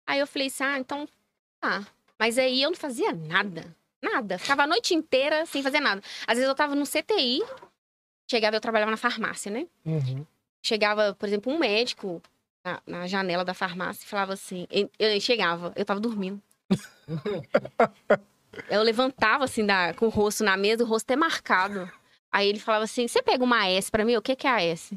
[0.07, 1.07] Aí eu falei assim, ah, então
[1.61, 1.85] tá.
[2.17, 3.75] Mas aí eu não fazia nada.
[4.01, 4.37] Nada.
[4.37, 6.01] Ficava a noite inteira sem fazer nada.
[6.27, 7.41] Às vezes eu tava no CTI,
[8.29, 9.67] chegava, eu trabalhava na farmácia, né?
[9.85, 10.25] Uhum.
[10.65, 12.21] Chegava, por exemplo, um médico
[12.63, 14.65] na, na janela da farmácia e falava assim.
[14.71, 16.41] Eu, eu chegava, eu tava dormindo.
[18.69, 21.91] eu levantava assim, da, com o rosto na mesa, o rosto até marcado.
[22.31, 24.15] Aí ele falava assim: você pega uma AS pra mim?
[24.15, 24.91] O que, que é AS?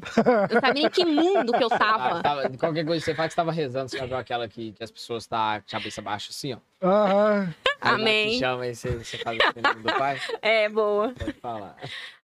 [0.49, 2.23] Eu sabia em que mundo que eu Ah, tava.
[2.23, 3.89] tava- qualquer coisa que você faz, você tava rezando.
[3.89, 6.57] Você já viu aquela que, que as pessoas tá com a cabeça baixa assim, ó?
[6.81, 7.53] Aham.
[7.79, 8.39] Aí Amém.
[8.39, 10.19] chama aí você, você faz no nome do pai?
[10.41, 11.13] É, boa.
[11.13, 11.77] Pode falar.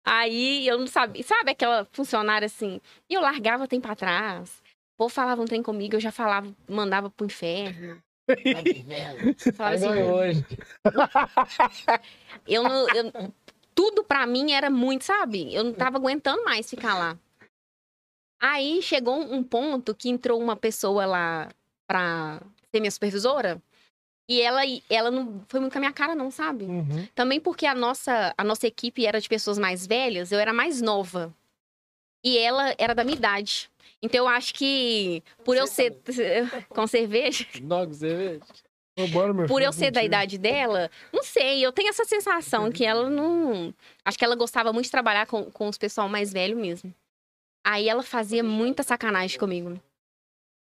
[0.04, 1.22] Aí eu não sabia.
[1.24, 2.82] Sabe aquela funcionária assim?
[3.08, 4.62] E eu largava o tempo atrás.
[4.96, 8.02] O povo falava um trem comigo, eu já falava, mandava pro inferno.
[9.56, 10.46] Falava assim, hoje.
[12.48, 12.88] eu não.
[12.96, 13.34] eu-
[13.76, 15.54] tudo pra mim era muito, sabe?
[15.54, 17.18] Eu não tava aguentando mais ficar lá.
[18.39, 21.50] Aí chegou um um ponto que entrou uma pessoa lá
[21.88, 22.39] pra
[22.72, 23.62] ser minha supervisora.
[24.30, 26.64] E ela, ela não foi muito com a minha cara, não, sabe?
[26.66, 27.08] Uhum.
[27.14, 30.82] Também porque a nossa, a nossa equipe era de pessoas mais velhas, eu era mais
[30.82, 31.34] nova.
[32.24, 33.70] E ela era da minha idade.
[34.04, 35.97] Então eu acho que por eu ser
[36.70, 38.45] com cerveja, Não, com cerveja.
[38.95, 39.08] Meu
[39.47, 40.06] por filho, eu ser da mentira.
[40.06, 43.74] idade dela, não sei, eu tenho essa sensação que ela não.
[44.06, 46.93] Acho que ela gostava muito de trabalhar com, com os pessoal mais velho mesmo.
[47.66, 49.82] Aí ela fazia muita sacanagem comigo.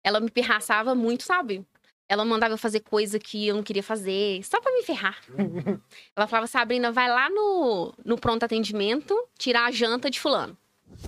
[0.04, 1.66] Ela me pirraçava muito, sabe?
[2.08, 5.18] Ela mandava eu fazer coisa que eu não queria fazer, só pra me ferrar.
[6.14, 10.56] ela falava, Sabrina, vai lá no, no pronto atendimento tirar a janta de fulano.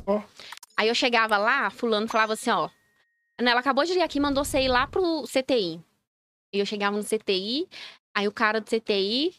[0.07, 0.23] Ó.
[0.77, 2.69] Aí eu chegava lá, fulano falava assim, ó.
[3.39, 5.81] Ela acabou de vir aqui e mandou você ir lá pro CTI.
[6.53, 7.69] E eu chegava no CTI,
[8.15, 9.35] aí o cara do CTI,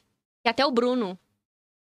[0.46, 1.18] e até o Bruno,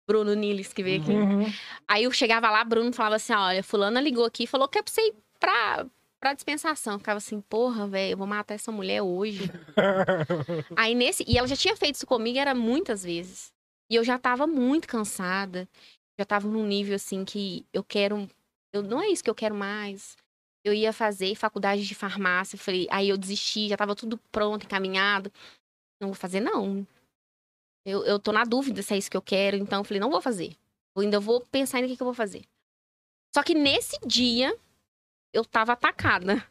[0.07, 1.11] Bruno Niles, que veio aqui.
[1.11, 1.51] Uhum.
[1.87, 4.83] Aí eu chegava lá, Bruno falava assim: olha, fulana ligou aqui e falou que é
[4.83, 5.85] pra você ir pra,
[6.19, 6.93] pra dispensação.
[6.93, 9.49] Eu ficava assim, porra, velho, eu vou matar essa mulher hoje.
[10.77, 11.23] Aí nesse.
[11.27, 13.51] E ela já tinha feito isso comigo, era muitas vezes.
[13.89, 15.67] E eu já tava muito cansada.
[16.17, 18.29] Já tava num nível assim que eu quero.
[18.73, 20.17] Eu, não é isso que eu quero mais.
[20.65, 22.57] Eu ia fazer faculdade de farmácia.
[22.57, 25.31] Falei, aí eu desisti, já tava tudo pronto, encaminhado.
[26.01, 26.85] Não vou fazer, não.
[27.85, 30.09] Eu, eu tô na dúvida se é isso que eu quero, então eu falei, não
[30.09, 30.55] vou fazer.
[30.95, 32.43] Eu ainda vou pensar no que, que eu vou fazer.
[33.35, 34.57] Só que nesse dia,
[35.33, 36.47] eu tava atacada.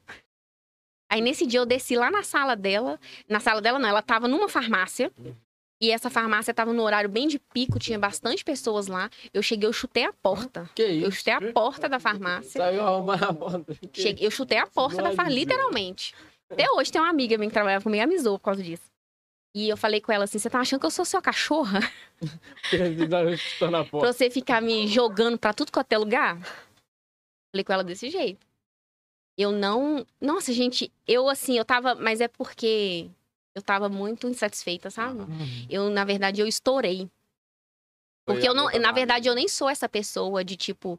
[1.10, 2.98] Aí nesse dia eu desci lá na sala dela.
[3.28, 5.12] Na sala dela não, ela tava numa farmácia.
[5.82, 9.10] E essa farmácia tava no horário bem de pico, tinha bastante pessoas lá.
[9.34, 10.70] Eu cheguei, eu chutei a porta.
[10.76, 11.18] Que Eu isso?
[11.18, 12.60] chutei a porta da farmácia.
[12.60, 13.76] Saiu arrumando a porta.
[13.92, 16.14] Cheguei, eu chutei a porta da farmácia, literalmente.
[16.48, 18.84] Até hoje tem uma amiga minha que trabalhava comigo, amizou por causa disso.
[19.56, 21.80] E eu falei com ela assim: você tá achando que eu sou sua cachorra?
[23.90, 26.38] Pra você ficar me jogando pra tudo quanto é lugar?
[27.52, 28.46] Falei com ela desse jeito.
[29.36, 30.06] Eu não.
[30.20, 31.94] Nossa, gente, eu assim, eu tava.
[31.96, 33.10] Mas é porque
[33.54, 35.20] eu tava muito insatisfeita, sabe?
[35.68, 37.08] Eu, na verdade, eu estourei.
[38.24, 38.70] Foi Porque eu não.
[38.80, 40.98] Na verdade, eu nem sou essa pessoa de tipo.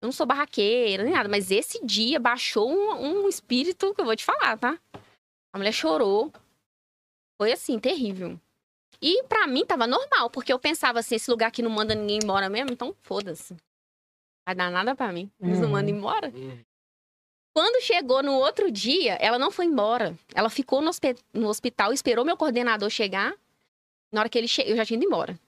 [0.00, 4.04] Eu não sou barraqueira nem nada, mas esse dia baixou um, um espírito que eu
[4.04, 4.78] vou te falar, tá?
[5.52, 6.32] A mulher chorou.
[7.40, 8.38] Foi assim, terrível.
[9.00, 12.18] E pra mim tava normal, porque eu pensava assim: esse lugar aqui não manda ninguém
[12.22, 13.56] embora mesmo, então foda-se.
[14.44, 15.30] Vai dar nada pra mim.
[15.40, 15.72] Eles não Uhum.
[15.72, 16.32] mandam embora.
[16.34, 16.58] Hum.
[17.54, 20.16] Quando chegou no outro dia, ela não foi embora.
[20.34, 23.34] Ela ficou no, hospe- no hospital, esperou meu coordenador chegar.
[24.10, 25.38] Na hora que ele chegou, eu já tinha ido embora.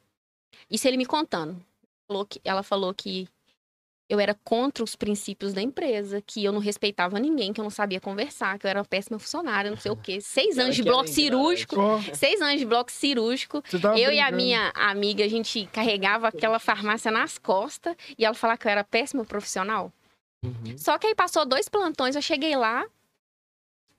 [0.71, 1.61] Isso ele me contando.
[2.07, 3.27] Falou que- ela falou que
[4.07, 7.71] eu era contra os princípios da empresa, que eu não respeitava ninguém, que eu não
[7.71, 10.21] sabia conversar, que eu era uma péssima funcionária, não sei o quê.
[10.21, 11.77] Seis anos de bloco cirúrgico.
[11.81, 13.63] Ó, Seis anos de bloco cirúrgico.
[13.99, 18.59] Eu e a minha amiga, a gente carregava aquela farmácia nas costas e ela falava
[18.59, 19.91] que eu era péssima profissional.
[20.45, 20.79] Uhum.
[20.79, 22.87] Só que aí passou dois plantões, eu cheguei lá,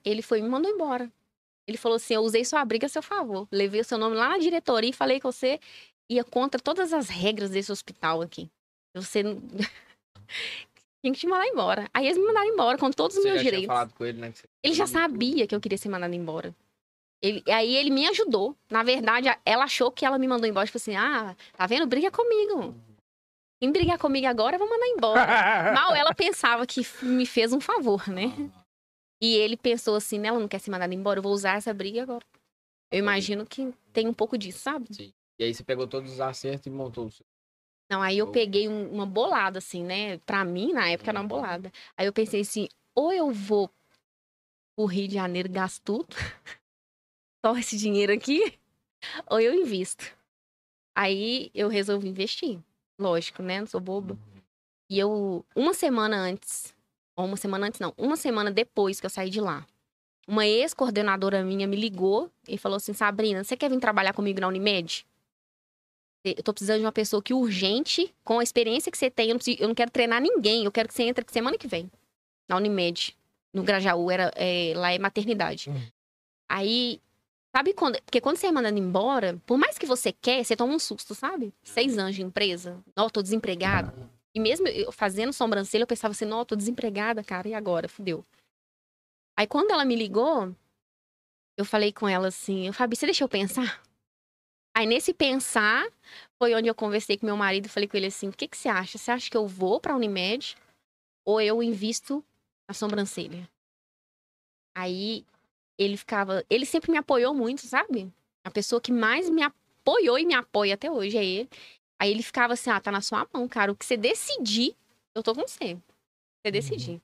[0.04, 1.10] ele foi e me mandou embora.
[1.66, 3.48] Ele falou assim: Eu usei sua briga a seu favor.
[3.50, 5.58] Levei o seu nome lá na diretoria e falei que você
[6.08, 8.48] ia contra todas as regras desse hospital aqui.
[8.94, 9.42] Você não.
[11.02, 11.88] Tinha que te mandar embora.
[11.92, 13.66] Aí eles me mandaram embora com todos os Você meus direitos.
[13.66, 14.32] falado com ele, né?
[14.62, 16.54] Ele já sabia que eu queria ser mandada embora.
[17.22, 18.56] Ele, aí ele me ajudou.
[18.70, 20.66] Na verdade, ela achou que ela me mandou embora.
[20.66, 21.86] Tipo assim, ah, tá vendo?
[21.86, 22.74] Briga comigo.
[23.60, 25.26] Quem brigar comigo agora, eu vou mandar embora.
[25.72, 28.26] Mal ela pensava que me fez um favor, né?
[29.20, 30.28] E ele pensou assim, né?
[30.28, 32.24] Ela não quer ser mandada embora, eu vou usar essa briga agora.
[32.92, 34.86] Eu imagino que tem um pouco disso, sabe?
[35.38, 37.24] E aí você pegou todos os acertos e montou o seu.
[37.90, 40.18] Não, aí eu peguei um- uma bolada, assim, né?
[40.18, 41.72] Pra mim, na época, era uma bolada.
[41.96, 43.70] Aí eu pensei assim, ou eu vou
[44.76, 46.08] pro Rio de Janeiro gasto tudo,
[47.44, 48.58] só esse dinheiro aqui,
[49.30, 50.04] ou eu invisto.
[50.96, 52.58] Aí eu resolvi investir.
[52.98, 53.60] Lógico, né?
[53.60, 54.18] Não sou boba.
[54.90, 56.74] E eu, uma semana antes,
[57.16, 59.66] ou uma semana antes não, uma semana depois que eu saí de lá,
[60.28, 64.48] uma ex-coordenadora minha me ligou e falou assim, Sabrina, você quer vir trabalhar comigo na
[64.48, 65.06] Unimed?
[66.24, 69.34] Eu tô precisando de uma pessoa que urgente, com a experiência que você tem, eu
[69.34, 71.88] não, preciso- eu não quero treinar ninguém, eu quero que você entre semana que vem,
[72.48, 73.16] na Unimed,
[73.52, 75.70] no Grajaú, era, é, lá é maternidade.
[75.70, 75.86] Hum.
[76.48, 77.00] Aí,
[77.56, 80.74] sabe quando, porque quando você é mandado embora, por mais que você quer, você toma
[80.74, 81.54] um susto, sabe?
[81.62, 84.10] Seis anos de empresa, ó, tô desempregado.
[84.34, 87.88] E mesmo eu fazendo sobrancelha, eu pensava assim, não, tô desempregada, cara, e agora?
[87.88, 88.26] Fudeu.
[89.38, 90.54] Aí quando ela me ligou,
[91.56, 93.82] eu falei com ela assim, Fabi, você deixa eu pensar?
[94.76, 95.90] Aí nesse pensar,
[96.38, 98.68] foi onde eu conversei com meu marido falei com ele assim, o que, que você
[98.68, 98.98] acha?
[98.98, 100.54] Você acha que eu vou pra Unimed
[101.24, 102.22] ou eu invisto
[102.68, 103.48] na sobrancelha?
[104.76, 105.24] Aí
[105.78, 108.12] ele ficava, ele sempre me apoiou muito, sabe?
[108.44, 111.48] A pessoa que mais me apoiou e me apoia até hoje é ele.
[111.98, 113.72] Aí ele ficava assim, ah, tá na sua mão, cara.
[113.72, 114.76] O que você decidir,
[115.14, 115.74] eu tô com você.
[116.44, 116.92] Você decidir.
[116.92, 117.00] Uhum.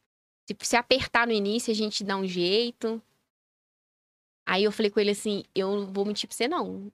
[0.49, 3.03] Se, se apertar no início, a gente dá um jeito.
[4.47, 6.93] Aí eu falei com ele assim, eu não vou mentir pra você, não.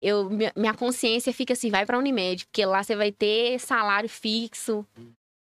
[0.00, 4.08] Eu, minha, minha consciência fica assim, vai pra Unimed, porque lá você vai ter salário
[4.08, 4.86] fixo,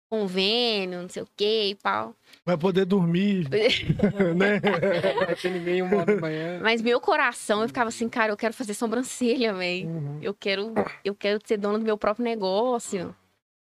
[0.08, 2.14] convênio, não sei o que e pau.
[2.44, 3.48] Vai poder dormir,
[4.36, 4.60] né?
[4.60, 6.60] Vai ter ninguém uma hora da manhã.
[6.62, 9.88] Mas meu coração, eu ficava assim, cara, eu quero fazer sobrancelha, velho.
[9.88, 10.18] Uhum.
[10.22, 10.72] Eu quero,
[11.04, 13.14] eu quero ser dona do meu próprio negócio.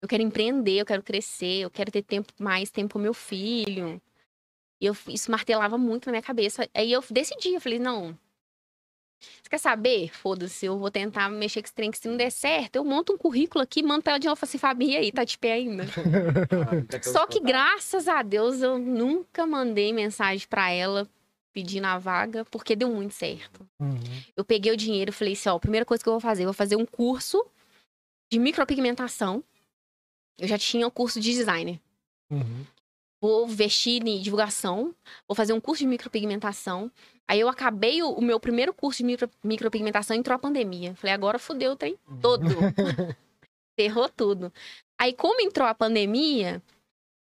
[0.03, 4.01] Eu quero empreender, eu quero crescer, eu quero ter tempo mais tempo com meu filho.
[4.81, 6.69] E eu, isso martelava muito na minha cabeça.
[6.75, 8.17] Aí eu decidi, eu falei, não,
[9.43, 10.11] você quer saber?
[10.13, 13.13] Foda-se, eu vou tentar mexer com esse trem, que se não der certo, eu monto
[13.13, 15.53] um currículo aqui, mando pra ela de novo, assim, Fabi, e aí, tá de pé
[15.53, 15.85] ainda?
[17.03, 21.09] Só que, graças a Deus, eu nunca mandei mensagem para ela
[21.53, 23.67] pedindo a vaga, porque deu muito certo.
[23.81, 23.99] Uhum.
[24.37, 26.43] Eu peguei o dinheiro e falei assim, ó, a primeira coisa que eu vou fazer,
[26.43, 27.45] eu vou fazer um curso
[28.31, 29.43] de micropigmentação.
[30.39, 31.81] Eu já tinha o um curso de designer.
[32.31, 32.67] Uhum
[33.27, 34.95] vou vestir em divulgação,
[35.27, 36.91] vou fazer um curso de micropigmentação.
[37.27, 40.95] Aí eu acabei o, o meu primeiro curso de micro, micropigmentação entrou a pandemia.
[40.95, 42.45] Falei, agora fodeu o trem todo.
[43.77, 44.53] Ferrou tudo.
[44.97, 46.63] Aí, como entrou a pandemia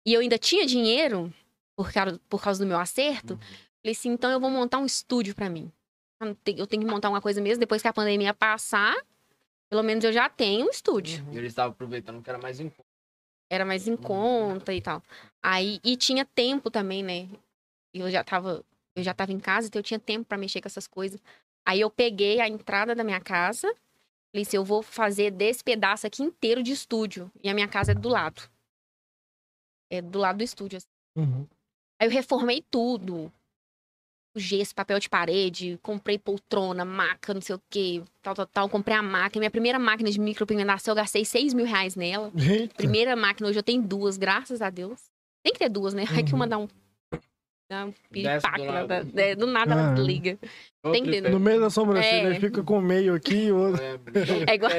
[0.05, 1.31] e eu ainda tinha dinheiro
[1.75, 5.35] por causa, por causa do meu acerto, falei assim, então eu vou montar um estúdio
[5.35, 5.71] para mim.
[6.19, 8.95] Eu tenho que montar uma coisa mesmo, depois que a pandemia passar,
[9.69, 11.25] pelo menos eu já tenho um estúdio.
[11.31, 12.71] E ele estava aproveitando que era mais em
[13.51, 15.03] era mais em conta e tal.
[15.43, 17.27] Aí, e tinha tempo também, né?
[17.93, 18.63] Eu já tava,
[18.95, 21.21] eu já tava em casa, então eu tinha tempo para mexer com essas coisas.
[21.67, 23.67] Aí eu peguei a entrada da minha casa,
[24.31, 27.29] falei assim, eu vou fazer desse pedaço aqui inteiro de estúdio.
[27.43, 28.41] E a minha casa é do lado.
[29.91, 30.77] É do lado do estúdio.
[30.77, 30.87] Assim.
[31.17, 31.45] Uhum.
[31.99, 33.31] Aí eu reformei tudo
[34.36, 38.69] gesso, papel de parede, comprei poltrona, maca, não sei o que, tal, tal, tal.
[38.69, 39.41] Comprei a máquina.
[39.41, 42.32] Minha primeira máquina de micropigmentação, eu gastei 6 mil reais nela.
[42.36, 42.75] Eita.
[42.75, 44.99] Primeira máquina, hoje eu tenho duas, graças a Deus.
[45.43, 46.03] Tem que ter duas, né?
[46.03, 46.25] Uhum.
[46.25, 46.67] Que uma dá um
[47.72, 49.95] Dá um piripaque, do nada, é, do nada ela ah.
[49.97, 50.38] liga.
[50.91, 52.38] Tem que No meio da sobrancelha, é.
[52.38, 53.82] fica com meio aqui e outro.
[53.82, 53.97] É,
[54.45, 54.72] é igual,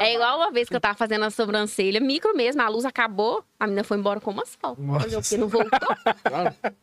[0.00, 3.44] é igual uma vez que eu tava fazendo a sobrancelha, micro mesmo, a luz acabou,
[3.58, 4.76] a menina foi embora com uma só.
[4.76, 5.88] Porque não voltou.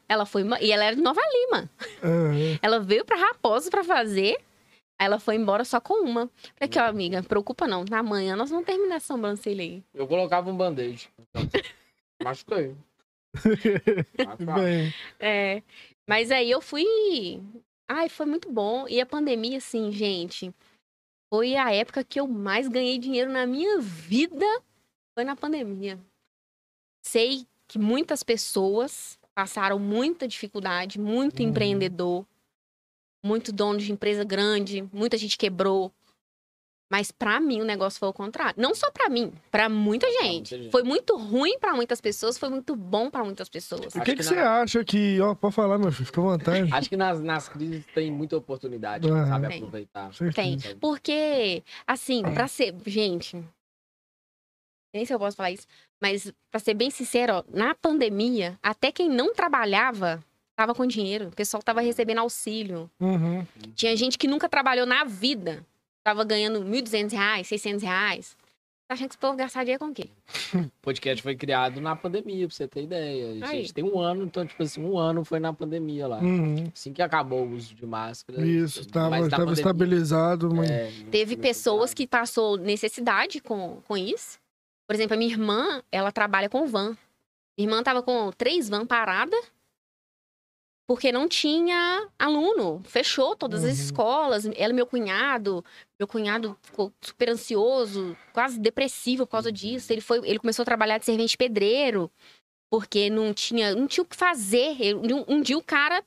[0.09, 1.69] ela foi, e ela era de Nova Lima.
[2.03, 2.59] Uhum.
[2.61, 4.35] Ela veio pra Raposo pra fazer,
[4.99, 6.29] Aí ela foi embora só com uma.
[6.55, 7.85] Falei aqui, ó, amiga, preocupa não.
[7.89, 9.81] Na manhã nós vamos terminar a sobrancelha aí.
[9.93, 11.09] Eu colocava um band-aid.
[12.21, 12.75] Então, machuquei.
[15.19, 15.63] é,
[16.07, 16.85] mas aí eu fui.
[17.87, 18.87] Ai, foi muito bom.
[18.87, 20.53] E a pandemia, assim, gente,
[21.33, 24.45] foi a época que eu mais ganhei dinheiro na minha vida.
[25.13, 25.99] Foi na pandemia.
[27.05, 31.49] Sei que muitas pessoas passaram muita dificuldade, muito uhum.
[31.49, 32.25] empreendedor,
[33.23, 35.91] muito dono de empresa grande, muita gente quebrou,
[36.91, 38.53] mas para mim o negócio foi o contrário.
[38.57, 40.69] Não só para mim, para muita, muita gente.
[40.69, 43.95] Foi muito ruim para muitas pessoas, foi muito bom para muitas pessoas.
[43.95, 44.61] O que, que, que você na...
[44.61, 45.17] acha que.
[45.21, 46.69] Ó, pode falar, meu filho, fica à vontade.
[46.69, 49.25] Acho que nas, nas crises tem muita oportunidade, uhum.
[49.25, 49.47] sabe?
[49.47, 49.57] Tem.
[49.59, 50.11] Aproveitar.
[50.35, 50.57] Tem.
[50.81, 52.75] Porque, assim, para ser.
[52.85, 53.37] Gente.
[54.93, 55.65] Nem sei se eu posso falar isso.
[56.01, 60.21] Mas, para ser bem sincero, ó, na pandemia, até quem não trabalhava
[60.57, 61.29] tava com dinheiro.
[61.29, 62.91] O pessoal tava recebendo auxílio.
[62.99, 63.47] Uhum.
[63.75, 65.65] Tinha gente que nunca trabalhou na vida
[66.03, 68.37] tava ganhando 1.200 reais, 600 reais.
[68.87, 70.09] Tá achando que esse povo gastar dinheiro com o quê?
[70.53, 73.45] O podcast foi criado na pandemia, pra você ter ideia.
[73.45, 76.19] A gente tem um ano, então, tipo assim, um ano foi na pandemia lá.
[76.19, 76.69] Uhum.
[76.75, 78.45] Assim que acabou o uso de máscara.
[78.45, 80.53] Isso, tava, tava pandemia, estabilizado.
[80.53, 80.69] Mas...
[80.69, 84.37] É, Teve pessoas que passou necessidade com, com isso.
[84.85, 86.97] Por exemplo, a minha irmã, ela trabalha com van.
[87.57, 89.37] Minha irmã tava com três van parada
[90.91, 92.81] porque não tinha aluno.
[92.83, 93.69] Fechou todas uhum.
[93.69, 94.45] as escolas.
[94.57, 95.63] Ela e meu cunhado.
[95.97, 99.93] Meu cunhado ficou super ansioso, quase depressivo por causa disso.
[99.93, 102.11] Ele, foi, ele começou a trabalhar de servente pedreiro,
[102.69, 104.75] porque não tinha, não tinha o que fazer.
[104.97, 106.03] Um, um dia o cara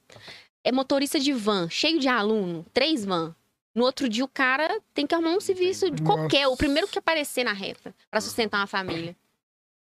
[0.62, 3.34] é motorista de van, cheio de aluno, três van.
[3.74, 6.98] No outro dia o cara tem que arrumar um serviço de qualquer, o primeiro que
[6.98, 9.16] aparecer na reta, para sustentar uma família.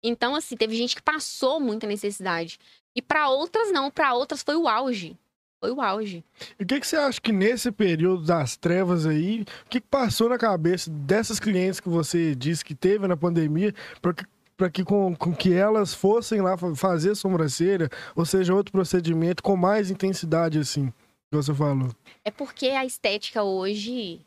[0.03, 2.59] Então, assim, teve gente que passou muita necessidade.
[3.01, 5.17] E para outras não, para outras foi o auge.
[5.59, 6.23] Foi o auge.
[6.59, 9.87] E o que, que você acha que nesse período das trevas aí, o que, que
[9.87, 14.25] passou na cabeça dessas clientes que você disse que teve na pandemia, para que,
[14.55, 19.43] pra que com, com que elas fossem lá fa- fazer sobrancelha, ou seja, outro procedimento
[19.43, 20.93] com mais intensidade assim,
[21.31, 21.89] que você falou?
[22.23, 24.21] É porque a estética hoje,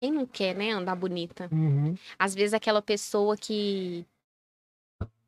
[0.00, 1.48] quem não quer, né, andar bonita?
[1.50, 1.96] Uhum.
[2.16, 4.04] Às vezes aquela pessoa que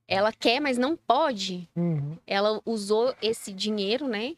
[0.09, 2.18] ela quer, mas não pode, Uhum.
[2.26, 4.36] ela usou esse dinheiro, né,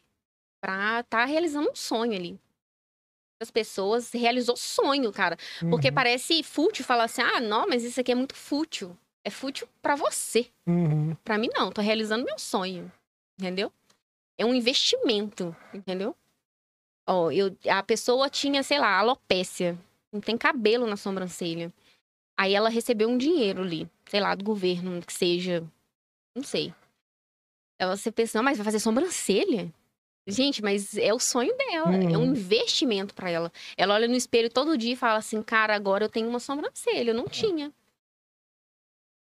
[0.61, 2.39] pra tá realizando um sonho ali.
[3.41, 5.37] As pessoas realizou sonho, cara.
[5.69, 5.93] Porque Uhum.
[5.93, 8.97] parece fútil falar assim: "Ah, não, mas isso aqui é muito fútil".
[9.23, 10.49] É fútil pra você.
[10.67, 11.15] Uhum.
[11.23, 12.91] Pra mim não, tô realizando meu sonho.
[13.39, 13.71] Entendeu?
[14.39, 16.15] É um investimento, entendeu?
[17.07, 19.77] Ó, eu a pessoa tinha, sei lá, alopécia,
[20.11, 21.71] não tem cabelo na sobrancelha.
[22.39, 25.63] Aí ela recebeu um dinheiro ali, sei lá, do governo, que seja,
[26.35, 26.73] não sei.
[27.79, 29.71] Ela se pensa, "Não, mas vai fazer sobrancelha?
[30.29, 32.31] Gente, mas é o sonho dela, é um Uhum.
[32.31, 33.51] investimento pra ela.
[33.77, 37.11] Ela olha no espelho todo dia e fala assim: "Cara, agora eu tenho uma sobrancelha,
[37.11, 37.71] eu não tinha".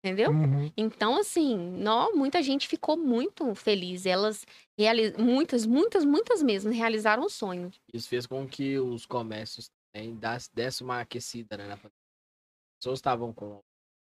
[0.05, 0.33] Entendeu?
[0.33, 0.72] Uhum.
[0.76, 4.05] Então, assim, nó, muita gente ficou muito feliz.
[4.05, 4.45] Elas,
[4.76, 5.12] reali...
[5.16, 7.70] muitas, muitas, muitas mesmo, realizaram o sonho.
[7.93, 9.70] Isso fez com que os comércios
[10.18, 11.66] das- dessem uma aquecida, né?
[11.68, 11.93] na pandemia.
[11.93, 13.61] As pessoas estavam com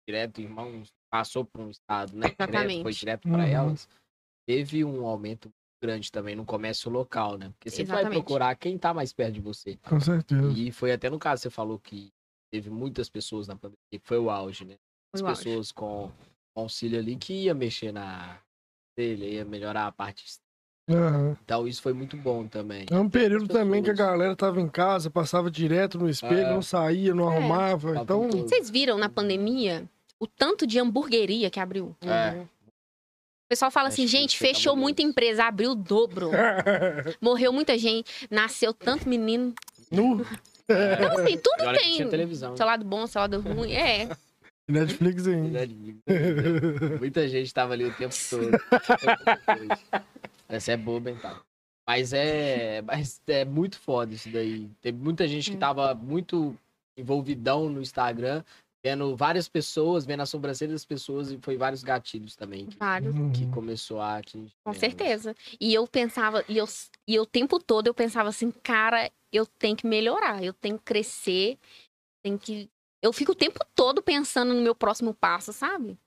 [0.07, 2.29] direto, irmãos, passou por um estado, né?
[2.29, 2.83] Direto, Exatamente.
[2.83, 3.49] foi direto para Uhum.
[3.51, 3.89] elas.
[4.47, 5.51] Teve um aumento
[5.83, 7.51] grande também no comércio local, né?
[7.51, 9.77] Porque você vai procurar quem tá mais perto de você.
[9.79, 10.49] Com certeza.
[10.57, 12.11] E foi até no caso, você falou que
[12.53, 14.77] teve muitas pessoas na pandemia, que foi o auge, né?
[15.15, 15.45] As Foi o auge.
[15.45, 16.11] pessoas com
[16.57, 18.41] auxílio ali que ia mexer na
[18.97, 20.25] dele, ia melhorar a parte.
[20.91, 21.37] Aham.
[21.45, 22.87] Então isso foi muito bom também.
[22.91, 23.65] É um período Pessoas.
[23.65, 26.51] também que a galera tava em casa, passava direto no espelho, É.
[26.53, 27.37] não saía, não É.
[27.37, 27.93] arrumava.
[27.93, 28.29] Tava Então.
[28.29, 28.49] tudo.
[28.49, 29.85] Vocês viram na pandemia
[30.19, 31.95] o tanto de hamburgueria que abriu?
[32.03, 32.41] É.
[32.41, 36.31] O pessoal fala assim, Acho que gente, foi fechou muita empresa, abriu o dobro.
[37.21, 39.55] Morreu muita gente, nasceu tanto menino.
[39.91, 40.25] nu.
[40.69, 41.97] Então, assim, tudo que tem.
[41.97, 42.57] tinha televisão.
[42.57, 43.73] Seu lado bom, seu lado ruim.
[43.73, 44.09] É.
[44.69, 45.61] Netflix ainda.
[46.99, 48.51] Muita gente tava ali o tempo todo.
[50.53, 51.41] Essa é boba, tá?
[51.87, 54.69] Mas é, mas é muito foda isso daí.
[54.81, 55.61] Tem muita gente que Hum.
[55.61, 56.57] tava muito
[56.97, 58.45] envolvidão no Instagram,
[58.85, 63.15] vendo várias pessoas, vendo a sobrancelha das pessoas e foi vários gatilhos também que, Vários.
[63.33, 63.51] que Uhum.
[63.51, 64.53] começou a atingir.
[64.65, 65.35] Com certeza.
[65.59, 66.67] E eu pensava, e eu,
[67.09, 70.77] e eu o tempo todo eu pensava assim, cara, eu tenho que melhorar, eu tenho
[70.79, 71.59] que crescer,
[72.23, 72.69] tenho que.
[73.01, 75.99] Eu fico o tempo todo pensando no meu próximo passo, sabe?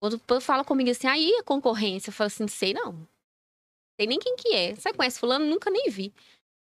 [0.00, 3.06] Quando o povo fala comigo assim, aí a concorrência, eu falo assim, sei não.
[3.98, 4.74] Sei nem quem que é.
[4.74, 5.44] Você conhece fulano?
[5.46, 6.12] Nunca nem vi.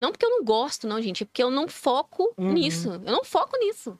[0.01, 1.23] Não porque eu não gosto, não, gente.
[1.23, 2.53] É porque eu não foco Uhum.
[2.53, 2.89] nisso.
[2.93, 3.97] Eu não foco nisso.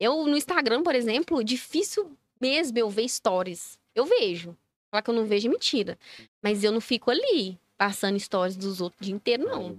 [0.00, 3.78] Eu, no Instagram, por exemplo, difícil mesmo eu ver stories.
[3.94, 4.56] Eu vejo.
[4.90, 5.98] Falar que eu não vejo é mentira.
[6.42, 9.74] Mas eu não fico ali, passando stories dos outros o dia inteiro, não.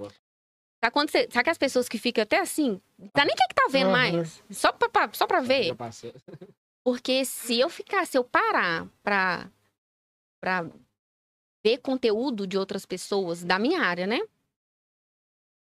[0.83, 2.79] Sabe, quando você, sabe que as pessoas que ficam até assim,
[3.13, 4.41] tá nem quem que tá vendo mais?
[4.51, 5.75] Só pra, pra- só pra ver.
[6.85, 9.51] Porque se eu ficar, se eu parar pra,
[10.39, 10.65] pra
[11.67, 14.19] ver conteúdo de outras pessoas da minha área, né?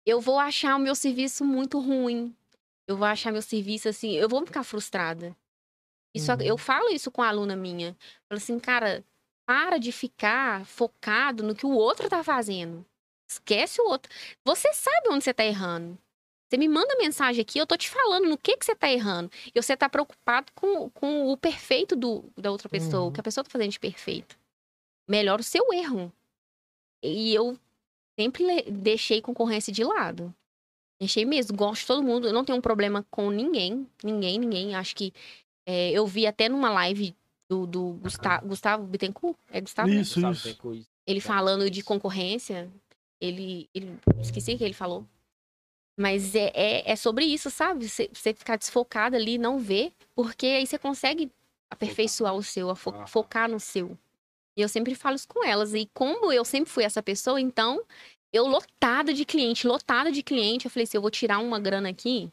[0.05, 2.35] Eu vou achar o meu serviço muito ruim.
[2.87, 5.35] Eu vou achar meu serviço assim, eu vou ficar frustrada.
[6.15, 6.41] Isso, Uhum.
[6.41, 7.95] Eu falo isso com a aluna minha.
[8.29, 9.03] Falo assim, cara,
[9.45, 12.85] para de ficar focado no que o outro tá fazendo.
[13.29, 14.11] Esquece o outro.
[14.45, 15.97] Você sabe onde você tá errando.
[16.49, 19.29] Você me manda mensagem aqui, eu tô te falando no que, que você tá errando.
[19.53, 23.09] E você tá preocupado com, com o perfeito do, da outra pessoa, Uhum.
[23.09, 24.37] o que a pessoa tá fazendo de perfeito.
[25.07, 26.11] Melhora o seu erro.
[27.03, 27.57] E eu
[28.19, 30.33] sempre deixei concorrência de lado.
[30.99, 32.27] Deixei mesmo, gosto de todo mundo.
[32.27, 33.87] Eu não tenho um problema com ninguém.
[34.03, 34.75] Ninguém, ninguém.
[34.75, 35.13] Acho que
[35.65, 37.15] é, eu vi até numa live
[37.49, 39.37] do, do Gusta- Gustavo Bittencourt.
[39.51, 39.87] É Gustavo?
[39.89, 40.01] né?
[40.01, 40.47] Isso, Sabe, isso.
[41.05, 42.69] Ele falando de concorrência,
[43.21, 43.97] ele, ele.
[44.19, 45.05] Esqueci o que ele falou.
[45.99, 47.87] Mas é, é, é sobre isso, sabe?
[47.87, 51.31] Você, você ficar desfocado ali, não ver, porque aí você consegue
[51.71, 53.97] aperfeiçoar o seu, a fo- focar no seu.
[54.57, 55.73] E eu sempre falo isso com elas.
[55.73, 57.81] E como eu sempre fui essa pessoa, então,
[58.33, 61.89] eu lotada de cliente, lotada de cliente, eu falei assim: eu vou tirar uma grana
[61.89, 62.31] aqui.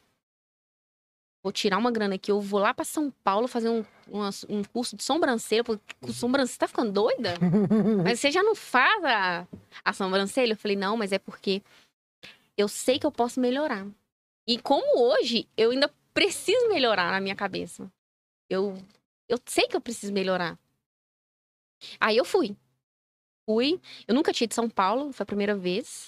[1.45, 4.65] Vou tirar uma grana aqui, eu vou lá pra São Paulo fazer um, uma- um
[4.65, 7.35] curso de sobrancelha, porque com sobrancelha, tá ficando doida?
[8.03, 9.47] Mas você já não faz a,
[9.85, 10.55] a sobrancelha?
[10.55, 11.63] Eu falei, não, mas é porque
[12.57, 13.87] eu sei que eu posso melhorar.
[14.49, 17.91] E como hoje, eu ainda preciso melhorar na minha cabeça.
[18.49, 18.79] Eu,
[19.29, 20.59] eu sei que eu preciso melhorar.
[22.01, 22.57] Aí eu fui.
[23.49, 23.81] Fui.
[24.09, 26.07] Eu nunca tinha ido de São Paulo, foi a primeira vez.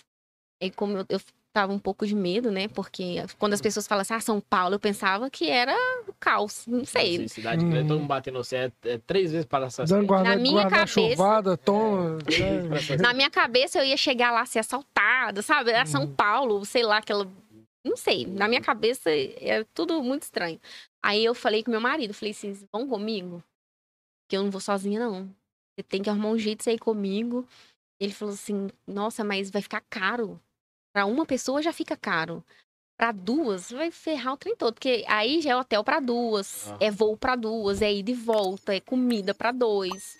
[0.62, 1.20] E como eu, eu
[1.52, 2.68] tava um pouco de medo, né?
[2.68, 5.74] Porque quando as pessoas falam assim, ah, São Paulo, eu pensava que era
[6.08, 6.66] o caos.
[6.66, 7.18] Não sei.
[7.18, 8.70] Sim, cidade grande, todo mundo batendo no céu.
[8.84, 12.16] É, é três vezes para essa Dando guarda, Na minha guarda cabeça- chuvada, toma.
[12.16, 12.96] né?
[13.00, 15.70] Na minha cabeça eu ia chegar lá ser assaltada, sabe?
[15.72, 17.26] Era São Paulo, sei lá, aquela.
[17.84, 18.26] Não sei.
[18.26, 20.58] Na minha cabeça é tudo muito estranho.
[21.04, 23.42] Aí eu falei com meu marido, falei assim: "Vocês vão comigo?
[24.28, 25.30] Que eu não vou sozinha, não.
[25.76, 27.46] Você tem que arrumar um jeito de sair comigo.
[28.00, 30.40] Ele falou assim: nossa, mas vai ficar caro.
[30.94, 32.42] Pra uma pessoa já fica caro.
[32.98, 34.74] Pra duas, vai ferrar o trem todo.
[34.74, 36.78] Porque aí já é hotel pra duas, Ah.
[36.80, 40.18] é voo pra duas, é ida e volta, é comida pra dois.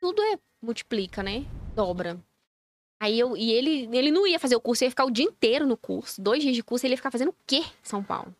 [0.00, 1.46] Tudo é multiplica, né?
[1.74, 2.20] Dobra.
[3.00, 3.34] Aí eu.
[3.36, 6.20] E ele, ele não ia fazer o curso, ia ficar o dia inteiro no curso.
[6.20, 8.34] Dois dias de curso, ele ia ficar fazendo o quê em São Paulo?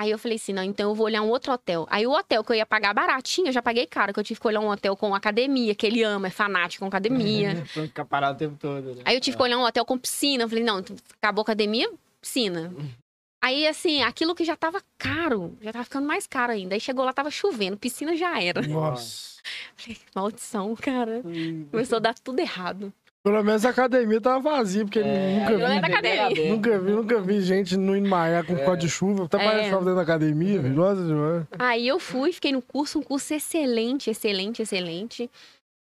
[0.00, 1.86] Aí eu falei assim, não, então eu vou olhar um outro hotel.
[1.90, 4.40] Aí o hotel que eu ia pagar baratinho, eu já paguei caro, que eu tive
[4.40, 7.62] que olhar um hotel com academia, que ele ama, é fanático com academia.
[7.74, 8.94] Pra ficar parado o tempo todo.
[8.94, 9.02] Né?
[9.04, 10.44] Aí eu tive que olhar um hotel com piscina.
[10.44, 10.82] Eu falei, não,
[11.20, 12.74] acabou a academia, piscina.
[13.44, 16.74] Aí, assim, aquilo que já tava caro, já tava ficando mais caro ainda.
[16.74, 18.62] Aí chegou lá, tava chovendo, piscina já era.
[18.62, 19.38] Nossa.
[19.76, 21.22] Falei, maldição, cara.
[21.70, 22.90] Começou a dar tudo errado.
[23.22, 25.80] Pelo menos a academia tava vazia, porque É, nunca vi.
[25.80, 26.50] da academia.
[26.54, 29.24] Nunca vi, nunca vi gente indo malhar com código de chuva.
[29.24, 29.44] Até É.
[29.44, 30.74] parece dentro da academia, velho.
[30.74, 31.46] Nossa demais.
[31.58, 35.30] Aí eu fui, fiquei no curso, um curso excelente, excelente, excelente.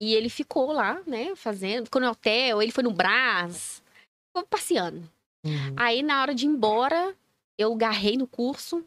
[0.01, 3.82] E ele ficou lá, né, fazendo, ficou no hotel, ele foi no Brás,
[4.28, 5.03] ficou passeando.
[5.45, 5.74] Uhum.
[5.76, 7.14] Aí, na hora de ir embora,
[7.59, 8.82] eu garrei no curso,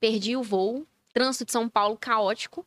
[0.00, 0.84] perdi o voo.
[1.12, 2.64] Trânsito de São Paulo caótico.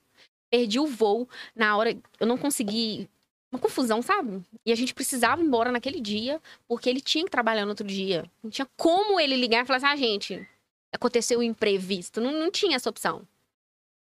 [0.51, 1.27] Perdi o voo.
[1.55, 3.09] Na hora, eu não consegui.
[3.55, 4.43] Uma confusão, sabe?
[4.65, 7.87] E a gente precisava ir embora naquele dia, porque ele tinha que trabalhar no outro
[7.87, 8.29] dia.
[8.43, 10.47] Não tinha como ele ligar e falar assim: ah, gente,
[10.93, 12.19] aconteceu o imprevisto.
[12.19, 13.25] Não, não tinha essa opção.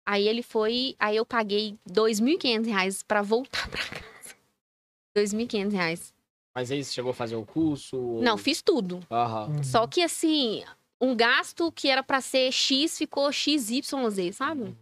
[0.06, 0.94] Aí ele foi.
[0.98, 4.36] Aí eu paguei 2.500 reais pra voltar pra casa.
[5.16, 6.14] 2.500 reais.
[6.54, 7.96] Mas aí você chegou a fazer o curso?
[7.96, 9.00] ou- Não, fiz tudo.
[9.10, 9.62] Aham.
[9.62, 10.62] Só que assim,
[11.00, 14.76] um gasto que era pra ser X ficou XYZ, sabe?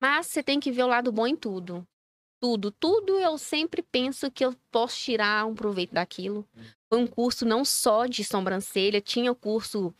[0.00, 1.84] Mas você tem que ver o lado bom em tudo.
[2.40, 6.46] Tudo, tudo eu sempre penso que eu posso tirar um proveito daquilo.
[6.88, 9.92] Foi um curso não só de sobrancelha, tinha o curso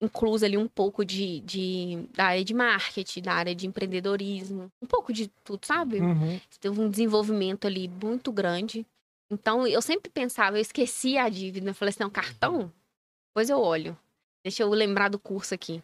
[0.00, 4.86] incluso ali um pouco de, de da área de marketing, da área de empreendedorismo, um
[4.86, 6.00] pouco de tudo, sabe?
[6.00, 6.40] Uhum.
[6.60, 8.86] teve um desenvolvimento ali muito grande.
[9.30, 11.70] Então, eu sempre pensava, eu esquecia a dívida.
[11.70, 12.72] Eu falei assim, não, cartão?
[13.30, 13.98] Depois eu olho.
[14.44, 15.82] Deixa eu lembrar do curso aqui.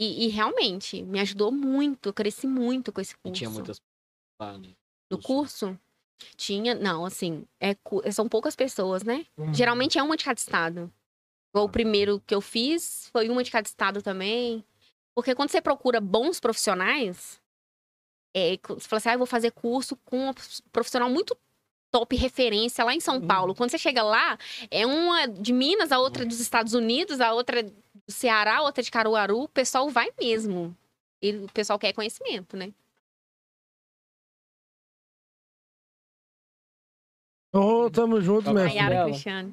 [0.00, 2.08] E, e realmente, me ajudou muito.
[2.08, 3.36] Eu cresci muito com esse E curso.
[3.38, 3.78] tinha muitas
[4.38, 4.74] lá no
[5.10, 5.78] No curso?
[6.36, 9.24] Tinha, não, assim, é, cu- são poucas pessoas, né?
[9.36, 9.54] Uhum.
[9.54, 10.92] Geralmente é uma de cada estado.
[11.52, 14.64] Igual o primeiro que eu fiz foi uma de cada estado também.
[15.14, 17.40] Porque quando você procura bons profissionais,
[18.36, 20.34] é, você fala assim, ah, eu vou fazer curso com um
[20.72, 21.36] profissional muito
[21.90, 23.54] top referência lá em São Paulo.
[23.54, 24.38] Quando você chega lá,
[24.70, 27.72] é uma de Minas, a outra dos Estados Unidos, a outra do
[28.08, 29.42] Ceará, a outra de Caruaru.
[29.44, 30.76] O pessoal vai mesmo.
[31.22, 32.72] E o pessoal quer conhecimento, né?
[37.52, 38.84] Ô, tamo junto, Maiara mestre.
[38.84, 39.04] Maiara.
[39.10, 39.52] Cristiano.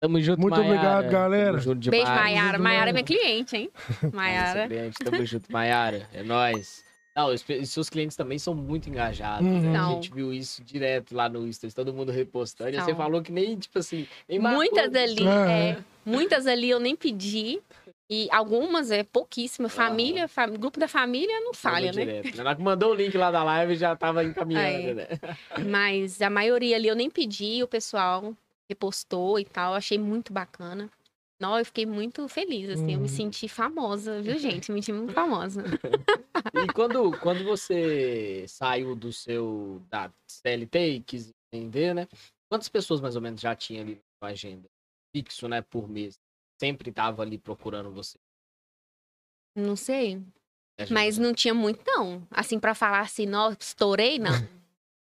[0.00, 0.74] Tamo junto, Muito Maiara.
[0.74, 1.50] obrigado, galera.
[1.52, 2.06] Tamo junto Beijo.
[2.06, 2.58] Maiara.
[2.58, 3.70] Maiara é minha cliente, hein?
[4.12, 4.66] Maiara.
[4.66, 6.08] Cliente, Tamo junto, Maiara.
[6.12, 6.84] É nóis.
[7.14, 9.46] Não, os, seus clientes também são muito engajados.
[9.46, 9.60] Uhum.
[9.72, 9.78] né?
[9.78, 12.70] A gente viu isso direto lá no Stories, todo mundo repostando.
[12.70, 14.38] E você falou que nem, tipo assim, nem.
[14.38, 17.60] Muitas ali, Ah, é, muitas ali eu nem pedi.
[18.14, 19.70] E algumas é pouquíssima.
[19.70, 22.04] Família, fam- grupo da família não falha, né?
[22.04, 22.38] Direto.
[22.40, 24.94] Hora que mandou o link lá da live já tava encaminhando, Aí.
[24.94, 25.06] né?
[25.74, 28.36] Mas a maioria ali eu nem pedi, o pessoal
[28.68, 29.72] repostou e tal.
[29.72, 30.90] Achei muito bacana.
[31.40, 32.92] Não, eu fiquei muito feliz, assim.
[32.92, 33.02] Eu Uhum.
[33.04, 34.70] me senti famosa, viu, gente?
[34.70, 35.62] Me senti muito famosa.
[36.54, 42.06] E quando, quando você saiu do seu da CLT e quis vender, né?
[42.50, 44.68] Quantas pessoas mais ou menos já tinha ali na sua agenda?
[45.16, 46.18] Fixo, né, por mês.
[46.62, 48.16] Sempre tava ali procurando você.
[49.56, 50.16] Não sei.
[50.78, 52.24] né, Mas não tinha muito, não.
[52.30, 54.30] Assim, pra falar assim, nossa, estourei, não.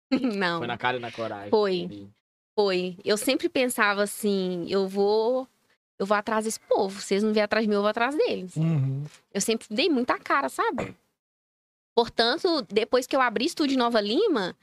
[0.36, 0.58] não.
[0.58, 1.52] Foi na cara e na coragem.
[1.52, 1.84] Foi.
[1.84, 2.10] ali.
[2.58, 2.98] Foi.
[3.06, 5.48] Eu sempre pensava assim, eu vou.
[6.00, 7.00] Eu vou atrás desse povo.
[7.00, 8.56] Se eles não vierem atrás de mim, eu vou atrás deles.
[8.56, 9.06] Uhum.
[9.32, 10.98] Eu sempre dei muita cara, sabe?
[11.96, 14.58] Portanto, depois que eu abri estúdio em Nova Lima,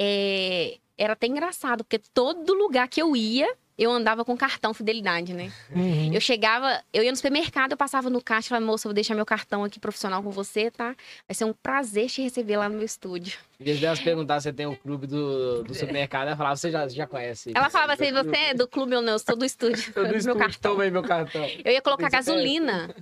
[0.00, 5.34] é, era até engraçado, porque todo lugar que eu ia, eu andava com cartão fidelidade,
[5.34, 5.50] né?
[5.74, 6.12] Uhum.
[6.12, 8.94] Eu chegava, eu ia no supermercado, eu passava no caixa e falava, moça, eu vou
[8.94, 10.94] deixar meu cartão aqui profissional com você, tá?
[11.26, 13.38] Vai ser um prazer te receber lá no meu estúdio.
[13.60, 16.70] Em vez delas perguntar se você tem o clube do, do supermercado, ela falava, você
[16.70, 17.52] já, já conhece.
[17.54, 18.30] Ela falava assim, clube?
[18.30, 19.14] você é do clube ou não?
[19.14, 19.92] Eu sou do estúdio.
[19.96, 20.70] Eu do meu estúdio, cartão.
[20.72, 21.44] toma aí meu cartão.
[21.64, 22.94] Eu ia colocar Você gasolina.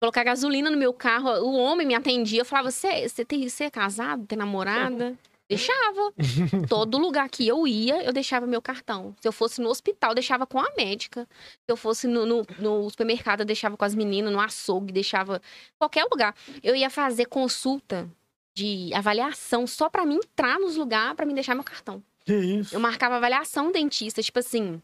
[0.00, 1.30] Colocar gasolina no meu carro.
[1.42, 2.40] O homem me atendia.
[2.40, 4.26] Eu falava, você, você, tem, você é casado?
[4.26, 5.16] Tem namorada?
[5.56, 6.12] Deixava.
[6.68, 9.14] Todo lugar que eu ia, eu deixava meu cartão.
[9.20, 11.28] Se eu fosse no hospital, deixava com a médica.
[11.64, 15.40] Se eu fosse no, no, no supermercado, eu deixava com as meninas, no açougue, deixava.
[15.78, 16.34] Qualquer lugar.
[16.62, 18.10] Eu ia fazer consulta
[18.54, 22.02] de avaliação só pra mim entrar nos lugares, pra mim deixar meu cartão.
[22.24, 22.74] Que isso?
[22.74, 24.80] Eu marcava avaliação dentista, tipo assim.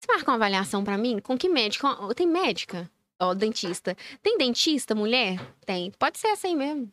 [0.00, 1.18] Você marca uma avaliação pra mim?
[1.18, 1.88] Com que médica?
[2.14, 2.90] Tem médica?
[3.20, 3.96] Ó, dentista.
[4.22, 5.40] Tem dentista, mulher?
[5.66, 5.90] Tem.
[5.98, 6.92] Pode ser essa aí mesmo.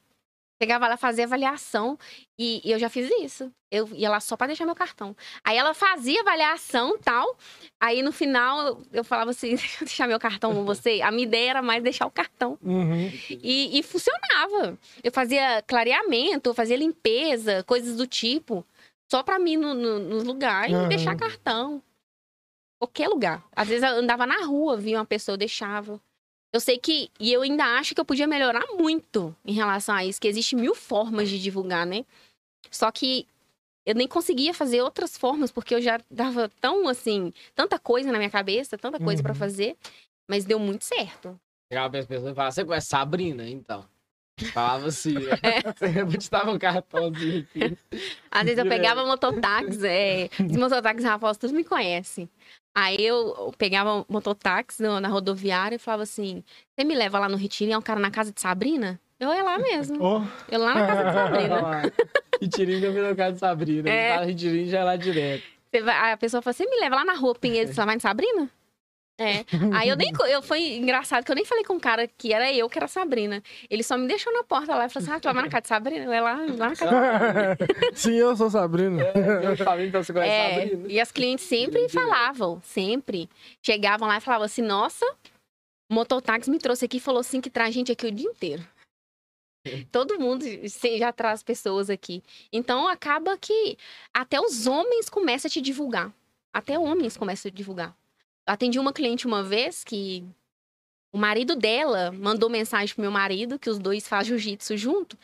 [0.62, 2.00] Chegava lá, fazia avaliação
[2.40, 3.52] e, e eu já fiz isso.
[3.70, 5.16] Eu ia lá só pra deixar meu cartão.
[5.44, 7.38] Aí ela fazia avaliação tal.
[7.78, 11.02] Aí no final eu, falava assim: deixa eu deixar meu cartão com você.
[11.02, 12.58] A minha ideia era mais deixar o cartão.
[12.62, 13.12] Uhum.
[13.30, 14.78] E, e funcionava.
[15.04, 18.66] Eu fazia clareamento, eu fazia limpeza, coisas do tipo.
[19.12, 20.88] Só pra mim no, no, no lugar e Aham.
[20.88, 21.84] deixar cartão.
[22.80, 23.44] Qualquer lugar.
[23.54, 26.00] Às vezes eu andava na rua, via uma pessoa, eu deixava.
[26.56, 27.12] Eu sei que.
[27.20, 30.56] E eu ainda acho que eu podia melhorar muito em relação a isso, que existe
[30.56, 32.06] mil formas de divulgar, né?
[32.72, 33.28] Só que
[33.86, 38.18] eu nem conseguia fazer outras formas, porque eu já dava tão assim, tanta coisa na
[38.18, 39.38] minha cabeça, tanta coisa pra Uhum.
[39.38, 39.76] fazer.
[40.30, 41.38] Mas deu muito certo.
[41.70, 43.86] Chegava pra pessoas e falava, você conhece Sabrina, então?
[44.54, 45.62] Falava assim, É.
[46.06, 47.78] você dar um cartãozinho aqui.
[48.32, 52.30] Às vezes eu pegava mototáxi, é, os mototáxis Rafael, todos me conhecem.
[52.78, 56.44] Aí eu pegava mototáxi no- na rodoviária e falava assim:
[56.76, 59.00] você me leva lá no Retiro e é um cara na casa de Sabrina?
[59.18, 60.04] Eu ia lá mesmo.
[60.04, 60.22] Ó,
[60.52, 61.94] Eu lá na casa de Sabrina.
[62.42, 63.90] E Tirinho já virou casa de Sabrina.
[63.90, 64.10] É.
[64.10, 64.14] É.
[64.16, 65.44] Fala Tirinho já é lá direto.
[65.84, 68.50] Vai- a pessoa fala: você me leva lá na rua Pinheiro, você vai em Sabrina?
[69.18, 69.46] É.
[69.74, 70.12] Aí eu nem.
[70.30, 72.88] Eu, foi engraçado que eu nem falei com o cara que era eu que era
[72.88, 73.42] Sabrina.
[73.70, 75.62] Ele só me deixou na porta lá e falou assim: ah, tu vai na casa
[75.62, 76.06] de Sabrina?
[76.06, 77.58] Eu ia lá, lá na casa
[77.96, 79.02] Sim, eu sou Sabrina.
[79.42, 80.92] Eu falei, então você conhece É, Sabrina?
[80.92, 83.30] e as clientes sempre falavam, sempre.
[83.64, 85.06] Chegavam lá e falavam assim, nossa,
[85.90, 88.68] o mototáxi me trouxe aqui e falou assim que traz gente aqui o dia inteiro.
[89.92, 90.46] Todo mundo
[91.00, 92.22] já traz pessoas aqui.
[92.52, 93.78] Então acaba que
[94.14, 96.14] até os homens começam a te divulgar.
[96.54, 97.96] Até homens começam a divulgar.
[98.48, 100.24] Eu atendi uma cliente uma vez que
[101.14, 105.18] o marido dela mandou mensagem pro meu marido, que os dois fazem jiu-jitsu junto,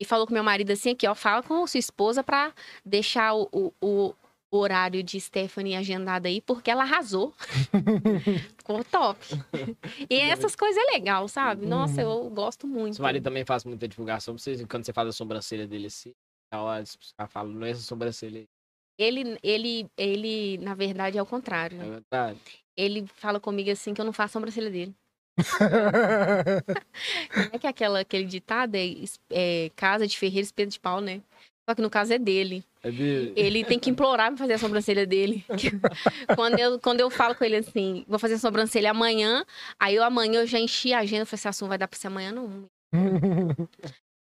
[0.00, 2.52] e falou com meu marido assim, aqui, ó, fala com sua esposa pra
[2.84, 3.48] deixar o,
[3.82, 4.14] o,
[4.52, 7.34] o horário de Stephanie agendado aí, porque ela arrasou.
[8.58, 9.18] Ficou top.
[10.08, 11.66] E essas coisas é legal, sabe?
[11.66, 12.96] Nossa, eu gosto muito.
[12.96, 14.62] Seu marido também faz muita divulgação pra vocês.
[14.66, 16.12] Quando você faz a sobrancelha dele assim,
[16.52, 18.46] na hora os caras falam, não é essa sobrancelha aí.
[19.00, 21.78] Ele, ele, ele, na verdade, é o É contrário.
[21.78, 22.40] verdade.
[22.78, 24.94] Ele fala comigo assim que eu não faço a sobrancelha dele.
[27.34, 28.76] Como é que aquela, aquele ditado?
[28.76, 28.94] É,
[29.30, 31.20] é casa de ferreiro, espeto de pau, né?
[31.68, 32.64] Só que no caso é dele.
[32.82, 33.32] É dele.
[33.34, 35.44] Ele tem que implorar pra fazer a sobrancelha dele.
[36.36, 39.44] quando, eu, quando eu falo com ele assim, vou fazer a sobrancelha amanhã,
[39.78, 42.06] aí eu amanhã eu já enchi a agenda, falei assim, assunto vai dar pra ser
[42.06, 42.64] amanhã, não.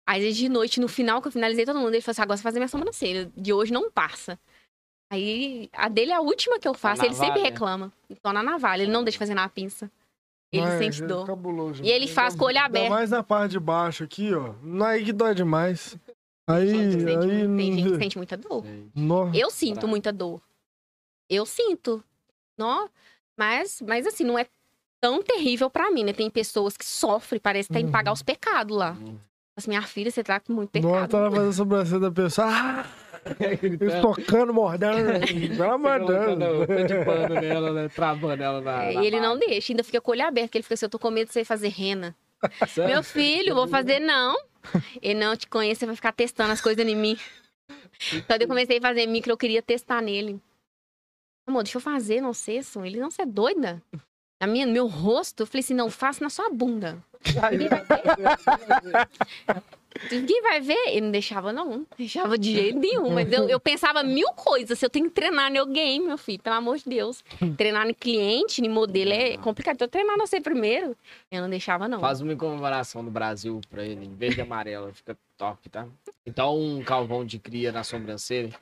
[0.05, 2.41] Aí de noite, no final, que eu finalizei todo mundo, ele falou assim, agora você
[2.41, 3.31] fazer minha sobrancelha.
[3.37, 4.39] De hoje não passa.
[5.12, 7.91] Aí a dele é a última que eu faço, ele sempre reclama.
[8.22, 9.89] Só na navalha, ele não deixa fazer na pinça.
[10.51, 11.26] Ele Mas sente é dor.
[11.28, 11.84] cabuloso.
[11.84, 12.89] E ele faz com o olho aberto.
[12.89, 14.53] mais na parte de baixo aqui, ó.
[14.64, 15.95] Não é aí que dói demais.
[16.49, 17.47] Aí, Gente, sente- aí...
[17.47, 18.64] tem gente que sente muita dor.
[18.95, 19.32] Nó.
[19.34, 19.88] Eu sinto Bravo.
[19.89, 20.41] muita dor.
[21.30, 22.03] Eu sinto.
[22.57, 22.88] Nó,
[23.38, 24.47] mas, mas assim, não é
[24.99, 26.14] tão terrível pra mim, né?
[26.14, 28.97] Tem pessoas que sofrem, parece que tem que pagar os pecados lá.
[29.55, 31.10] Assim, minha filha, você tá com muito pecado.
[31.10, 32.47] tá lá fazendo sobrancelha da pessoa.
[32.49, 32.86] Ah,
[33.61, 35.20] eles tocando, mordendo.
[35.26, 37.89] De de pano nela, né?
[37.89, 38.84] Travando ela na.
[38.84, 40.74] É, na e ele não deixa, ainda fica com o olho aberto, que ele fica
[40.74, 42.15] assim, eu tô com medo de você fazer rena.
[42.67, 42.93] Sério?
[42.93, 44.38] Meu filho, vou fazer não.
[45.01, 47.17] Ele não te conhece, você vai ficar testando as coisas em mim.
[48.28, 50.39] Quando eu comecei a fazer micro, eu queria testar nele.
[51.47, 52.86] Amor, deixa eu fazer, não sei, Sam.
[52.86, 53.82] Ele, não, você é doida?
[54.39, 57.03] Na minha, no meu rosto, eu falei assim, não, faça na sua bunda.
[60.11, 60.87] Ninguém vai ver.
[60.87, 61.69] Ele não deixava, não.
[61.69, 63.09] Não deixava de jeito nenhum.
[63.09, 64.79] Mas eu, eu pensava mil coisas.
[64.79, 67.23] Se eu tenho que treinar no game, meu filho, pelo amor de Deus.
[67.57, 69.75] Treinar em cliente, em modelo é complicado.
[69.75, 70.95] Então, treinar no você primeiro.
[71.31, 71.99] Eu não deixava, não.
[71.99, 75.87] Faz uma comemoração do Brasil pra ele, em verde e amarelo, fica top, tá?
[76.25, 78.53] Então, um calvão de cria na sobrancelha,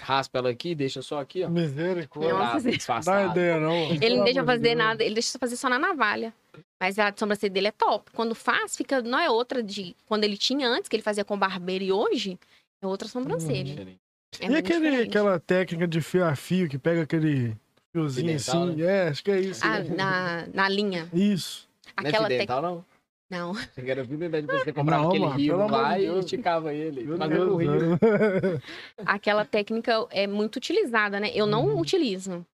[0.00, 1.48] raspa ela aqui, deixa só aqui, ó.
[1.48, 2.32] Misericórdia.
[2.34, 3.04] Nossa, Senhora.
[3.04, 3.90] Dá ideia, não.
[3.92, 6.32] Ele não deixa fazer nada, ele deixa fazer só na navalha.
[6.80, 8.10] Mas a sobrancelha dele é top.
[8.12, 9.00] Quando faz, fica.
[9.02, 9.94] Não é outra de.
[10.06, 12.38] Quando ele tinha antes, que ele fazia com barbeiro e hoje,
[12.82, 13.64] é outra sobrancelha.
[13.64, 13.98] Diferente.
[14.40, 15.08] É E aquele, diferente.
[15.08, 17.56] aquela técnica de fio a fio que pega aquele
[17.92, 18.76] fiozinho Fidental, assim?
[18.76, 18.86] né?
[19.06, 19.60] É, acho que é isso.
[19.64, 21.08] Ah, na, na linha.
[21.12, 21.66] Isso.
[21.96, 22.54] Não é Aquela técnica.
[22.54, 22.84] fidental, não?
[23.30, 23.52] Não.
[23.52, 27.04] Você quer fidental, depois você comprava Não, aquele mano, rio lá e esticava ele.
[27.04, 27.98] Não rio.
[29.04, 31.30] Aquela técnica é muito utilizada, né?
[31.34, 31.80] Eu não Uhum.
[31.80, 32.44] utilizo.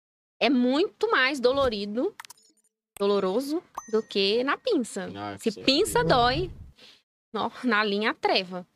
[0.40, 2.12] É muito mais dolorido,
[2.98, 3.62] doloroso,
[3.92, 5.08] do que na pinça.
[5.14, 6.50] Ah, Se pinça, dói.
[7.62, 8.66] Na linha, treva.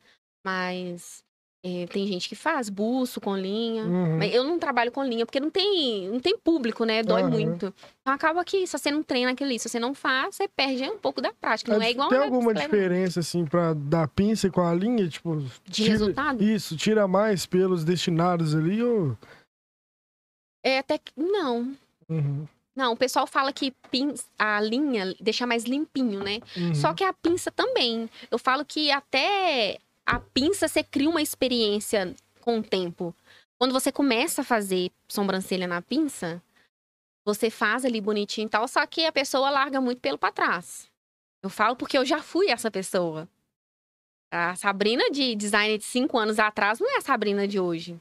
[0.44, 1.24] Mas
[1.64, 3.82] É, tem gente que faz buço com linha.
[3.84, 4.16] Uhum.
[4.18, 7.02] Mas eu não trabalho com linha, porque não tem, não tem público, né?
[7.02, 7.30] Dói Aham.
[7.30, 7.74] muito.
[8.00, 10.84] Então acaba que se você não treina aquilo ali, se você não faz, você perde
[10.84, 11.74] um pouco da prática.
[11.74, 15.08] Não é, É, igual Tem alguma diferença, assim, pra dar pinça com a linha?
[15.08, 16.44] Tipo, de tira- resultado?
[16.44, 19.16] Isso, tira mais pelos destinados ali ou.
[20.64, 21.12] É até que.
[21.16, 21.74] Não.
[22.08, 26.38] Uhum, Não, o pessoal fala que pin- a linha deixa mais limpinho, né?
[26.56, 26.74] uhum.
[26.74, 28.08] Só que a pinça também.
[28.30, 29.78] Eu falo que até
[30.08, 33.14] a pinça você cria uma experiência com o tempo.
[33.58, 36.42] Quando você começa a fazer sobrancelha na pinça,
[37.26, 40.90] você faz ali bonitinho e tal, só que a pessoa larga muito pelo pra trás.
[41.42, 43.28] Eu falo porque eu já fui essa pessoa.
[44.32, 48.00] A Sabrina de design de cinco anos atrás não é a Sabrina de hoje.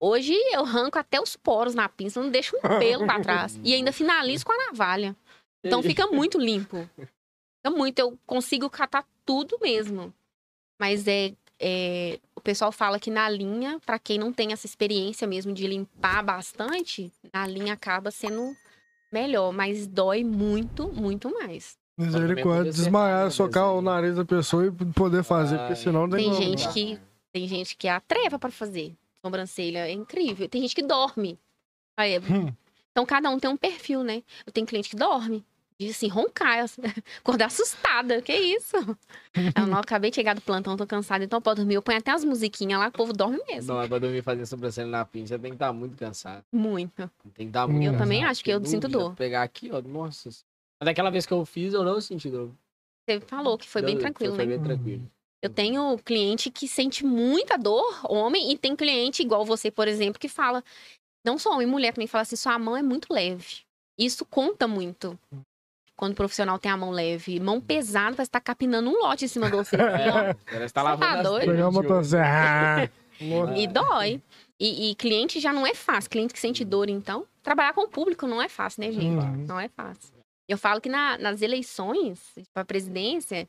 [0.00, 3.58] Hoje eu arranco até os poros na pinça, não deixo um pelo pra trás.
[3.64, 5.16] E ainda finalizo com a navalha.
[5.64, 6.88] Então fica muito limpo.
[6.96, 10.14] Fica muito, eu consigo catar tudo mesmo.
[10.78, 15.26] Mas é, é, o pessoal fala que na linha, pra quem não tem essa experiência
[15.26, 18.54] mesmo de limpar bastante, na linha acaba sendo
[19.12, 21.76] melhor, mas dói muito, muito mais.
[21.96, 26.28] Misericórdia, desmaiar, acertar, socar o nariz da pessoa e poder fazer, porque senão não Tem
[26.28, 26.42] como.
[26.42, 26.72] gente não.
[26.72, 26.98] que
[27.32, 28.92] tem gente que é a treva pra fazer
[29.24, 30.48] sobrancelha, é incrível.
[30.48, 31.38] Tem gente que dorme.
[31.96, 32.52] Aí, Hum.
[32.90, 34.22] Então cada um tem um perfil, né?
[34.46, 35.44] Eu tenho cliente que dorme.
[35.80, 36.66] Diz assim, roncar,
[37.18, 38.22] acordar assustada.
[38.22, 38.76] Que isso?
[39.58, 41.74] Eu não acabei de chegar do plantão, tô cansada, então pode dormir.
[41.74, 43.74] Eu ponho até as musiquinhas lá, o povo dorme mesmo.
[43.74, 46.44] Não, é pra dormir fazer sobrancelha na pinça, tem que estar muito cansado.
[46.52, 47.10] Muito.
[47.34, 49.14] Tem que estar muito Eu cansado, também acho que eu porque sinto dor.
[49.16, 50.28] Pegar aqui, ó, nossa.
[50.28, 52.52] Mas daquela vez que eu fiz, eu não senti dor.
[53.08, 54.56] Você falou que foi bem tranquilo, foi né?
[54.56, 55.10] bem tranquilo.
[55.42, 60.18] Eu tenho cliente que sente muita dor, homem, e tem cliente igual você, por exemplo,
[60.18, 60.64] que fala,
[61.22, 63.58] não só homem, mulher também fala assim, sua mão é muito leve.
[63.98, 65.18] Isso conta muito.
[65.96, 69.28] Quando o profissional tem a mão leve, mão pesada, vai estar capinando um lote em
[69.28, 69.76] cima de você.
[69.76, 71.50] É, parece que tá Você lavando tá as doido?
[71.52, 72.90] Pegar motosserra.
[73.56, 74.20] E dói.
[74.58, 76.10] E, e cliente já não é fácil.
[76.10, 77.26] Cliente que sente dor, então.
[77.42, 79.24] Trabalhar com o público não é fácil, né, gente?
[79.24, 79.44] Uhum.
[79.46, 80.12] Não é fácil.
[80.48, 82.20] Eu falo que na- nas eleições
[82.52, 83.48] para presidência,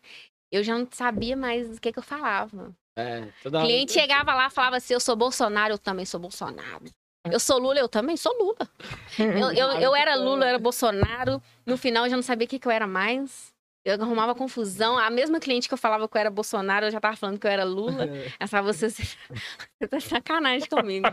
[0.51, 2.71] eu já não sabia mais o que, que eu falava.
[2.97, 6.19] É, toda O hora- cliente chegava lá falava assim: eu sou Bolsonaro, eu também sou
[6.19, 6.85] Bolsonaro.
[7.31, 8.69] Eu sou Lula, eu também sou Lula.
[9.17, 11.41] Eu, eu, eu era Lula, eu era Bolsonaro.
[11.65, 13.53] No final eu já não sabia o que, que eu era mais.
[13.83, 14.97] Eu arrumava confusão.
[14.97, 17.47] A mesma cliente que eu falava que eu era Bolsonaro, eu já tava falando que
[17.47, 18.07] eu era Lula.
[18.39, 19.15] Ela falava, você, você
[19.89, 21.07] tá de sacanagem comigo.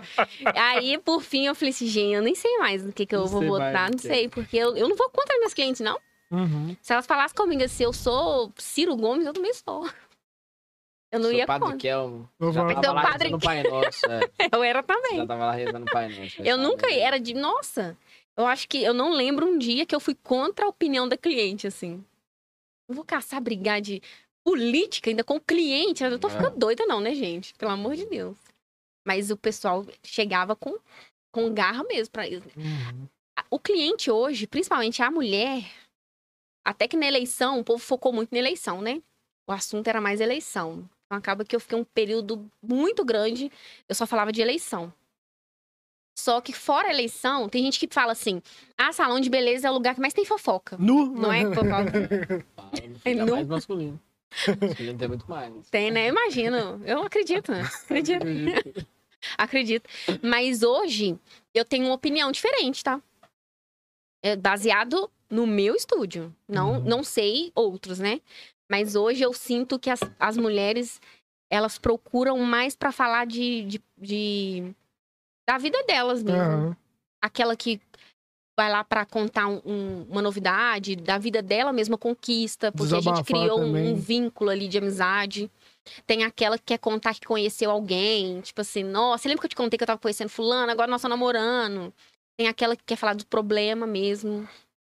[0.55, 3.21] Aí, por fim, eu falei assim, gente, eu nem sei mais do que, que eu
[3.21, 5.99] Não vou votar, não sei, porque eu, eu não vou contra meus clientes, não.
[6.31, 6.75] Uhum.
[6.81, 9.89] Se elas falassem comigo assim, eu sou Ciro Gomes, eu também sou.
[11.13, 11.79] Eu não Sou ia Padre contra.
[11.79, 12.29] Kelmo.
[12.41, 14.07] Eu Já vou- tava Seu lá Padre rezando o Pai Nosso.
[14.07, 14.21] É.
[14.57, 15.17] Eu era também.
[15.19, 16.43] Já tava lá rezando o Pai Nosso.
[16.43, 17.35] Eu nunca era de.
[17.35, 17.97] Nossa,
[18.37, 21.17] eu acho que eu não lembro um dia que eu fui contra a opinião da
[21.17, 22.03] cliente, assim.
[22.89, 24.01] Não vou caçar brigar de
[24.45, 26.03] política ainda com o cliente.
[26.03, 26.31] Eu tô É.
[26.31, 27.53] ficando doida, não, né, gente?
[27.55, 28.37] Pelo amor de Deus.
[29.07, 30.79] Mas o pessoal chegava com,
[31.31, 32.49] com garra mesmo pra isso.
[32.57, 33.07] Uhum.
[33.51, 35.63] O cliente hoje, principalmente a mulher,
[36.65, 39.03] até que na eleição, o povo focou muito na eleição, né?
[39.49, 40.89] O assunto era mais eleição.
[41.13, 43.53] Então acaba que eu fiquei um período muito grande,
[43.87, 44.91] eu só falava de eleição.
[46.19, 48.41] Só que fora a eleição, tem gente que fala assim:
[48.79, 50.77] ah, salão de beleza é o lugar que mais tem fofoca.
[50.79, 51.05] Nu?
[51.07, 51.43] Não é?
[51.55, 51.85] Fala,
[53.05, 53.33] É nu.
[53.33, 54.01] mais masculino.
[54.59, 55.69] Masculino tem muito mais.
[55.69, 56.07] Tem, né?
[56.09, 56.81] Eu imagino.
[56.87, 57.63] Eu acredito, né?
[57.85, 58.87] Acredito.
[59.37, 59.91] Acredito.
[60.23, 61.19] Mas hoje
[61.53, 63.03] eu tenho uma opinião diferente, tá?
[64.25, 66.35] É baseado no meu estúdio.
[66.49, 66.85] Não, Uhum.
[66.85, 68.21] não sei outros, né?
[68.73, 70.99] Mas hoje eu sinto que as, as mulheres
[71.51, 74.75] elas procuram mais pra falar de, de, de-
[75.47, 76.41] da vida delas mesmo.
[76.41, 76.77] Aham.
[77.23, 77.79] Aquela que
[78.59, 83.01] vai lá pra contar um- um- uma novidade da vida dela mesma conquista, porque a
[83.01, 85.51] gente Desabafar criou um, um vínculo ali de amizade.
[86.07, 89.57] Tem aquela que quer contar que conheceu alguém, tipo assim, nossa, lembra que eu te
[89.57, 91.93] contei que eu tava conhecendo fulano, agora nós estamos namorando.
[92.39, 94.49] Tem aquela que quer falar do problema mesmo,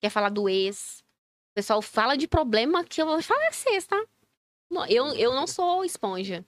[0.02, 1.04] quer falar do ex.
[1.56, 4.04] O pessoal fala de problema que eu vou falar vocês, tá?
[4.70, 6.44] Não, Eu, eu não sou esponja.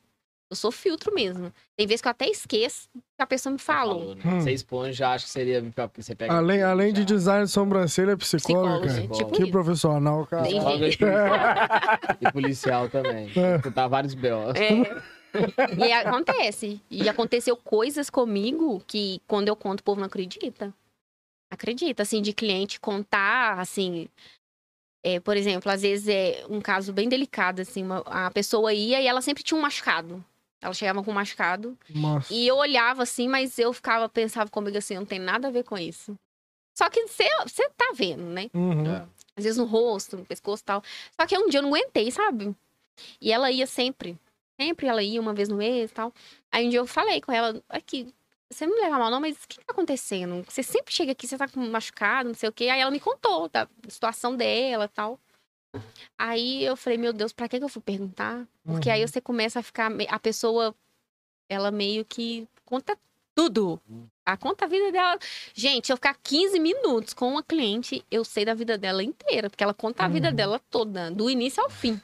[0.49, 1.51] Eu sou filtro mesmo.
[1.77, 4.15] Tem vezes que eu até esqueço que a pessoa me falou.
[4.15, 4.21] né?
[4.25, 4.41] Hum.
[4.41, 5.63] Você já acho que seria.
[5.95, 8.17] Você pega Além, além de design de sobrancelha, é né?
[8.17, 8.85] Psicólogo.
[9.13, 9.51] tipo Que isso.
[9.51, 10.49] profissional, cara.
[10.49, 12.89] E policial.
[12.89, 13.31] também.
[13.37, 13.55] É.
[13.57, 14.51] Escutar vários B.O.
[14.51, 15.85] É.
[15.85, 16.81] E acontece.
[16.89, 20.73] E aconteceu coisas comigo que quando eu conto, o povo não acredita.
[21.51, 24.07] Acredita, assim, de cliente contar, assim.
[25.15, 28.99] É, por exemplo, às vezes é um caso bem delicado, assim, uma- a pessoa ia
[29.01, 30.23] e ela sempre tinha um machucado.
[30.61, 31.77] Ela chegava com um machucado.
[31.89, 32.33] Nossa.
[32.33, 35.63] E eu olhava assim, mas eu ficava, pensava comigo assim, não tem nada a ver
[35.63, 36.15] com isso.
[36.77, 37.27] Só que você
[37.75, 38.49] tá vendo, né?
[38.53, 38.85] Uhum.
[38.95, 39.05] É.
[39.35, 40.83] Às vezes no rosto, no pescoço e tal.
[41.19, 42.55] Só que um dia eu não aguentei, sabe?
[43.21, 44.17] E ela ia sempre.
[44.59, 46.11] Sempre ela ia uma vez no mês e tal.
[46.51, 48.11] Aí um dia eu falei com ela, aqui,
[48.49, 50.43] você não me leva mal não, mas o que tá acontecendo?
[50.49, 52.65] Você sempre chega aqui, você tá machucado, não sei o quê.
[52.69, 55.19] Aí ela me contou da situação dela e tal.
[56.17, 58.47] Aí eu falei, meu Deus, pra que, que eu fui perguntar?
[58.65, 59.07] Porque aí Uhum.
[59.07, 59.91] você começa a ficar.
[60.09, 60.73] A pessoa,
[61.49, 62.97] ela meio que conta
[63.35, 63.79] tudo.
[64.25, 65.17] A conta a vida dela.
[65.53, 69.49] Gente, se eu ficar 15 minutos com uma cliente, eu sei da vida dela inteira.
[69.49, 70.35] Porque ela conta a vida Uhum.
[70.35, 71.99] dela toda, do início ao fim.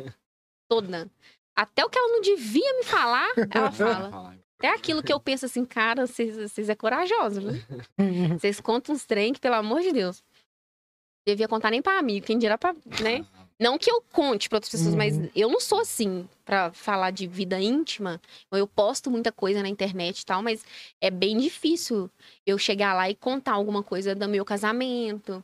[0.69, 1.09] Toda.
[1.55, 3.71] Até o que ela não devia me falar, ela
[4.11, 4.37] fala.
[4.63, 7.51] Até aquilo que eu penso assim, cara, vocês, é corajoso, né?
[8.39, 10.23] Vocês contam uns trem que, pelo amor de Deus.
[11.27, 13.25] Devia contar nem pra amigo, quem dirá pra, né?
[13.59, 15.29] Não que eu conte pra outras pessoas, mas Uhum.
[15.35, 18.21] eu não sou assim pra falar de vida íntima.
[18.53, 20.63] Eu posto muita coisa na internet e tal, mas
[21.01, 22.09] é bem difícil
[22.45, 25.43] eu chegar lá e contar alguma coisa do meu casamento,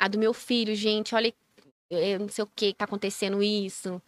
[0.00, 1.34] a do meu filho, gente, olha,
[1.90, 4.00] é, não sei o que tá acontecendo isso.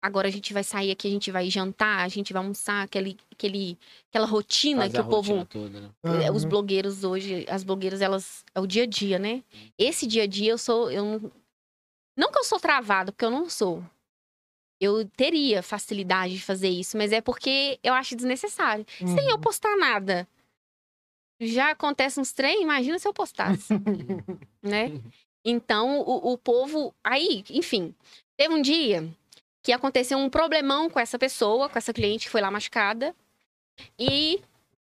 [0.00, 3.16] Agora a gente vai sair aqui, a gente vai jantar, a gente vai almoçar, aquele,
[3.32, 3.76] aquele,
[4.08, 5.90] aquela rotina Fazer que a o povo rotina toda, né?
[6.24, 6.50] é, Os Uhum.
[6.50, 8.44] blogueiros hoje, as blogueiras, elas.
[8.54, 9.42] É o dia a dia, né?
[9.76, 10.90] Esse dia a dia eu sou.
[10.90, 11.32] Eu não,
[12.16, 13.82] não que eu sou travada, porque eu não sou.
[14.80, 18.86] Eu teria facilidade de fazer isso, mas é porque eu acho desnecessário.
[19.04, 19.40] Sem eu Uhum.
[19.40, 20.28] postar nada.
[21.40, 23.68] Já acontece uns trem, imagina se eu postasse.
[24.62, 24.92] né?
[25.44, 26.94] Então, o, o povo.
[27.02, 27.94] Aí, enfim.
[28.36, 29.08] Teve um dia
[29.68, 33.14] que aconteceu um problemão com essa pessoa, com essa cliente que foi lá machucada.
[33.98, 34.40] E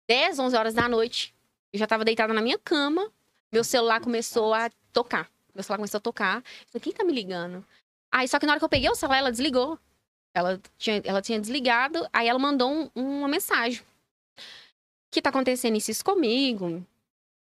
[0.08, 1.36] 10, 11 horas da noite,
[1.74, 3.12] eu já tava deitada na minha cama,
[3.52, 5.30] meu celular começou a tocar.
[5.54, 6.38] Meu celular começou a tocar.
[6.38, 7.66] Eu falei, quem tá me ligando?
[8.10, 9.78] Aí, só que na hora que eu peguei o celular, ela desligou.
[10.34, 13.84] Ela tinha, ela tinha desligado, aí ela mandou um- uma mensagem.
[15.12, 16.86] Que tá acontecendo isso comigo?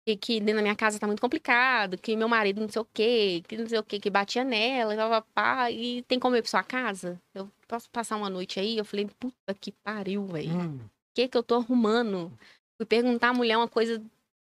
[0.08, 2.88] Que, que dentro da minha casa tá muito complicado, que meu marido não sei o
[2.94, 6.40] quê, que não sei o quê, que batia nela, e papapá, e tem como eu
[6.40, 7.22] ir pra sua casa?
[7.36, 8.78] Eu posso passar uma noite aí?
[8.78, 10.80] Eu falei, puta que pariu, velho Hum.
[11.14, 12.32] que que eu tô arrumando?
[12.78, 14.02] Fui perguntar à mulher uma coisa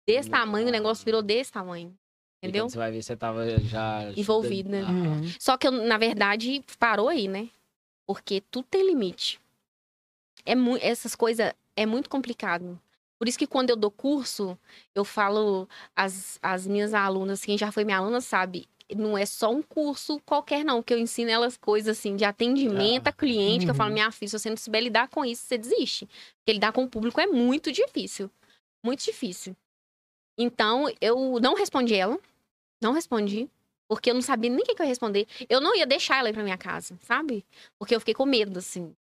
[0.07, 1.97] desse tamanho, o negócio virou desse tamanho.
[2.43, 2.69] E Entendeu?
[2.69, 4.03] você vai ver, você tava já...
[4.15, 4.83] Envolvido, né?
[4.83, 5.33] Uhum.
[5.39, 7.49] Só que, eu, na verdade, parou aí, né?
[8.05, 9.41] Porque tudo tem limite.
[10.45, 12.79] É mu essas coisas é muito complicado.
[13.19, 14.57] Por isso que quando eu dou curso,
[14.95, 18.65] eu falo as, as minhas alunas, quem já foi minha aluna sabe,
[18.95, 23.07] não é só um curso qualquer, não, que eu ensino elas coisas assim de atendimento
[23.07, 23.95] a cliente, que eu falo, Uhum.
[23.95, 26.05] minha filha, se você não souber lidar com isso, você desiste.
[26.37, 28.31] Porque lidar com o público é muito difícil.
[28.83, 29.55] Muito difícil.
[30.37, 32.17] Então, eu não respondi ela.
[32.81, 33.49] Não respondi.
[33.89, 35.27] Porque eu não sabia nem o que, que eu ia responder.
[35.49, 37.45] Eu não ia deixar ela ir pra minha casa, sabe?
[37.77, 38.95] Porque eu fiquei com medo, assim.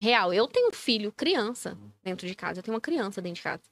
[0.00, 0.32] Real.
[0.32, 2.60] Eu tenho um filho, criança, dentro de casa.
[2.60, 3.62] Eu tenho uma criança dentro de casa.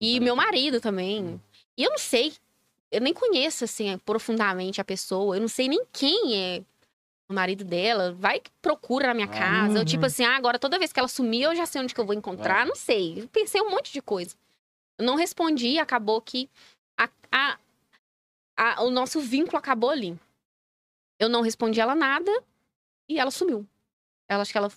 [0.00, 1.40] E meu marido também.
[1.76, 2.32] E eu não sei.
[2.90, 5.36] Eu nem conheço, assim, profundamente a pessoa.
[5.36, 6.62] Eu não sei nem quem é
[7.28, 8.12] o marido dela.
[8.12, 9.30] Vai que procura na minha Ah.
[9.30, 9.78] casa.
[9.78, 10.06] Eu, tipo Uhum.
[10.06, 12.14] assim, ah, agora toda vez que ela sumir, eu já sei onde que eu vou
[12.14, 12.62] encontrar.
[12.62, 12.68] É.
[12.68, 13.20] Não sei.
[13.22, 14.34] Eu pensei um monte de coisa.
[14.98, 16.48] Eu não respondi, acabou que
[16.98, 17.58] a- a-
[18.56, 20.18] a- o nosso vínculo acabou ali.
[21.18, 22.30] Eu não respondi ela nada
[23.08, 23.66] e ela sumiu.
[24.28, 24.70] Ela acho que ela?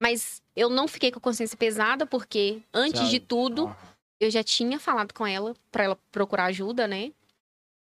[0.00, 3.10] Mas eu não fiquei com a consciência pesada porque antes Sabe?
[3.10, 3.74] de tudo,
[4.20, 7.12] eu já tinha falado com ela pra ela procurar ajuda, né?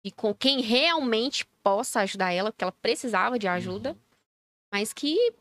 [0.05, 3.97] E com quem realmente possa ajudar ela, porque ela precisava de ajuda, Uhum.
[4.73, 5.33] mas que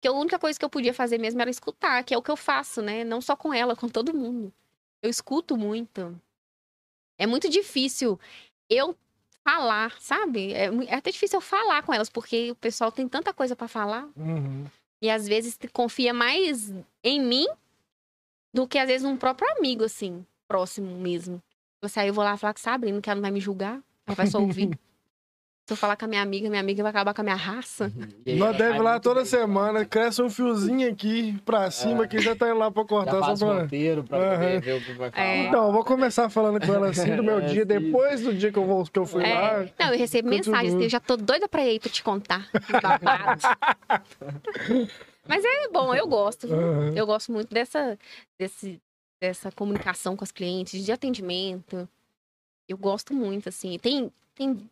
[0.00, 2.30] que a única coisa que eu podia fazer mesmo era escutar, que é o que
[2.30, 3.02] eu faço, né?
[3.02, 4.52] Não só com ela, com todo mundo.
[5.02, 6.20] Eu escuto muito.
[7.18, 8.20] É muito difícil
[8.68, 8.94] eu
[9.42, 10.52] falar, sabe?
[10.52, 13.66] É, é até difícil eu falar com elas, porque o pessoal tem tanta coisa pra
[13.68, 14.06] falar.
[14.14, 14.66] Uhum.
[15.00, 17.46] E às vezes confia mais em mim
[18.52, 21.42] do que às vezes um próprio amigo, assim, próximo mesmo.
[21.82, 24.14] Você aí eu vou lá falar com Sabrina, que ela não vai me julgar, ela
[24.14, 24.78] vai só ouvir.
[25.66, 27.92] Se eu falar com a minha amiga, minha amiga vai acabar com a minha raça.
[28.24, 32.36] aí, Nós deve lá toda bem, semana, cresce um fiozinho aqui pra cima, que já
[32.36, 33.62] tá indo lá pra cortar só o pra...
[33.62, 35.26] roteiro pra poder ver o que vai falar.
[35.26, 35.46] É.
[35.48, 37.66] Então, eu vou começar falando com ela assim do meu É, dia, sim.
[37.66, 39.66] depois do dia que eu, vou, que eu fui É, lá.
[39.76, 42.48] Não, eu recebo mensagens, assim, eu já tô doida pra ir pra te contar.
[42.80, 43.42] Babado.
[45.26, 46.46] Mas é bom, eu gosto.
[46.46, 46.92] Aham.
[46.94, 47.98] Eu gosto muito dessa,
[48.38, 48.80] desse,
[49.20, 51.88] dessa comunicação com as clientes, de atendimento.
[52.68, 53.76] Eu gosto muito, assim.
[53.80, 54.70] Tem, tem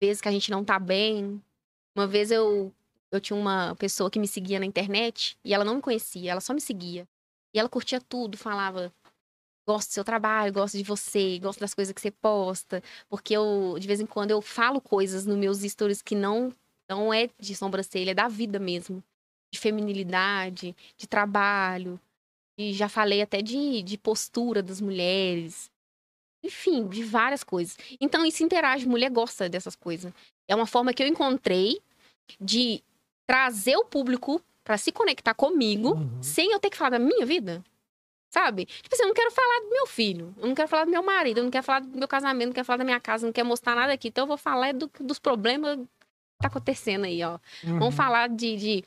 [0.00, 1.42] vezes que a gente não tá bem.
[1.94, 2.72] Uma vez eu,
[3.10, 6.40] eu tinha uma pessoa que me seguia na internet e ela não me conhecia, ela
[6.40, 7.06] só me seguia.
[7.52, 8.92] E ela curtia tudo, falava:
[9.66, 12.82] gosto do seu trabalho, gosto de você, gosto das coisas que você posta.
[13.08, 16.54] Porque eu, de vez em quando, eu falo coisas nos meus stories que não,
[16.88, 19.02] não é de sobrancelha, é da vida mesmo.
[19.50, 22.00] De feminilidade, de trabalho.
[22.56, 25.70] E já falei até de, de postura das mulheres.
[26.48, 27.76] Enfim, de várias coisas.
[28.00, 30.12] Então, isso interage, mulher gosta dessas coisas.
[30.48, 31.80] É uma forma que eu encontrei
[32.40, 32.82] de
[33.26, 36.22] trazer o público pra se conectar comigo Uhum.
[36.22, 37.62] sem eu ter que falar da minha vida.
[38.30, 38.66] Sabe?
[38.66, 41.02] Tipo assim, eu não quero falar do meu filho, eu não quero falar do meu
[41.02, 43.32] marido, eu não quero falar do meu casamento, não quero falar da minha casa, não
[43.32, 44.08] quero mostrar nada aqui.
[44.08, 45.86] Então eu vou falar do- dos problemas que
[46.42, 47.38] tá acontecendo aí, ó.
[47.64, 47.78] Uhum.
[47.78, 48.84] Vamos falar de, de,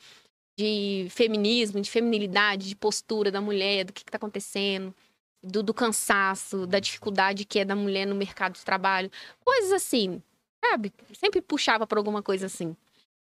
[0.56, 4.94] de feminismo, de feminilidade, de postura da mulher, do que, que tá acontecendo,
[5.42, 9.10] do, do cansaço, da dificuldade que é da mulher no mercado de trabalho.
[9.44, 10.22] Coisas assim,
[10.64, 10.92] sabe?
[11.14, 12.76] Sempre puxava pra alguma coisa assim.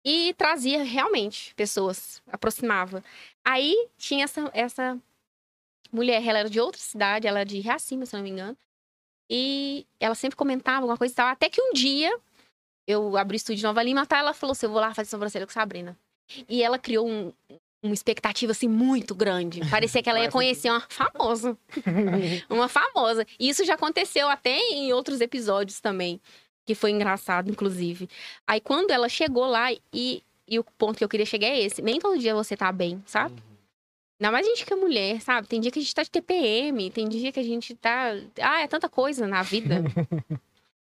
[0.05, 3.03] E trazia realmente pessoas, aproximava.
[3.45, 5.01] Aí tinha essa, essa
[5.91, 8.57] mulher, ela era de outra cidade, ela era de Reacima, se não me engano.
[9.31, 11.29] E ela sempre comentava alguma coisa e tal.
[11.29, 12.15] Até que um dia
[12.87, 14.19] eu abri o estúdio de Nova Lima, tá?
[14.19, 15.97] Ela falou assim: eu vou lá fazer sobrancelha com Sabrina.
[16.49, 17.33] E ela criou um-
[17.85, 19.61] uma expectativa assim muito grande.
[19.69, 21.57] Parecia que ela ia conhecer uma famosa.
[22.49, 23.27] uma famosa.
[23.39, 26.21] E isso já aconteceu até em outros episódios também.
[26.65, 28.09] Que foi engraçado, inclusive.
[28.47, 31.83] Aí quando ela chegou lá, e, e o ponto que eu queria chegar é esse:
[31.83, 33.35] nem todo dia você tá bem, sabe?
[34.19, 35.47] Ainda mais a gente que é mulher, sabe?
[35.47, 38.13] Tem dia que a gente tá de TPM, tem dia que a gente tá.
[38.41, 39.83] Ah, é tanta coisa na vida.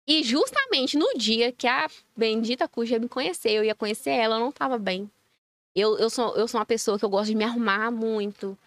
[0.08, 1.86] e justamente no dia que a
[2.16, 5.08] bendita Cuja me conheceu, eu ia conhecer ela, eu não tava bem.
[5.74, 8.58] Eu, eu, sou, eu sou uma pessoa que eu gosto de me arrumar muito.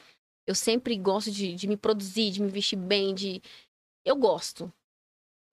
[0.48, 3.42] Eu sempre gosto de, de me produzir, de me vestir bem, de.
[4.06, 4.72] Eu gosto.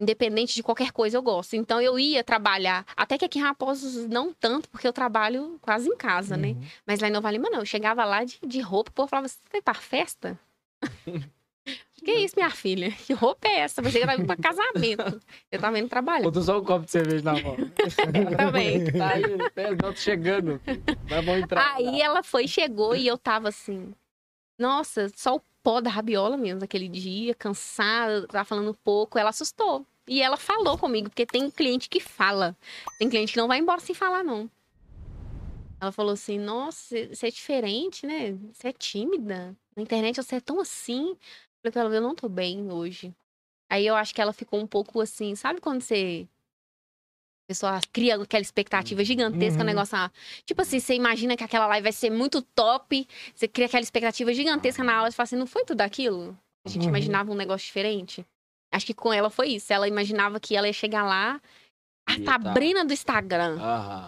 [0.00, 1.54] Independente de qualquer coisa, eu gosto.
[1.54, 2.86] Então eu ia trabalhar.
[2.96, 6.48] Até que aqui em Raposos não tanto, porque eu trabalho quase em casa, né?
[6.48, 6.64] Uhum.
[6.86, 7.60] Mas lá em Nova Lima, não.
[7.60, 10.38] Eu chegava lá de, de roupa, o povo falava, você tá indo pra festa?
[12.04, 12.90] que isso, minha filha?
[13.06, 13.82] Que roupa é essa?
[13.82, 15.20] Você tava indo pra casamento.
[15.50, 16.22] Eu tava indo trabalhar.
[16.22, 17.56] Botou só um copo de cerveja na mão.
[18.36, 18.92] também.
[18.92, 20.60] Tá aí, pé, não, tô chegando.
[21.08, 21.74] Mas vamos entrar.
[21.74, 23.92] Aí ela foi, chegou e eu tava assim.
[24.58, 29.18] Nossa, só o pó da rabiola mesmo naquele dia, cansada, tava falando pouco.
[29.18, 29.86] Ela assustou.
[30.06, 32.56] E ela falou comigo, porque tem cliente que fala.
[32.98, 34.50] Tem cliente que não vai embora sem falar, não.
[35.80, 38.36] Ela falou assim: Nossa, você é diferente, né?
[38.52, 39.56] Você é tímida.
[39.74, 41.16] Na internet você é tão assim.
[41.62, 43.14] Eu falei pra ela: Eu não tô bem hoje.
[43.70, 46.26] Aí eu acho que ela ficou um pouco assim, sabe quando você.
[47.44, 49.62] A pessoa cria aquela expectativa gigantesca, Uhum.
[49.64, 49.96] o negócio.
[50.44, 54.32] Tipo assim, você imagina que aquela live vai ser muito top, você cria aquela expectativa
[54.32, 56.36] gigantesca na aula e fala assim: não foi tudo aquilo?
[56.64, 56.88] A gente Uhum.
[56.90, 58.24] imaginava um negócio diferente.
[58.72, 59.72] Acho que com ela foi isso.
[59.72, 61.40] Ela imaginava que ela ia chegar lá.
[62.06, 62.32] A E tá.
[62.32, 63.58] Sabrina do Instagram.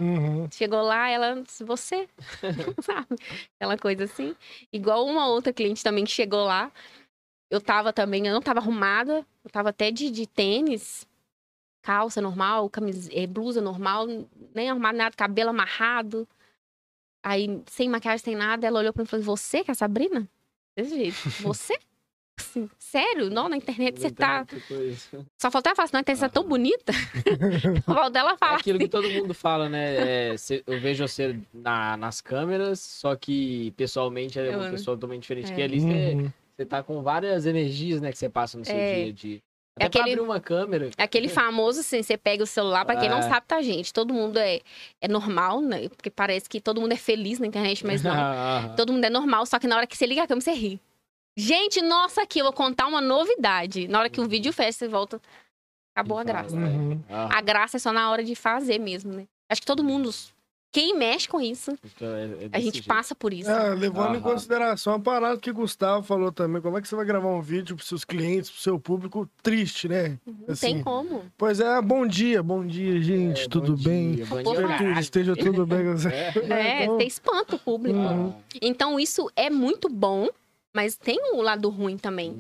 [0.01, 0.49] Uhum.
[0.51, 2.09] Chegou lá, ela disse, você?
[2.83, 3.17] Sabe?
[3.57, 4.37] Aquela coisa assim.
[4.73, 6.71] Igual uma outra cliente também que chegou lá.
[7.53, 9.27] Eu tava também, eu não tava arrumada.
[9.45, 11.07] Eu tava até de, de tênis,
[11.83, 14.07] calça normal, camisa, eh, blusa normal,
[14.55, 16.27] nem arrumado nada, cabelo amarrado.
[17.23, 19.75] Aí, sem maquiagem, sem nada, ela olhou pra mim e falou: Você que é a
[19.75, 20.27] Sabrina?
[20.75, 21.17] Desse jeito.
[21.43, 21.79] Você?
[22.41, 23.29] Assim, sério?
[23.29, 24.45] Não, na internet você tá.
[24.47, 24.75] Tipo.
[25.41, 26.93] Só faltou ela falar assim, na internet você tá tão bonita.
[27.85, 28.87] Só faltou ela É falar aquilo assim.
[28.87, 30.31] que todo mundo fala, né?
[30.33, 34.97] É, cê- eu vejo você na- nas câmeras, só que pessoalmente é uma Eu- pessoa
[34.97, 35.45] totalmente diferente.
[35.45, 35.49] É.
[35.51, 36.33] Porque ali você Uhum.
[36.57, 38.11] Você tá com várias energias, né?
[38.13, 38.95] Que você passa no seu É.
[39.05, 39.39] dia a dia.
[39.79, 40.91] É Até pra aquele- abrir uma câmera.
[40.99, 43.23] É Aquele famoso, assim, você pega o celular, pra quem não É.
[43.23, 43.91] sabe, tá, gente?
[43.93, 44.61] Todo mundo é,
[45.01, 45.89] é normal, né?
[45.89, 48.13] Porque parece que todo mundo é feliz na internet, mas não.
[48.77, 50.81] Todo mundo é normal, só que na hora que você liga a câmera, você ri.
[51.39, 53.89] Gente, nossa, aqui eu vou contar uma novidade.
[53.89, 55.19] Na hora que o vídeo fecha, você volta.
[55.97, 56.55] Acabou a graça.
[56.55, 57.01] Uhum.
[57.09, 59.27] A graça é só na hora de fazer mesmo, né?
[59.51, 60.11] Acho que todo mundo.
[60.73, 62.87] Quem mexe com isso, Então, é- é a gente jeito.
[62.89, 63.51] passa por isso.
[63.51, 66.97] É, levando em consideração a parada que o Gustavo falou também, como é que você
[66.97, 70.19] vai gravar um vídeo pros seus clientes, pro seu público triste, né?
[70.27, 71.31] Não assim, tem como.
[71.37, 74.15] Pois é, bom dia, bom dia, gente, É, tudo bom bem?
[74.15, 74.41] dia, dia.
[74.41, 76.09] Espero que esteja tudo bem com você.
[76.09, 76.33] É.
[76.83, 77.99] É, então- você espanta o público.
[77.99, 78.35] Uhum.
[78.63, 80.29] Então, isso é muito bom,
[80.73, 82.39] mas tem um lado ruim também.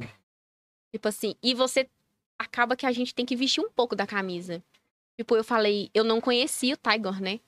[0.91, 1.87] Tipo assim, e você
[2.39, 4.63] acaba que a gente tem que vestir um pouco da camisa.
[5.19, 7.39] Tipo, eu falei, eu não conhecia o Tiger, né?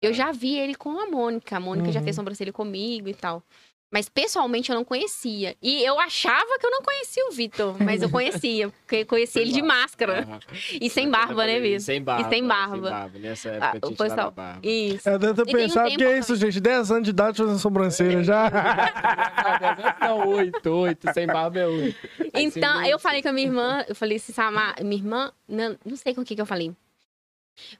[0.00, 1.56] Eu já vi ele com a Mônica.
[1.56, 2.04] A Mônica já Uhum.
[2.04, 3.42] fez sobrancelha comigo e tal.
[3.90, 5.56] Mas pessoalmente eu não conhecia.
[5.62, 9.38] E eu achava que eu não conhecia o Vitor, mas eu conhecia, porque eu conheci
[9.40, 10.24] ele de máscara.
[10.28, 10.38] Aham.
[10.78, 11.86] E sem barba, né, mesmo?
[11.86, 12.28] Sem barba.
[12.28, 13.10] sem barba.
[13.18, 14.60] Nessa Ah, época tirado pessoal- barba.
[14.62, 15.08] Isso.
[15.08, 16.60] É, E tem um pensado tempo que é isso, gente.
[16.60, 18.50] 10 anos de idade fazendo sobrancelha já.
[20.02, 21.12] Não, oito, oito.
[21.14, 22.08] Sem barba é oito.
[22.34, 25.32] Aí Então, sem eu falei com a minha irmã, eu falei assim, Samar, minha irmã,
[25.48, 26.72] não, não sei com o que que eu falei.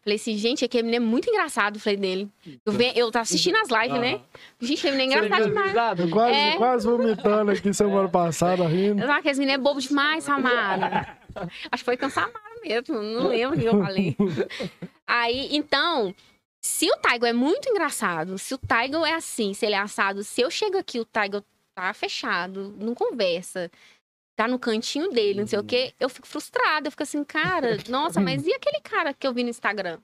[0.03, 2.29] Falei assim, gente, aquele menino é muito engraçado, falei dele.
[2.65, 4.21] Eu, ve, eu tava assistindo as lives, né?
[4.61, 5.99] Gente, aquele menino é engraçado demais.
[6.01, 6.57] Eu quase, É.
[6.57, 9.01] quase vomitando aqui semana passada, rindo.
[9.03, 11.19] Eu falei, aquele menino é bobo demais, Samara.
[11.71, 14.17] Acho que foi com Samara mesmo, não lembro o que eu falei.
[15.07, 16.15] Aí, então,
[16.61, 20.23] se o Taigo é muito engraçado, se o Taigo é assim, se ele é assado,
[20.25, 21.43] se eu chego aqui, o Taigo
[21.75, 23.71] tá fechado, não conversa,
[24.39, 25.67] tá no cantinho dele, não sei o uhum.
[25.67, 29.35] quê, eu fico frustrada, eu fico assim, cara, nossa, mas e aquele cara que eu
[29.35, 29.99] vi no Instagram?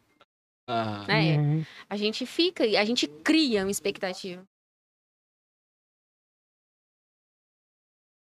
[0.69, 1.05] Ah.
[1.07, 1.39] Né?
[1.39, 1.65] Uhum.
[1.89, 4.45] A gente fica, a gente cria uma expectativa.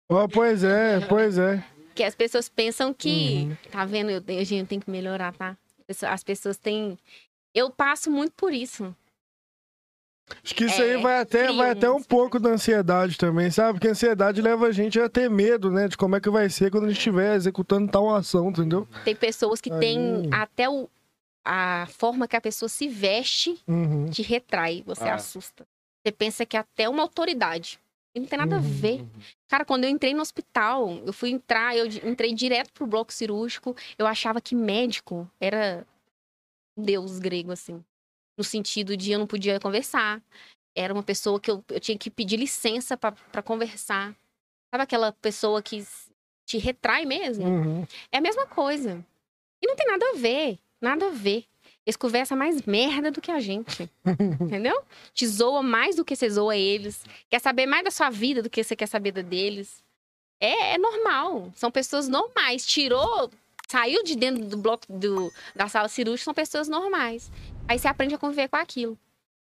[0.09, 1.63] Oh, pois é, pois é.
[1.93, 3.57] Que as pessoas pensam que, uhum.
[3.69, 5.55] tá vendo, eu, eu, eu tenho que melhorar, tá?
[6.07, 6.97] As pessoas têm.
[7.53, 8.95] Eu passo muito por isso.
[10.43, 13.49] Acho que isso É, aí vai até, vai até um uns- pouco da ansiedade também,
[13.51, 13.73] sabe?
[13.73, 15.87] Porque a ansiedade leva a gente a ter medo, né?
[15.87, 18.87] De como é que vai ser quando a gente estiver executando tal ação, entendeu?
[19.03, 20.29] Tem pessoas que têm Aí.
[20.31, 20.87] até o,
[21.43, 24.09] a forma que a pessoa se veste Uhum.
[24.09, 25.15] te retrai, você Ah.
[25.15, 25.65] assusta.
[26.05, 27.79] Você pensa que é até uma autoridade.
[28.15, 28.63] E não tem nada a Uhum.
[28.63, 29.05] ver.
[29.47, 33.75] Cara, quando eu entrei no hospital, eu fui entrar, eu entrei direto pro bloco cirúrgico,
[33.97, 35.85] eu achava que médico era
[36.77, 37.83] um deus grego, assim.
[38.39, 40.23] No sentido de eu não podia conversar.
[40.73, 44.15] Era uma pessoa que eu, eu tinha que pedir licença pra conversar.
[44.73, 45.85] Sabe aquela pessoa que
[46.47, 47.45] te retrai mesmo?
[47.45, 47.87] Uhum.
[48.09, 49.05] É a mesma coisa.
[49.61, 50.57] E não tem nada a ver.
[50.81, 51.43] Nada a ver.
[51.85, 53.89] Eles conversam mais merda do que a gente.
[54.39, 54.85] entendeu?
[55.13, 57.03] Te zoa mais do que você zoa eles.
[57.29, 59.83] Quer saber mais da sua vida do que você quer saber da deles.
[60.39, 61.51] É, é normal.
[61.55, 62.65] São pessoas normais.
[62.65, 63.29] Tirou,
[63.67, 67.29] saiu de dentro do bloco do, da sala cirúrgica, são pessoas normais.
[67.69, 68.97] Aí você aprende a conviver com aquilo.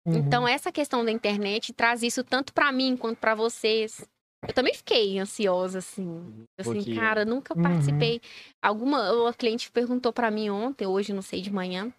[0.04, 0.16] Uhum.
[0.16, 4.04] Então, essa questão da internet traz isso tanto pra mim quanto pra vocês.
[4.48, 6.44] Eu também fiquei ansiosa, assim.
[6.58, 7.62] Assim, cara, nunca Uhum.
[7.62, 8.20] participei.
[8.60, 11.92] Alguma uma cliente perguntou pra mim ontem, hoje, não sei de manhã.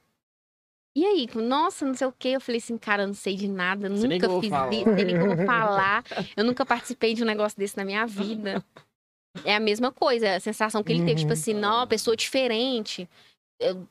[0.97, 2.29] E aí, nossa, não sei o quê.
[2.29, 4.73] Eu falei assim, cara, não sei de nada, Você nunca fiz falar.
[4.73, 6.03] isso, nem como falar.
[6.35, 8.61] Eu nunca participei de um negócio desse na minha vida.
[9.45, 11.33] É a mesma coisa, a sensação que ele teve, tipo Uhum.
[11.39, 13.07] assim, não, uma pessoa diferente.
[13.57, 13.87] Eu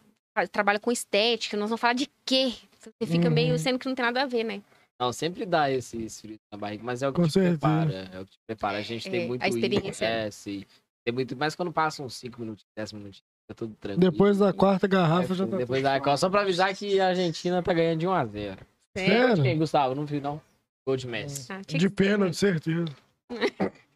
[0.50, 2.52] trabalho com estética, nós vamos falar de quê?
[2.78, 3.34] Você fica Uhum.
[3.34, 4.62] meio sendo que não tem nada a ver, né?
[5.00, 7.58] Não, sempre dá esse, esse frio na barriga, mas é o que Com te certeza.
[7.58, 7.92] prepara.
[8.12, 8.78] É o que te prepara.
[8.78, 10.04] A gente É, tem muito a experiência.
[10.04, 10.64] É, sim.
[11.04, 14.10] Tem muito, mas quando passa uns 5 minutos, 10 minutos, fica tudo tranquilo.
[14.10, 15.56] Depois da quarta garrafa É, já tá.
[15.56, 16.16] Depois da.
[16.18, 18.58] Só pra avisar que a Argentina tá ganhando de 1x0.
[18.96, 19.42] Sério?
[19.42, 19.94] Quem, Gustavo?
[19.94, 20.40] Não viu, não?
[20.86, 21.50] Gol de Messi.
[21.50, 21.94] Ah, De né?
[21.94, 22.84] pênalti, certeza.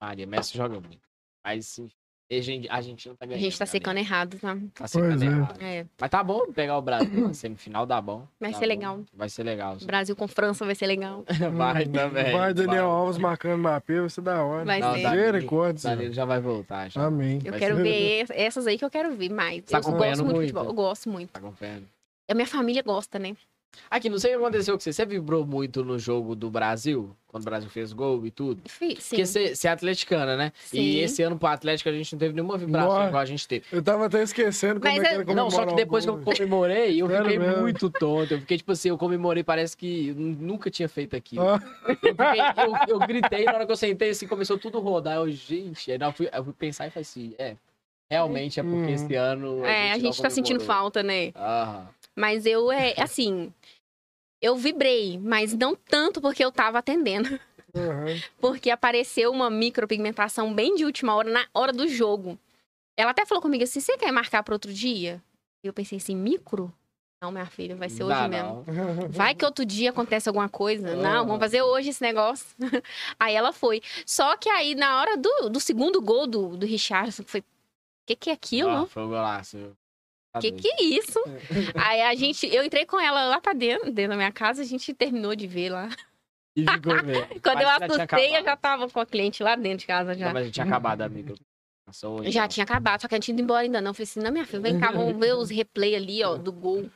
[0.00, 1.06] Maria, Messi joga muito.
[1.44, 1.88] Mas sim,
[2.38, 3.42] a a Argentina tá A ganhando.
[3.42, 3.70] gente tá galera.
[3.72, 4.56] secando errado, tá?
[4.74, 5.26] Tá secando Pois é.
[5.26, 5.62] errado.
[5.62, 5.86] É.
[6.00, 8.26] Mas tá bom pegar o Brasil na semifinal, dá bom.
[8.40, 8.68] Vai Dá ser bom.
[8.68, 9.00] legal.
[9.12, 9.76] Vai ser legal.
[9.84, 11.24] Brasil com França vai ser legal.
[11.54, 12.32] Vai também.
[12.32, 12.96] Vai, Daniel vai.
[12.98, 14.64] Alves marcando Mbappé, vai ser da hora.
[14.64, 15.08] Vai Não, ser.
[15.10, 15.90] Misericórdia.
[15.90, 16.90] Danilo já vai voltar.
[16.90, 17.04] Já.
[17.06, 17.40] Amém.
[17.44, 19.64] Eu Vai quero ser- ver essas aí que eu quero ver mais.
[19.64, 20.40] Tá eu gosto muito de muito?
[20.40, 20.64] futebol.
[20.64, 21.30] Eu gosto muito.
[21.30, 21.86] Tá acompanhando?
[22.28, 23.34] A minha família gosta, né?
[23.90, 24.92] Aqui, não sei o que aconteceu com você.
[24.92, 27.14] Você vibrou muito no jogo do Brasil?
[27.28, 28.62] Quando o Brasil fez gol e tudo?
[28.68, 28.94] Sim.
[28.94, 30.52] Porque você, você é atleticana, né?
[30.72, 30.98] E Sim.
[31.00, 33.08] esse ano pro Atlético a gente não teve nenhuma vibração Nossa.
[33.08, 33.64] igual a gente teve.
[33.72, 36.18] Eu tava até esquecendo como Mas é que era Não, só que depois que eu
[36.18, 37.60] comemorei, eu Sério fiquei mesmo?
[37.60, 38.34] muito tonto.
[38.34, 41.44] Eu fiquei tipo assim, eu comemorei, parece que nunca tinha feito aquilo.
[41.48, 41.60] Ah,
[42.02, 45.16] Eu, fiquei- eu- eu gritei, na hora que eu sentei, assim, começou tudo a rodar.
[45.16, 47.56] Eu, gente, aí eu fui, eu fui pensar e falei assim, é,
[48.10, 48.94] realmente é porque Hum.
[48.94, 49.64] esse ano.
[49.64, 51.32] É, a não gente tá sentindo falta, né?
[51.34, 51.88] Aham.
[52.16, 53.52] Mas eu, é assim.
[54.40, 57.40] Eu vibrei, mas não tanto porque eu tava atendendo.
[57.74, 58.20] aham.
[58.38, 62.38] Porque apareceu uma micropigmentação bem de última hora, na hora do jogo.
[62.96, 65.22] Ela até falou comigo assim: você quer marcar para outro dia?
[65.62, 66.72] E eu pensei assim: micro?
[67.22, 68.64] Não, minha filha, vai ser hoje Dá, mesmo.
[68.66, 69.08] não.
[69.08, 70.90] Vai que outro dia acontece alguma coisa.
[70.90, 70.96] Ah.
[70.96, 72.46] Não, vamos fazer hoje esse negócio.
[73.18, 73.80] aí ela foi.
[74.04, 77.40] Só que aí, na hora do, do segundo gol do, do Richardson, foi.
[77.40, 77.44] O
[78.06, 78.68] que, que é aquilo?
[78.68, 79.74] Ah, foi o golaço.
[80.40, 81.18] Que que é isso?
[81.74, 84.64] aí a gente, eu entrei com ela lá pra dentro, dentro da minha casa, a
[84.64, 85.88] gente terminou de ver lá.
[86.56, 87.26] E ficou mesmo.
[87.42, 88.60] Quando Mas eu já tinha assustei, eu já acabado.
[88.60, 90.26] tava com a cliente lá dentro de casa já.
[90.26, 91.10] Não, mas já tinha acabado a.
[91.86, 92.48] Passou hoje, Já não.
[92.48, 93.90] tinha acabado, só que a gente tinha ido embora ainda não.
[93.90, 96.50] Eu falei assim, não, minha filha, vem cá, vamos ver os replay ali, ó, do
[96.52, 96.88] gol.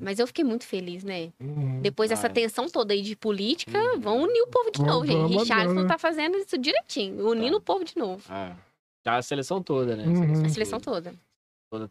[0.00, 1.30] Mas eu fiquei muito feliz, né?
[1.40, 1.80] Uhum.
[1.80, 2.32] Depois dessa Ah, é.
[2.32, 4.00] tensão toda aí de política, Uhum.
[4.00, 5.16] vão unir o povo de novo, gente.
[5.16, 5.88] vamos Richardson andando.
[5.88, 7.56] tá fazendo isso direitinho, unindo Tá.
[7.58, 8.22] o povo de novo.
[8.32, 8.52] É.
[9.06, 10.04] Já a seleção toda, né?
[10.04, 10.44] Uhum.
[10.44, 11.10] A seleção toda.
[11.10, 11.27] toda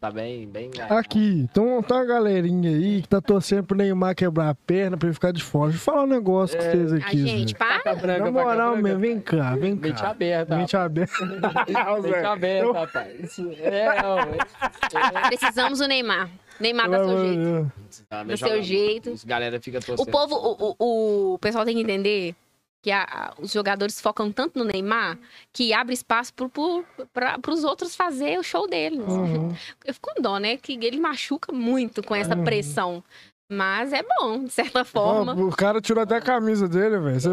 [0.00, 0.70] tá bem, bem.
[0.90, 5.06] Aqui, então tá uma galerinha aí que tá torcendo pro Neymar quebrar a perna pra
[5.06, 5.70] ele ficar de fora.
[5.70, 7.56] Deixa eu falar um negócio com É, vocês A aqui, gente, Zé.
[7.58, 7.94] para.
[7.94, 10.10] Branca, Na faca moral mesmo, vem cá, vem Mente cá.
[10.10, 10.56] aberta.
[10.56, 11.12] Mente aberta.
[11.24, 13.38] Mente aberta, rapaz.
[13.60, 14.18] É, não,
[15.28, 16.28] Precisamos do Neymar.
[16.58, 17.72] Neymar dá seu jeito.
[18.10, 19.14] Não, Do seu jeito.
[19.24, 20.10] Galera fica O torcendo.
[20.10, 22.34] povo, o, o, o pessoal tem que entender
[22.82, 25.18] que a- a- os jogadores focam tanto no Neymar
[25.52, 26.32] que abre espaço
[27.12, 29.00] pra, pros outros fazer o show deles.
[29.00, 29.48] Uhum.
[29.84, 30.56] Eu fico com dó, né?
[30.56, 32.44] Que ele machuca muito com essa Uhum.
[32.44, 33.02] pressão.
[33.50, 35.32] Mas é bom, de certa forma.
[35.32, 37.18] o cara tirou até a camisa dele, velho.
[37.18, 37.30] Você-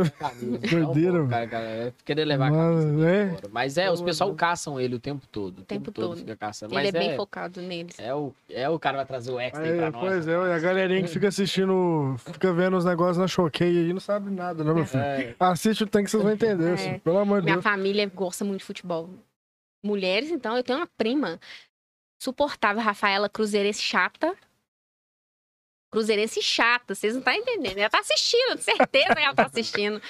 [0.72, 3.24] Doideira, Não, cara, cara, é querer levar a Mano, camisa dele é.
[3.26, 3.48] embora.
[3.52, 5.60] Mas é, os pessoal caçam ele o tempo todo.
[5.60, 6.16] O tempo todo.
[6.16, 6.74] fica caçando.
[6.74, 8.00] ele Mas é bem é, focado neles.
[8.00, 10.02] é, o, é o cara vai trazer o extra aí Aí, pra nós.
[10.02, 13.92] pois é, e a galerinha que fica assistindo, fica vendo os negócios na choqueia aí,
[13.92, 15.04] não sabe nada, né, meu filho?
[15.04, 15.36] É.
[15.38, 16.74] Assiste o tem que vocês vão entender, É.
[16.76, 17.64] assim, pelo amor de Minha Deus.
[17.64, 19.10] família gosta muito de futebol.
[19.84, 21.38] Mulheres, então, eu tenho uma prima
[22.22, 24.34] suportável, Rafaela Cruzeirense chata.
[25.96, 27.78] Cruzeirense chata, vocês não estão entendendo.
[27.78, 30.02] Ela tá assistindo, certeza que ela tá assistindo.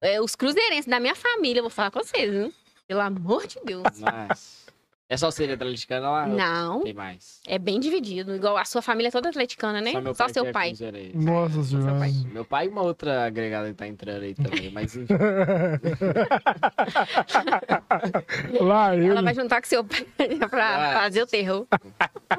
[0.00, 2.50] É, os cruzeirenses da minha família, eu vou falar com vocês, viu?
[2.88, 3.84] Pelo amor de Deus.
[4.00, 4.64] Mas...
[5.06, 6.26] É só ser atleticana lá?
[6.26, 7.38] Não, Tem mais.
[7.46, 8.34] é bem dividido.
[8.34, 10.00] Igual a sua família é toda atleticana, né?
[10.00, 10.72] meu Só que seu é pai.
[11.12, 11.98] Nossa senhora.
[11.98, 12.10] pai.
[12.32, 15.12] Meu pai e uma outra agregada que tá entrando aí também, mas enfim.
[18.64, 19.08] Lá ele.
[19.08, 20.06] Ela vai juntar com seu pai
[20.48, 21.66] pra fazer o terror.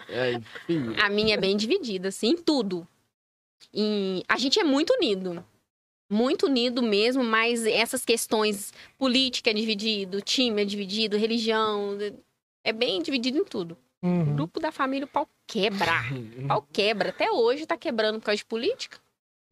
[0.10, 0.96] É, enfim.
[1.04, 2.88] A minha é bem dividida, assim, em tudo.
[3.74, 5.46] Em- A gente é muito unido.
[6.12, 11.98] Muito unido mesmo, mas essas questões política é dividido, time é dividido, religião.
[12.64, 13.78] É bem dividido em tudo.
[14.04, 14.36] O Uhum.
[14.36, 15.92] grupo da família, o pau quebra.
[16.44, 17.10] O pau quebra.
[17.10, 19.00] Até hoje tá quebrando por causa de política.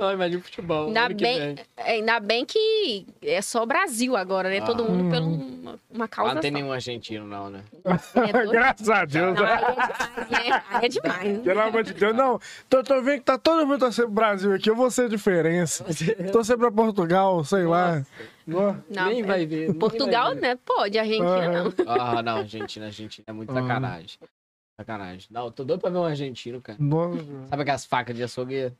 [0.03, 0.87] Não, imagina o futebol.
[0.87, 1.65] Ainda que bem- vem.
[1.77, 4.59] É, Ainda bem que é só Brasil agora, né?
[4.61, 4.87] Todo Ah.
[4.89, 5.59] mundo por Uhum.
[5.61, 6.57] uma, uma Ah, causa não tem só.
[6.57, 7.61] nenhum argentino, não, né?
[7.85, 7.93] É.
[8.51, 9.35] Graças a Deus.
[9.35, 10.63] Não, aí é demais, né?
[10.71, 11.39] Aí é demais.
[11.39, 12.15] Pelo amor de Deus.
[12.15, 12.39] Não,
[12.69, 14.69] tô, tô vendo que tá todo mundo torcendo pro Brasil aqui.
[14.69, 15.85] Eu vou ser diferença.
[16.31, 18.03] Torcer pra Portugal, sei lá.
[18.51, 19.69] Ó, Não, nem é- vai ver.
[19.69, 20.41] nem Portugal, vai ver.
[20.41, 20.59] né?
[20.65, 21.63] Pode, Argentina Aham.
[21.63, 21.73] não.
[21.87, 23.61] Ah, não, Argentina, Argentina é muito Ah.
[23.61, 24.19] sacanagem.
[24.75, 25.27] Sacanagem.
[25.31, 26.77] Não, eu tô doido pra ver um argentino, cara.
[26.81, 27.19] Nossa.
[27.47, 28.73] Sabe aquelas facas de açougueira?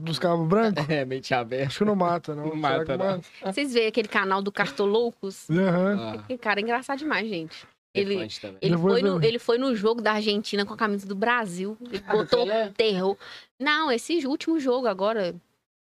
[0.00, 0.84] Dos cabos brancos?
[0.88, 1.66] É, mente aberta.
[1.66, 2.46] Acho que não mata, não.
[2.48, 3.20] Não mata, não.
[3.52, 5.48] Vocês veem aquele canal do Cartoloucos?
[5.50, 5.98] Aham.
[6.00, 7.66] Ah, Aquele cara é engraçado demais, gente.
[7.94, 8.58] Ele- também.
[8.62, 11.76] Ele vou foi, no, ele foi no jogo da Argentina com a camisa do Brasil.
[11.82, 13.18] Ele Ah, botou terror.
[13.60, 15.34] Não, esse último jogo agora.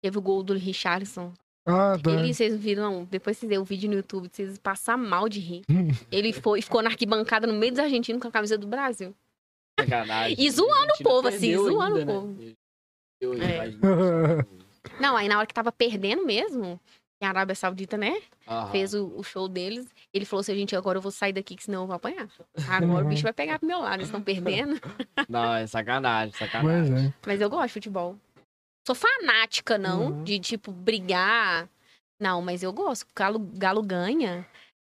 [0.00, 1.32] Teve o gol do Richarlison.
[1.66, 2.12] Ah, tá.
[2.12, 5.62] Ele, vocês viram, depois vocês verem o vídeo no YouTube, vocês passar mal de rir.
[6.12, 9.12] Ele foi, ficou na arquibancada no meio dos argentinos com a camisa do Brasil.
[9.78, 10.36] Sacanagem.
[10.38, 12.28] E zoando o povo, assim, zoando ainda, o povo.
[12.40, 12.52] né?
[13.20, 13.68] Perdeu, É.
[15.00, 16.80] Não, aí na hora que tava perdendo mesmo,
[17.20, 18.22] que a Arábia Saudita, né?
[18.46, 18.70] Aham.
[18.70, 19.86] Fez o, o show deles.
[20.14, 22.28] Ele falou assim, gente, agora eu vou sair daqui, que senão eu vou apanhar.
[22.68, 24.80] Agora o bicho vai pegar pro meu lado, eles estão perdendo.
[25.28, 27.08] Não, é sacanagem, sacanagem.
[27.08, 27.14] é.
[27.26, 28.16] Mas eu gosto de futebol.
[28.86, 30.24] Sou fanática, não, Uhum.
[30.24, 31.68] de, tipo, brigar.
[32.18, 33.02] Não, mas eu gosto.
[33.02, 34.46] O Galo, Galo ganha,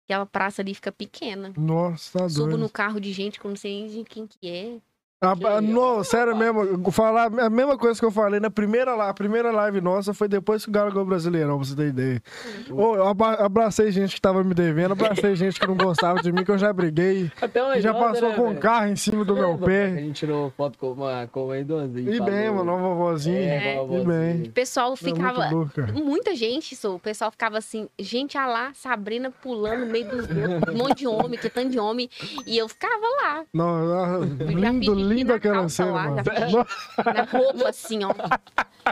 [0.10, 1.54] aquela praça ali fica pequena.
[1.56, 2.58] Nossa, tá Subo doido.
[2.58, 4.78] no carro de gente que eu não sei de quem que é.
[5.22, 8.96] Que ah, no, ó, sério mesmo, falar a mesma coisa que eu falei na primeira,
[8.96, 11.76] la- a primeira live nossa foi depois que o Galo ganhou o Brasileirão, pra você
[11.76, 12.24] ter ideia.
[12.72, 16.44] Ô, eu abracei gente que tava me devendo, abracei gente que não gostava de mim,
[16.44, 19.24] que eu já briguei, Até uma que já passou né, com um carro em cima
[19.24, 19.96] do meu Lembra, A pé.
[20.02, 22.16] gente tirou foto com uma, com uma idosinha.
[22.16, 22.66] E bem, falou.
[22.66, 23.38] mano, uma vovozinha.
[23.38, 23.84] É, É.
[24.02, 24.42] E bem.
[24.48, 25.50] O pessoal É muito ficava.
[25.52, 25.88] louca.
[25.94, 26.96] Muita gente, sou.
[26.96, 31.08] O pessoal ficava assim, gente, a lá, Sabrina pulando no meio dos um monte de
[31.08, 32.10] homem, que tanto de homem.
[32.48, 33.70] E eu ficava lá, Não,
[34.04, 34.20] ah,
[34.50, 36.24] lindo na aquela cena, lá, mano.
[36.26, 38.14] já na roupa, assim, ó.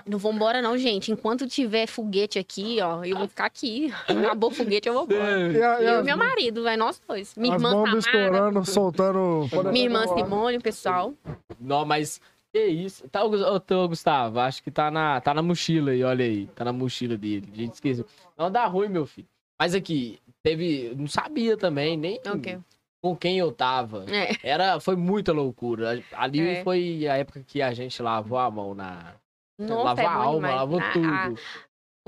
[0.05, 1.11] Não vou embora, não, gente.
[1.11, 3.91] Enquanto tiver foguete aqui, ó, eu vou ficar aqui.
[4.07, 5.51] Acabou o foguete, eu vou embora.
[5.51, 7.33] E a- e e meu marido, vai nós dois.
[7.35, 9.49] Minha irmã Samara, estourando, soltando.
[9.71, 11.13] minha irmã Simone, o pessoal.
[11.59, 12.21] Não, mas
[12.53, 13.07] que isso?
[13.09, 16.47] Tá, o ô, Gustavo, acho que tá na, tá na mochila aí, olha aí.
[16.55, 17.49] Tá na mochila dele.
[17.51, 18.05] A gente esqueceu.
[18.37, 19.27] Não dá ruim, meu filho.
[19.59, 20.93] Mas aqui, teve.
[20.97, 22.57] Não sabia também, nem Ok.
[23.01, 24.05] Com quem eu tava.
[24.13, 24.35] É.
[24.43, 26.03] Era, foi muita loucura.
[26.13, 26.63] Ali É.
[26.63, 29.15] foi a época que a gente lavou a mão na.
[29.59, 30.55] Nossa, lavou é a alma, demais.
[30.55, 31.07] lavou A- tudo.
[31.07, 31.33] a-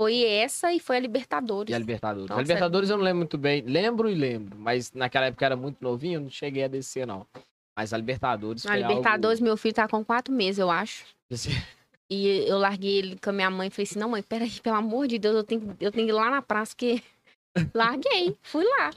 [0.00, 1.70] foi essa e foi a Libertadores.
[1.70, 2.28] E a Libertadores.
[2.28, 3.60] Nossa, a Libertadores eu não lembro muito bem.
[3.62, 4.56] Lembro e lembro.
[4.58, 7.26] Mas naquela época eu era muito novinho, eu não cheguei a descer, não.
[7.76, 11.04] Mas a Libertadores A Libertadores, meu filho tá com quatro meses, eu acho.
[11.30, 11.42] algo...
[12.10, 14.76] E eu larguei ele com a minha mãe e falei assim: não, mãe, peraí, pelo
[14.76, 17.02] amor de Deus, eu tenho, eu tenho que ir lá na praça, porque.
[17.74, 18.90] Larguei, fui lá.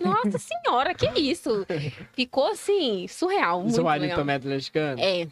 [0.00, 1.66] Nossa senhora, que isso?
[2.12, 3.60] Ficou assim, surreal.
[3.60, 4.18] Muito Seu marido legal.
[4.18, 5.00] também é atleticano?
[5.00, 5.28] É,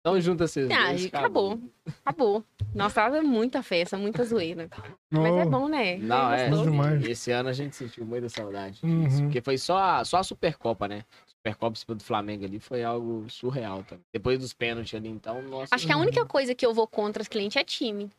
[0.00, 1.58] Então junta vocês Ah, dois, acabou.
[2.04, 2.44] acabou.
[2.74, 4.68] Nossa, tava muita festa, muita zoeira.
[5.10, 5.96] Mas é Oh, bom, né?
[5.98, 6.48] Não, é.
[6.48, 7.04] demais.
[7.04, 9.04] Esse ano a gente sentiu muita saudade Uhum.
[9.04, 9.22] disso.
[9.22, 11.04] Porque foi só a, só a Supercopa, né?
[11.26, 14.04] Supercopa do Flamengo ali foi algo surreal também.
[14.12, 15.74] Depois dos pênaltis ali, então, nossa.
[15.74, 18.10] Acho que a única coisa que eu vou contra os clientes é time.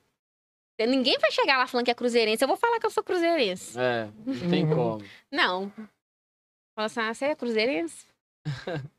[0.79, 2.43] Ninguém vai chegar lá falando que é cruzeirense.
[2.43, 3.77] Eu vou falar que eu sou cruzeirense.
[3.79, 4.75] É, não tem Uhum.
[4.75, 5.05] como.
[5.31, 5.69] Não.
[6.75, 8.07] Fala assim, ah, você é cruzeirense?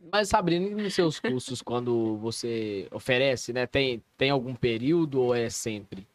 [0.00, 3.66] Mas, Sabrina, e nos seus cursos, quando você oferece, né?
[3.66, 6.06] Tem, tem algum período ou é sempre?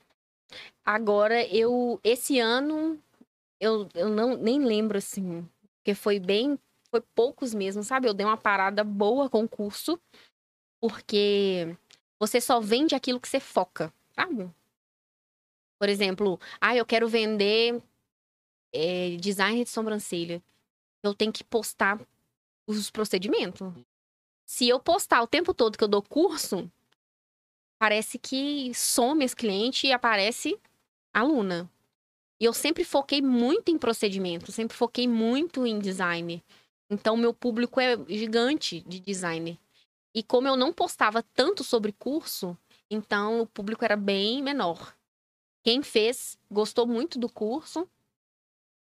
[0.84, 2.00] Agora, eu...
[2.04, 3.00] Esse ano,
[3.60, 5.48] eu, eu não, nem lembro, assim.
[5.78, 6.58] Porque foi bem...
[6.90, 8.08] Foi poucos mesmo, sabe?
[8.08, 10.00] Eu dei uma parada boa com o curso.
[10.80, 11.76] Porque
[12.20, 14.50] você só vende aquilo que você foca, sabe?
[15.80, 17.82] Por exemplo, ah, eu quero vender
[18.74, 20.42] é, design de sobrancelha.
[21.04, 22.00] Eu tenho que postar
[22.68, 23.72] os procedimentos.
[24.46, 26.70] Se eu postar o tempo todo que eu dou curso,
[27.80, 30.60] parece que some esse cliente e aparece
[31.14, 31.70] aluna.
[32.40, 36.44] E eu sempre foquei muito em procedimento, sempre foquei muito em design.
[36.90, 39.58] Então, meu público é gigante de designer.
[40.14, 42.58] E como eu não postava tanto sobre curso,
[42.90, 44.97] Então, o público era bem menor.
[45.64, 47.88] Quem fez gostou muito do curso.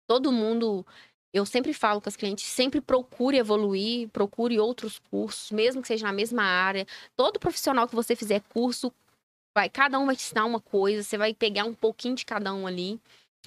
[0.07, 0.85] Todo mundo,
[1.33, 6.05] eu sempre falo com as clientes, sempre procure evoluir, procure outros cursos, mesmo que seja
[6.05, 6.87] na mesma área.
[7.15, 8.91] Todo profissional que você fizer curso,
[9.55, 12.53] vai, cada um vai te ensinar uma coisa, você vai pegar um pouquinho de cada
[12.53, 12.99] um ali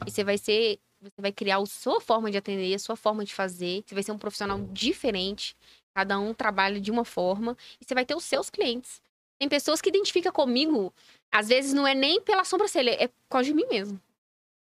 [0.06, 3.24] e você vai ser, você vai criar a sua forma de atender, a sua forma
[3.24, 5.56] de fazer, você vai ser um profissional diferente.
[5.94, 9.02] Cada um trabalha de uma forma e você vai ter os seus clientes.
[9.38, 10.92] Tem pessoas que identificam comigo,
[11.32, 13.98] às vezes não é nem pela sobrancelha, é por causa de mim mesmo.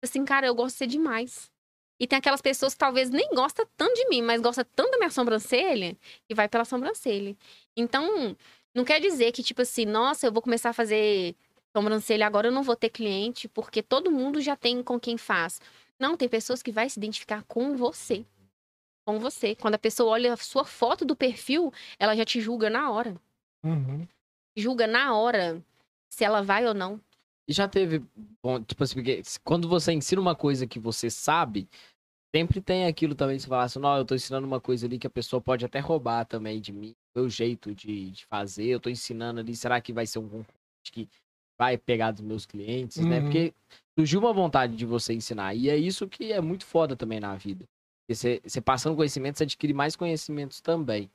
[0.02, 1.50] Assim, cara, eu gosto de ser demais.
[1.98, 4.98] E tem aquelas pessoas que talvez nem gostam tanto de mim, mas gostam tanto da
[4.98, 5.96] minha sobrancelha,
[6.28, 7.34] que vai pela sobrancelha.
[7.76, 8.36] Então,
[8.74, 11.34] não quer dizer que, tipo assim, nossa, eu vou começar a fazer
[11.74, 15.60] sobrancelha agora, eu não vou ter cliente, porque todo mundo já tem com quem faz.
[15.98, 18.26] Não, tem pessoas que vai se identificar com você.
[19.06, 19.54] Com você.
[19.54, 23.16] Quando a pessoa olha a sua foto do perfil, ela já te julga na hora.
[23.64, 24.06] Uhum.
[24.54, 25.62] Julga na hora
[26.16, 26.98] se ela vai ou não.
[27.46, 28.02] E já teve,
[28.42, 31.68] bom, tipo assim, porque quando você ensina uma coisa que você sabe,
[32.34, 35.06] sempre tem aquilo também, você fala assim, não, eu tô ensinando uma coisa ali que
[35.06, 38.88] a pessoa pode até roubar também de mim, meu jeito de, de fazer, eu tô
[38.88, 41.06] ensinando ali, será que vai ser um concorrente que
[41.60, 43.18] vai pegar dos meus clientes, né?
[43.18, 43.24] Uhum.
[43.24, 43.54] Porque
[43.98, 47.36] surgiu uma vontade de você ensinar, e é isso que é muito foda também na
[47.36, 47.66] vida.
[48.06, 51.10] Porque você, você passando conhecimento, você adquire mais conhecimentos também.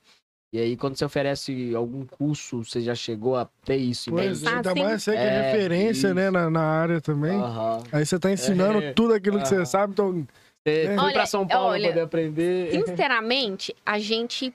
[0.54, 4.42] E aí, quando você oferece algum curso, você já chegou a ter isso em Pois,
[4.42, 4.52] mente?
[4.52, 4.82] Ah, ainda sim.
[4.82, 6.32] mais você que é, É, referência, né, isso.
[6.32, 7.40] na, na área também.
[7.40, 7.82] Aham.
[7.90, 8.92] Aí você tá ensinando É.
[8.92, 10.26] tudo aquilo que você sabe, então.
[10.64, 12.70] Você foi Olha, pra São Paulo olha, poder aprender.
[12.70, 14.54] Sinceramente, a gente.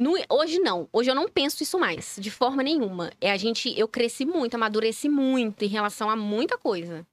[0.00, 0.88] no- hoje não.
[0.92, 3.10] Hoje eu não penso isso mais, de forma nenhuma.
[3.20, 3.76] É a gente.
[3.76, 7.04] Eu cresci muito, amadureci muito em relação a muita coisa.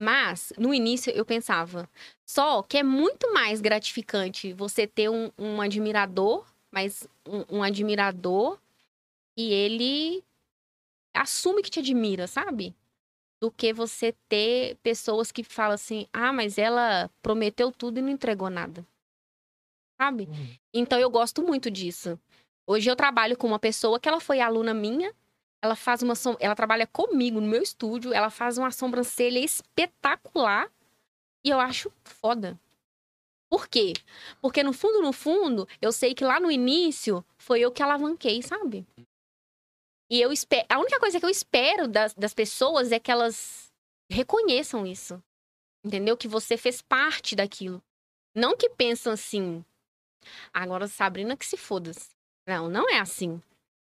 [0.00, 1.88] Mas, no início, eu pensava.
[2.28, 6.44] Só que é muito mais gratificante você ter um, um admirador,
[6.76, 8.60] mas um, um admirador
[9.34, 10.22] e ele
[11.14, 12.76] assume que te admira, sabe?
[13.40, 18.10] Do que você ter pessoas que falam assim: ah, mas ela prometeu tudo e não
[18.10, 18.86] entregou nada.
[19.98, 20.28] Sabe?
[20.74, 22.20] Então eu gosto muito disso.
[22.66, 25.14] Hoje eu trabalho com uma pessoa que ela foi aluna minha.
[25.62, 30.70] Ela faz uma som- ela trabalha comigo no meu estúdio, ela faz uma sobrancelha espetacular
[31.42, 32.60] e eu acho foda.
[33.48, 33.92] Por quê?
[34.40, 38.42] Porque no fundo, no fundo, eu sei que lá no início foi eu que alavanquei,
[38.42, 38.86] sabe?
[40.10, 40.66] E eu espero.
[40.68, 43.72] A única coisa que eu espero das, das pessoas é que elas
[44.10, 45.22] reconheçam isso.
[45.84, 46.16] Entendeu?
[46.16, 47.82] Que você fez parte daquilo.
[48.34, 49.64] Não que pensam assim.
[50.52, 51.92] Agora, Sabrina, que se foda.
[52.46, 53.40] Não, não é assim.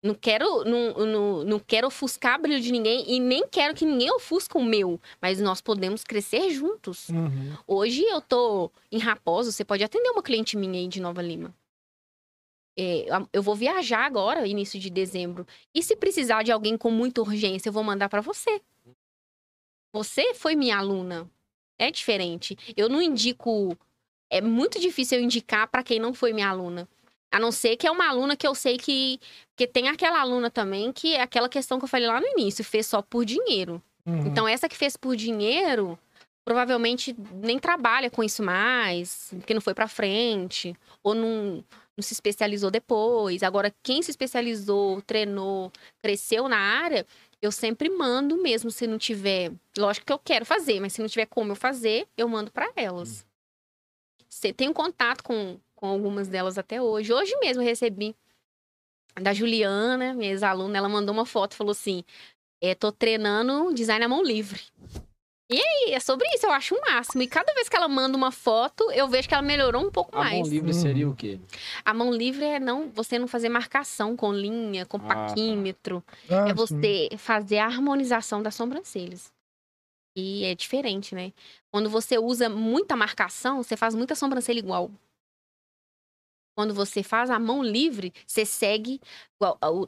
[0.08, 3.86] Não quero, não, não, não quero ofuscar a brilho de ninguém e nem quero que
[3.86, 5.02] ninguém ofusca o meu.
[5.22, 7.10] Mas nós podemos crescer juntos.
[7.10, 7.58] Uhum.
[7.68, 11.54] Hoje eu tô em Raposo, você pode atender uma cliente minha aí de Nova Lima.
[12.80, 15.46] É, eu vou viajar agora, início de dezembro.
[15.76, 18.62] E se precisar de alguém com muita urgência, eu vou mandar pra você.
[19.92, 21.30] Você foi minha aluna.
[21.78, 22.58] É diferente.
[22.78, 23.78] Eu não indico.
[24.30, 26.88] É muito difícil eu indicar pra quem não foi minha aluna.
[27.32, 29.20] A não ser que é uma aluna que eu sei que.
[29.50, 32.64] Porque tem aquela aluna também que é aquela questão que eu falei lá no início,
[32.64, 33.82] fez só por dinheiro.
[34.06, 34.28] Uhum.
[34.28, 36.00] Então, essa que fez por dinheiro,
[36.46, 37.14] provavelmente
[37.44, 40.74] nem trabalha com isso mais, porque não foi pra frente,
[41.04, 41.64] ou não,
[41.98, 43.44] não se especializou depois.
[43.44, 45.70] Agora, quem se especializou, treinou,
[46.02, 47.06] cresceu na área,
[47.42, 49.52] eu sempre mando mesmo, se não tiver.
[49.78, 52.72] Lógico que eu quero fazer, mas se não tiver como eu fazer, eu mando pra
[52.78, 53.26] elas.
[54.30, 57.14] Você tem um contato com, com algumas delas até hoje.
[57.14, 58.14] Hoje mesmo eu recebi
[59.22, 62.04] da Juliana, minha ex-aluna, ela mandou uma foto e falou assim:
[62.62, 64.62] é, tô treinando design à mão livre.
[65.50, 67.22] E aí, é sobre isso, eu acho o máximo.
[67.22, 70.14] E cada vez que ela manda uma foto, eu vejo que ela melhorou um pouco
[70.14, 70.50] A mão mais.
[70.50, 71.40] livre seria o quê?
[71.86, 75.08] A mão livre é não você não fazer marcação com linha, com Ah, tá.
[75.28, 76.04] paquímetro.
[76.30, 76.54] Ah, é sim.
[76.54, 79.32] você fazer a harmonização das sobrancelhas.
[80.18, 81.32] E é diferente, né?
[81.72, 84.92] Quando você usa muita marcação, você faz muita sobrancelha igual.
[86.58, 89.00] Quando você faz a mão livre, você segue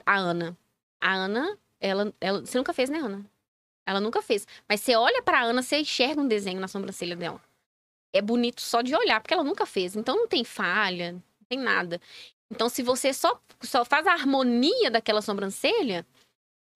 [0.06, 0.56] a Ana.
[1.02, 2.42] A Ana, ela, ela.
[2.42, 3.26] Você nunca fez, né, Ana?
[3.88, 4.46] Ela nunca fez.
[4.70, 7.42] Mas você olha pra Ana, você enxerga um desenho na sobrancelha dela.
[8.14, 9.96] É bonito só de olhar, porque ela nunca fez.
[9.96, 12.00] Então não tem falha, não tem nada.
[12.52, 16.06] Então, se você só, só faz a harmonia daquela sobrancelha,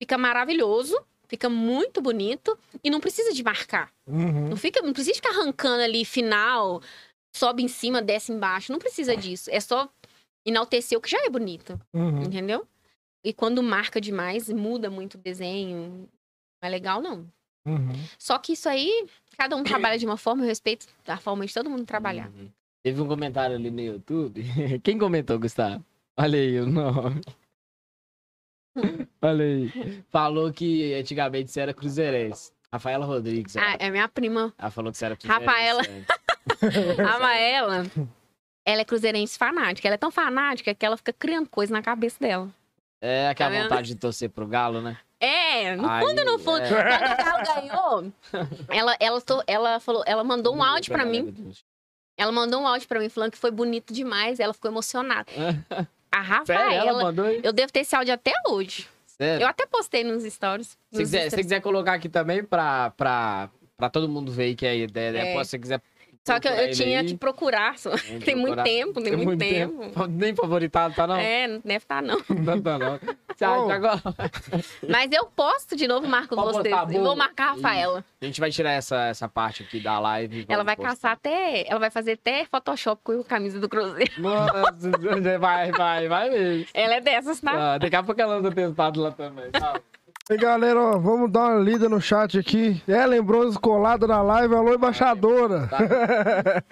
[0.01, 3.93] fica maravilhoso, fica muito bonito e não precisa de marcar.
[4.07, 4.49] Uhum.
[4.49, 6.81] Não, fica, não precisa ficar arrancando ali final,
[7.33, 8.71] sobe em cima, desce embaixo.
[8.71, 9.49] Não precisa disso.
[9.51, 9.89] É só
[10.45, 12.23] enaltecer o que já é bonito, Uhum.
[12.23, 12.67] entendeu?
[13.23, 16.07] E quando marca demais, muda muito o desenho.
[16.61, 17.25] Não é legal, não.
[17.65, 17.93] Uhum.
[18.19, 19.07] Só que isso aí,
[19.37, 22.29] cada um trabalha de uma forma, eu respeito a forma de todo mundo trabalhar.
[22.29, 22.49] Uhum.
[22.83, 24.43] Teve um comentário ali no YouTube.
[24.83, 25.83] Quem comentou, Gustavo?
[26.19, 27.21] Olha aí o nome.
[29.21, 30.03] Olha aí.
[30.09, 32.51] Falou que antigamente você era cruzeirense.
[32.71, 33.55] Rafaela Rodrigues.
[33.55, 34.53] Ah, é minha prima.
[34.57, 35.45] Ela falou que você era cruzeirense.
[35.45, 35.81] Rafaela.
[37.15, 37.85] A Maela,
[38.65, 39.87] ela é cruzeirense fanática.
[39.87, 42.49] Ela é tão fanática que ela fica criando coisa na cabeça dela.
[43.01, 43.63] É aquela Tá vendo?
[43.69, 44.97] vontade de torcer pro Galo, né?
[45.19, 46.61] É, no Aí, fundo, no fundo.
[46.63, 46.69] é.
[46.69, 48.13] Quando o Galo ganhou,
[48.69, 51.53] ela, ela, to- ela, falou, ela mandou um áudio pra mim.
[52.17, 54.39] Ela mandou um áudio pra mim falando que foi bonito demais.
[54.39, 55.25] Ela ficou emocionada.
[56.15, 57.41] A Sério, ela Rafaela, mandou aí?
[57.43, 58.87] eu devo ter esse áudio até hoje.
[59.07, 59.43] Sério?
[59.43, 60.67] Eu até postei nos stories.
[60.67, 64.55] Se nos quiser, se quiser colocar aqui também pra, pra, pra todo mundo ver aí
[64.55, 65.19] que é a ideia, né?
[65.19, 65.31] É.
[65.31, 65.81] Se você quiser.
[66.25, 67.77] Só que eu, eu tinha aí, que procurar.
[67.77, 67.91] só.
[67.97, 68.63] tem Tem muito procurar.
[68.63, 70.07] tempo, tem, muito tempo.
[70.07, 71.17] Nem favoritado, tá não?
[71.17, 72.21] É, não deve estar, não.
[72.29, 72.95] Não tá não.
[72.95, 73.65] Oh.
[73.67, 74.01] que agora...
[74.87, 76.73] Mas eu posto de novo, marco Pode vocês.
[76.73, 78.05] postar, E vou marcar a Rafaela.
[78.21, 80.45] A gente vai tirar essa, essa parte aqui da live.
[80.47, 80.91] Ela vai postar.
[80.91, 81.65] caçar até.
[81.67, 84.11] Ela vai fazer até Photoshop com a camisa do Cruzeiro.
[84.19, 84.91] Nossa,
[85.39, 86.65] vai, vai, vai mesmo.
[86.73, 87.73] Ela é dessas, tá?
[87.73, 89.51] Ah, daqui a pouco ela anda testado lá também.
[89.51, 89.81] Tá?
[90.31, 92.81] E galera, ó, vamos dar uma lida no chat aqui.
[92.87, 94.55] Ellen Bronze colado na live.
[94.55, 95.67] Alô, embaixadora.
[95.67, 96.63] Tá.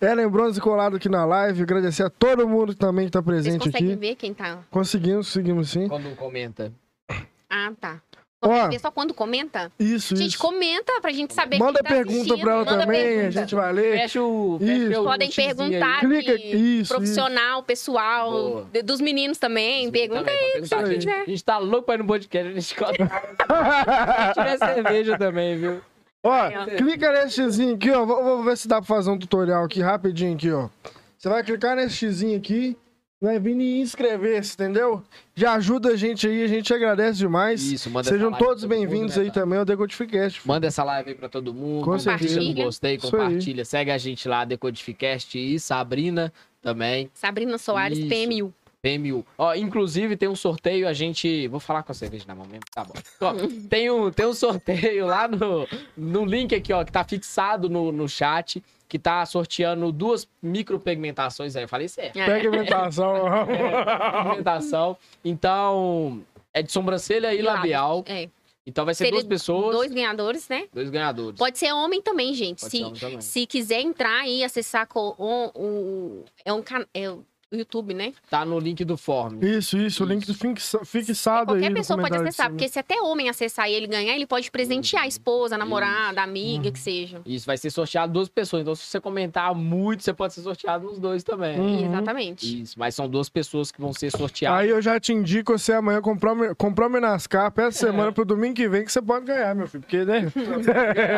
[0.00, 1.62] Ellen Bronze colado aqui na live.
[1.62, 4.00] Agradecer a todo mundo também que tá Vocês presente conseguem aqui.
[4.00, 4.58] ver quem tá.
[4.72, 5.86] Conseguimos, conseguimos sim.
[5.86, 6.72] Quando comenta.
[7.48, 8.00] Ah, tá.
[8.42, 8.70] Ó.
[8.78, 9.72] Só quando comenta?
[9.80, 10.38] Isso, Gente, isso.
[10.38, 12.40] comenta pra gente saber Manda quem tá pergunta assistindo.
[12.40, 13.26] pra ela Manda também, pergunta.
[13.26, 13.98] a gente vai ler.
[13.98, 14.58] Fecha o.
[14.60, 14.86] Isso.
[14.88, 15.56] Fecha o Podem xizinho aí.
[15.70, 18.68] perguntar Clica, isso, profissional, pessoal, Boa.
[18.72, 19.90] de- dos meninos também.
[19.90, 20.52] Pergunta Também, aí.
[20.52, 20.76] perguntar.
[20.78, 21.20] se a, gente, quiser.
[21.22, 22.92] a gente tá louco pra ir no podcast, a gente conta.
[24.34, 25.80] tiver cerveja também, viu?
[26.22, 26.76] Ó, ó.
[26.76, 28.04] clica nesse xizinho aqui, ó.
[28.04, 30.68] Vou, vou ver se dá pra fazer um tutorial aqui rapidinho aqui, ó.
[31.16, 32.76] Você vai clicar nesse xizinho aqui,
[33.20, 35.02] vai vir e inscrever-se, entendeu?
[35.34, 37.62] Já ajuda a gente aí, a gente agradece demais.
[37.62, 39.40] Isso, manda Sejam todos bem-vindos né, aí tá?
[39.40, 40.46] também ao Decodificast.
[40.46, 41.84] Manda essa live aí pra todo mundo.
[41.84, 43.64] Com compartilha no gostei, compartilha.
[43.64, 47.10] Segue a gente lá, Decodificast e Sabrina também.
[47.14, 48.08] Sabrina Soares, Isso.
[48.08, 48.52] PMU.
[48.98, 49.24] PMU.
[49.38, 51.48] Ó, inclusive tem um sorteio, a gente.
[51.48, 52.94] Vou falar com a cerveja na mão mesmo, tá bom.
[53.20, 53.32] Ó,
[53.68, 57.90] tem, um, tem um sorteio lá no, no link aqui, ó, que tá fixado no,
[57.90, 61.64] no chat, que tá sorteando duas micropigmentações aí.
[61.64, 62.16] Eu falei certo.
[62.18, 62.26] É.
[62.26, 63.14] Pega a imitação.
[64.30, 64.96] Pigmentação.
[65.24, 66.22] Então,
[66.52, 68.04] é de sobrancelha e labial.
[68.06, 68.28] É.
[68.68, 70.64] Então vai ser Seria duas pessoas, Dois dois, ganhadores, né?
[70.74, 71.38] ganhadores.
[71.38, 72.60] Pode ser homem também, gente.
[72.62, 73.20] Pode se, ser homem também.
[73.20, 77.08] se quiser entrar e acessar co- o, o- é um can- é
[77.52, 78.12] YouTube, né?
[78.28, 79.38] Tá no link do form.
[79.42, 83.00] Isso, isso, o link fixa- fixado aí Qualquer no pessoa pode acessar, porque se até
[83.00, 86.78] homem acessar e ele ganhar, ele pode presentear a esposa, a namorada, a amiga, que
[86.78, 87.20] seja.
[87.24, 88.62] Isso vai ser sorteado duas pessoas.
[88.62, 91.58] Então, se você comentar muito, você pode ser sorteado nos dois também.
[91.58, 91.86] Uhum.
[91.86, 92.62] Exatamente.
[92.62, 94.60] Isso, mas são duas pessoas que vão ser sorteadas.
[94.60, 98.24] Aí eu já te indico você amanhã comprar, o- comprar o Minascar essa semana pro
[98.24, 99.82] domingo que vem que você pode ganhar, meu filho.
[99.82, 100.22] Porque, né?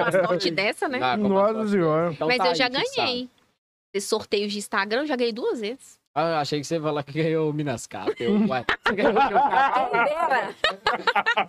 [0.03, 0.99] Uma sorte dessa, né?
[1.03, 2.13] Ah, Nossa senhora.
[2.13, 3.29] Então Mas tá eu já aí, ganhei.
[3.95, 5.99] Esses sorteios de Instagram, eu já ganhei duas vezes.
[6.21, 8.13] Ah, eu achei que você ia falar que ganhou o Minascap.
[8.19, 9.15] Eu, ué, você ganhou o
[9.93, 10.55] dera.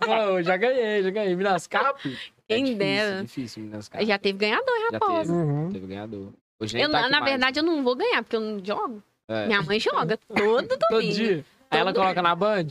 [0.06, 1.34] Não, eu já ganhei, já ganhei.
[1.34, 1.98] Minascap?
[2.08, 4.06] É Quem difícil, difícil, difícil Minascap.
[4.06, 5.26] Já teve ganhador, Já rapaz.
[5.26, 5.72] teve, Uhum.
[5.72, 6.28] teve ganhador.
[6.60, 7.32] Hoje Eu, tá na mais.
[7.32, 9.02] verdade, eu não vou ganhar, porque eu não jogo.
[9.28, 9.46] É.
[9.46, 11.14] Minha mãe joga todo Todo domingo.
[11.14, 11.44] dia.
[11.70, 12.66] Aí ela Todo- coloca na Band?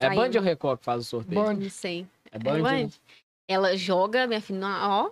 [0.00, 1.42] É Aí Band eu- ou Record que faz o sorteio?
[1.42, 1.54] Band.
[1.54, 2.06] Não sei.
[2.32, 2.62] É É Band?
[2.62, 2.72] Band?
[2.72, 2.90] né?
[3.48, 5.10] Ela joga, minha filha, ó.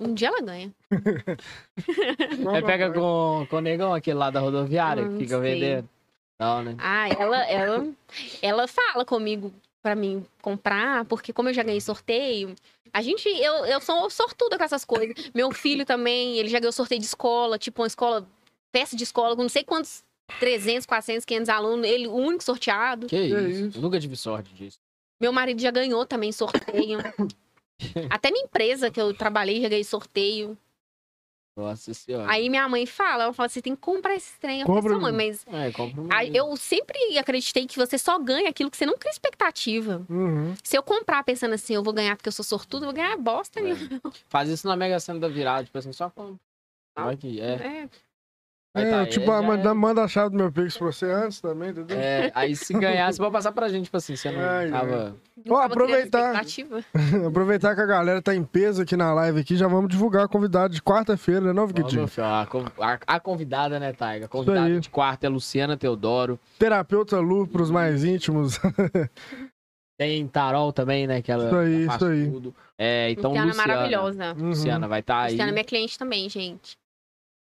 [0.00, 0.72] Um dia ela ganha.
[2.54, 5.54] Aí pega com, com o negão aquele lá da rodoviária que fica sei.
[5.54, 5.88] vendendo.
[6.38, 6.74] Não, né?
[6.78, 7.88] Ah, ela, ela,
[8.42, 9.52] ela fala comigo
[9.82, 12.54] pra mim comprar, porque como eu já ganhei sorteio,
[12.92, 15.30] a gente, eu, eu sou sortuda com essas coisas.
[15.34, 18.26] Meu filho também, ele já ganhou sorteio de escola, tipo uma escola,
[18.72, 20.02] festa de escola, com não sei quantos,
[20.40, 23.06] 300, 400, 500 alunos, ele o único sorteado.
[23.06, 23.38] Que isso?
[23.38, 23.78] isso?
[23.78, 24.78] Eu nunca tive sorte disso.
[25.20, 26.98] Meu marido já ganhou também sorteio.
[28.10, 30.56] Até minha empresa que eu trabalhei já ganhei sorteio.
[31.56, 32.28] Nossa senhora.
[32.28, 34.60] Aí minha mãe fala, ela fala, você tem que comprar esse trem.
[34.60, 36.02] Eu Compra, "Sua mãe, mas É, compra.
[36.10, 40.04] Aí eu sempre acreditei que você só ganha aquilo que você não cria expectativa.
[40.10, 40.52] Uhum.
[40.64, 43.16] Se eu comprar pensando assim, eu vou ganhar porque eu sou sortudo, eu vou ganhar
[43.16, 44.00] bosta nenhuma.
[44.28, 46.40] Faz isso na Mega Sena da virada, tipo assim, só compra.
[46.96, 47.04] Ah.
[47.04, 47.54] Vai que é.
[47.54, 47.88] É.
[48.74, 49.72] Vai É, tá, tipo, é, manda, é.
[49.72, 51.96] manda a chave do meu Pix pra você antes também, entendeu?
[51.96, 55.14] É, aí se ganhar, você pode passar pra gente, tipo assim, você não Ai, tava...
[55.48, 56.34] Ó, aproveitar.
[57.26, 60.28] Aproveitar que a galera tá em peso aqui na live aqui, já vamos divulgar a
[60.28, 62.42] convidada de quarta-feira, né, não, a,
[62.92, 64.26] a- a convidada, né, Taiga?
[64.26, 66.38] A convidada de quarta é Luciana Teodoro.
[66.58, 68.58] Terapeuta Lu pros mais íntimos.
[69.96, 71.22] Tem Tarol também, né?
[71.22, 72.30] Que ela Isso aí, ela faz isso aí.
[72.30, 72.54] tudo.
[72.76, 73.74] É, então Luciana é Luciana.
[73.74, 74.34] maravilhosa.
[74.36, 74.48] Uhum.
[74.48, 75.30] Luciana vai estar aí.
[75.32, 76.76] Luciana é minha cliente também, gente.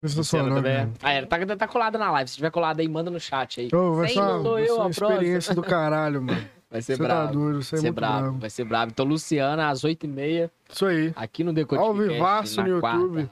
[0.03, 0.71] Esse é o nome, também.
[0.73, 0.91] é- né?
[1.01, 2.29] Ah, ela tá, tá colada na live.
[2.29, 3.69] Se tiver colada aí, manda no chat aí.
[3.73, 4.59] Ô, vai Sei ser uma, não.
[4.59, 6.47] Eu, experiência do caralho, mano.
[6.73, 7.33] Vai ser Você tá brabo.
[7.33, 8.37] doido, você é vai ser brabo, bravo.
[8.39, 8.91] vai ser brabo.
[8.91, 11.13] Então, Luciana, às 8h30, Isso aí.
[11.15, 11.87] aqui no Decodificast.
[11.87, 12.97] Ao vivaço no quarta.
[12.99, 13.29] YouTube.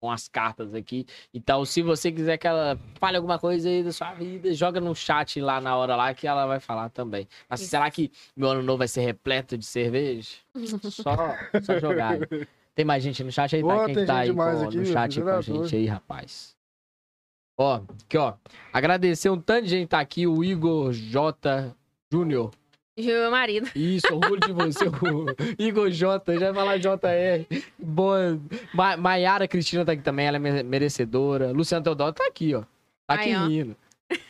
[0.00, 1.06] com as cartas aqui.
[1.34, 4.94] Então, se você quiser que ela fale alguma coisa aí da sua vida, joga no
[4.94, 7.28] chat lá na hora lá que ela vai falar também.
[7.46, 7.68] Mas Isso.
[7.68, 10.30] será que meu ano novo vai ser repleto de cerveja?
[10.90, 11.14] Só,
[11.62, 12.16] só jogar.
[12.74, 13.84] Tem mais gente no chat aí, tá?
[13.86, 16.56] Quem tá gente aí com- aqui, no chat com a gente aí, rapaz?
[17.58, 18.34] Ó, aqui, ó.
[18.72, 21.74] Agradecer um tanto de gente que tá aqui, o Igor J.
[22.12, 22.50] Júnior.
[22.98, 23.68] Meu marido.
[23.74, 24.90] Isso, orgulho de você, o
[25.58, 27.46] Igor J, já ia falar JR.
[27.78, 28.38] Boa.
[28.74, 31.50] Ma Maiara Cristina tá aqui também, ela é me- merecedora.
[31.52, 32.60] Luciano Teodoro tá aqui, ó.
[33.06, 33.46] Tá aqui ó.
[33.46, 33.76] rindo.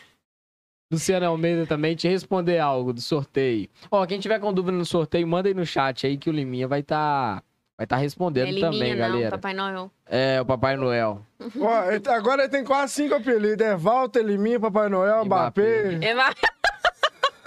[0.93, 3.69] Luciana Almeida também, te responder algo do sorteio.
[3.91, 6.67] Ó, quem tiver com dúvida no sorteio, manda aí no chat aí que o Liminha
[6.67, 7.43] vai tá,
[7.81, 9.31] vai tá respondendo É também, Liminha, não, galera.
[9.31, 9.91] Papai Noel.
[10.07, 11.23] É, o Papai Noel.
[11.59, 13.67] Ó, ele- agora ele tem quase cinco apelidos.
[13.67, 15.93] É Walter, Liminha, Papai Noel, Mbappé.
[15.93, 16.07] Mbappé.
[16.07, 16.35] É, mas-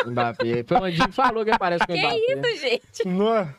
[0.06, 0.64] Mbappé.
[0.68, 2.18] Foi o Andinho que falou que aparece com o Que Mbappé.
[2.52, 3.08] isso, gente?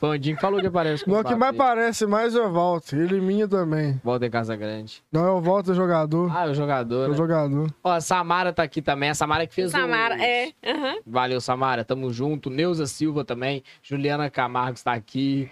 [0.02, 1.70] O Andinho que falou que aparece com o não, o que mais Mbappé.
[1.74, 2.96] parece mais é o Walter.
[2.96, 3.98] E Liminha também.
[4.04, 5.02] Volta em Casa Grande.
[5.10, 6.30] Não é o Walter jogador.
[6.36, 7.16] Ah, é o jogador, É o né?
[7.16, 7.70] jogador.
[7.82, 9.08] Ó, a Samara tá aqui também.
[9.10, 10.52] A Samara que fez Samara, os- é.
[10.66, 10.96] aham.
[11.06, 11.82] Valeu, Samara.
[11.84, 12.50] Tamo junto.
[12.50, 13.62] Neuza Silva também.
[13.82, 15.48] Juliana Camargo está aqui.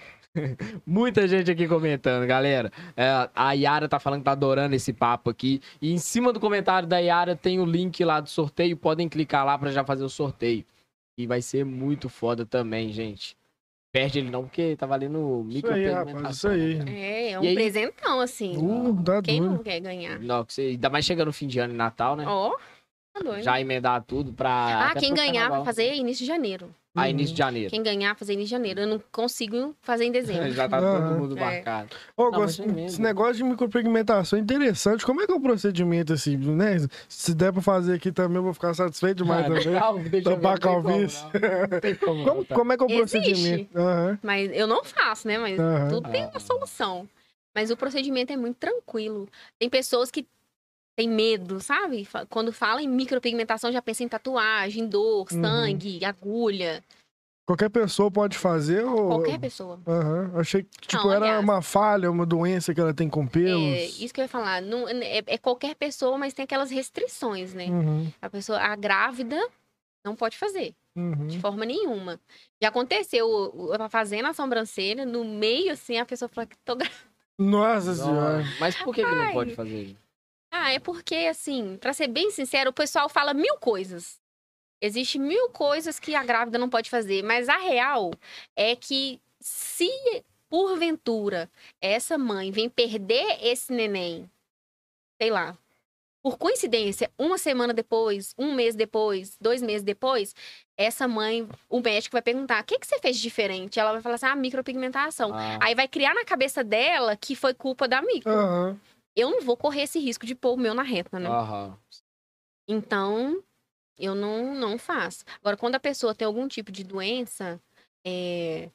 [0.86, 2.70] Muita gente aqui comentando, galera.
[2.96, 5.60] É, a Yara tá falando que tá adorando esse papo aqui.
[5.80, 8.76] E em cima do comentário da Yara tem o link lá do sorteio.
[8.76, 10.64] Podem clicar lá pra já fazer o sorteio.
[11.18, 13.36] E vai ser muito foda também, gente.
[13.92, 16.36] Perde ele não, porque tá valendo Isso aí, rapaz.
[16.36, 16.80] Isso aí.
[16.88, 17.54] É, é um E aí?
[17.54, 18.56] presentão, assim.
[18.56, 19.54] Uh, Quem doido.
[19.54, 20.18] não quer ganhar?
[20.18, 22.24] Não, que você, ainda mais chegando no fim de ano e Natal, né?
[22.26, 22.56] Ó, tá
[23.20, 23.43] doido.
[23.43, 24.48] Já emendar tudo pra.
[24.51, 25.59] ah, até quem ganhar carnaval.
[25.59, 26.72] vai fazer início de janeiro.
[26.94, 27.70] Ah, início de janeiro.
[27.70, 28.80] Quem ganhar fazer início de janeiro.
[28.80, 30.51] Eu não consigo fazer em dezembro.
[30.52, 31.09] Já tá Aham.
[31.09, 31.40] todo mundo É.
[31.40, 31.89] marcado.
[32.14, 35.05] Ô, Não, gosto- é esse negócio de micropigmentação é interessante.
[35.06, 36.76] Como é que é o procedimento, assim, né?
[37.09, 39.64] Se der pra fazer aqui também, eu vou ficar satisfeito demais Ah, também.
[39.64, 41.24] legal, deixa eu ver, Tampar não tem como, calvície.
[42.24, 42.55] como, tá?
[42.55, 43.18] como é que é o Existe.
[43.20, 43.78] procedimento?
[43.78, 44.18] Aham.
[44.22, 45.39] Mas eu não faço, né?
[45.39, 45.89] Mas Aham.
[45.89, 46.28] tudo tem Ah.
[46.28, 47.09] uma solução.
[47.55, 49.28] Mas o procedimento é muito tranquilo.
[49.59, 50.26] Tem pessoas que
[50.97, 52.06] têm medo, sabe?
[52.28, 55.43] Quando fala em micropigmentação, já pensa em tatuagem, dor, Uhum.
[55.43, 56.82] sangue, agulha.
[57.44, 59.09] Qualquer pessoa pode fazer ou...
[59.09, 59.81] Qualquer pessoa.
[59.86, 60.31] Aham.
[60.39, 63.62] Achei que, tipo, Não, era aliás- uma falha, uma doença que ela tem com pelos.
[63.62, 64.62] É, isso que eu ia falar.
[64.62, 67.66] Não, é, é qualquer pessoa, mas tem aquelas restrições, né?
[67.66, 69.39] Uhum, A pessoa, a grávida,
[70.05, 70.73] não pode fazer.
[70.97, 71.27] uhum.
[71.27, 72.20] De forma nenhuma.
[72.62, 76.77] Já aconteceu, eu tava fazendo a sobrancelha, no meio, assim, a pessoa falou que tô
[76.77, 76.97] grávida.
[77.39, 78.44] Nossa senhora.
[78.60, 79.97] Mas por que, que não pode fazer?
[80.72, 84.18] É porque, assim, pra ser bem sincero, o pessoal fala mil coisas.
[84.80, 88.10] Existe mil coisas que a grávida não pode fazer, mas a real
[88.56, 89.90] é que se
[90.48, 91.48] porventura
[91.80, 94.28] essa mãe vem perder esse neném,
[95.20, 95.56] sei lá,
[96.22, 100.34] por coincidência, uma semana depois, um mês depois, dois meses depois,
[100.76, 103.80] essa mãe, o médico vai perguntar: o que, que você fez de diferente?
[103.80, 105.34] Ela vai falar assim: ah, micropigmentação.
[105.34, 108.32] Ah, Aí vai criar na cabeça dela que foi culpa da micro.
[108.32, 108.80] Aham.
[109.14, 111.28] Eu não vou correr esse risco de pôr o meu na reta, né?
[111.28, 111.78] aham.
[112.66, 113.43] Então,
[113.98, 115.24] eu não, não faço.
[115.40, 117.60] Agora, quando a pessoa tem algum tipo de doença,
[118.05, 118.70] é,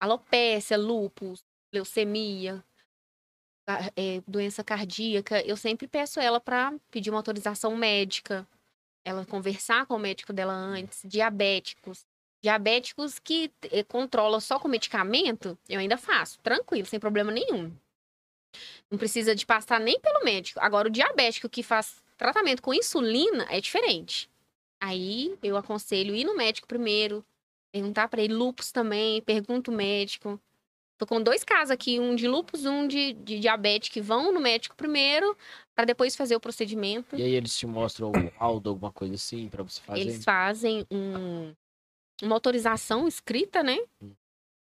[0.00, 2.62] alopécia, lúpus, leucemia,
[3.96, 8.46] é, doença cardíaca, eu sempre peço ela para pedir uma autorização médica,
[9.04, 12.06] ela conversar com o médico dela antes, diabéticos.
[12.40, 17.72] Diabéticos que eh, controlam só com medicamento, eu ainda faço, tranquilo, sem problema nenhum.
[18.90, 20.60] Não precisa de passar nem pelo médico.
[20.60, 24.28] Agora, o diabético que faz tratamento com insulina é diferente.
[24.80, 27.24] Aí eu aconselho ir no médico primeiro,
[27.72, 30.40] perguntar pra ele lupus também, pergunta o médico.
[30.98, 34.40] Tô com dois casos aqui, um de lupus, um de, de diabetes, que vão no
[34.40, 35.36] médico primeiro,
[35.72, 37.16] pra depois fazer o procedimento.
[37.16, 40.00] E aí eles te mostram o laudo, alguma coisa assim, pra você fazer?
[40.00, 41.54] Eles fazem um,
[42.20, 43.78] uma autorização escrita, né?
[44.02, 44.12] Hum.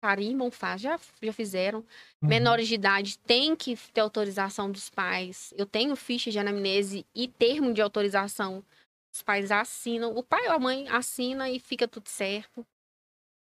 [0.01, 1.79] Carimbam, faz, já, já fizeram.
[2.21, 2.29] Uhum.
[2.29, 5.53] Menores de idade tem que ter autorização dos pais.
[5.57, 8.63] Eu tenho ficha de anamnese e termo de autorização.
[9.13, 10.15] Os pais assinam.
[10.15, 12.65] O pai ou a mãe assina e fica tudo certo.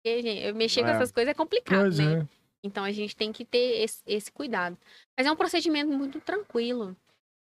[0.03, 0.93] Porque, gente, eu mexer com É.
[0.93, 2.21] essas coisas é complicado, Pois né?
[2.21, 2.27] é.
[2.63, 4.77] Então a gente tem que ter esse, esse cuidado.
[5.17, 6.95] Mas é um procedimento muito tranquilo.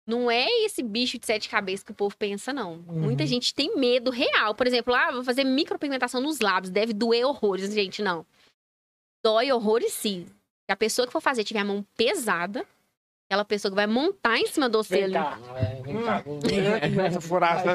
[0.07, 2.83] Não é esse bicho de sete cabeças que o povo pensa, não.
[2.87, 3.01] Uhum.
[3.01, 4.55] Muita gente tem medo real.
[4.55, 7.71] Por exemplo, ah, vou fazer micropigmentação nos lábios, deve doer horrores.
[7.71, 8.25] Gente, não.
[9.23, 10.25] Dói horrores sim.
[10.25, 12.65] Se a pessoa que for fazer tiver a mão pesada,
[13.27, 16.23] aquela pessoa que vai montar em cima do é, vem cá.
[16.89, 17.67] Começa a furar.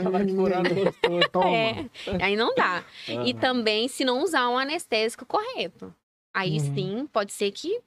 [2.18, 2.84] É, aí não dá.
[3.08, 3.40] E Aham.
[3.40, 5.94] também se não usar um anestésico correto.
[6.32, 6.74] Aí Uhum.
[6.74, 7.80] sim, pode ser que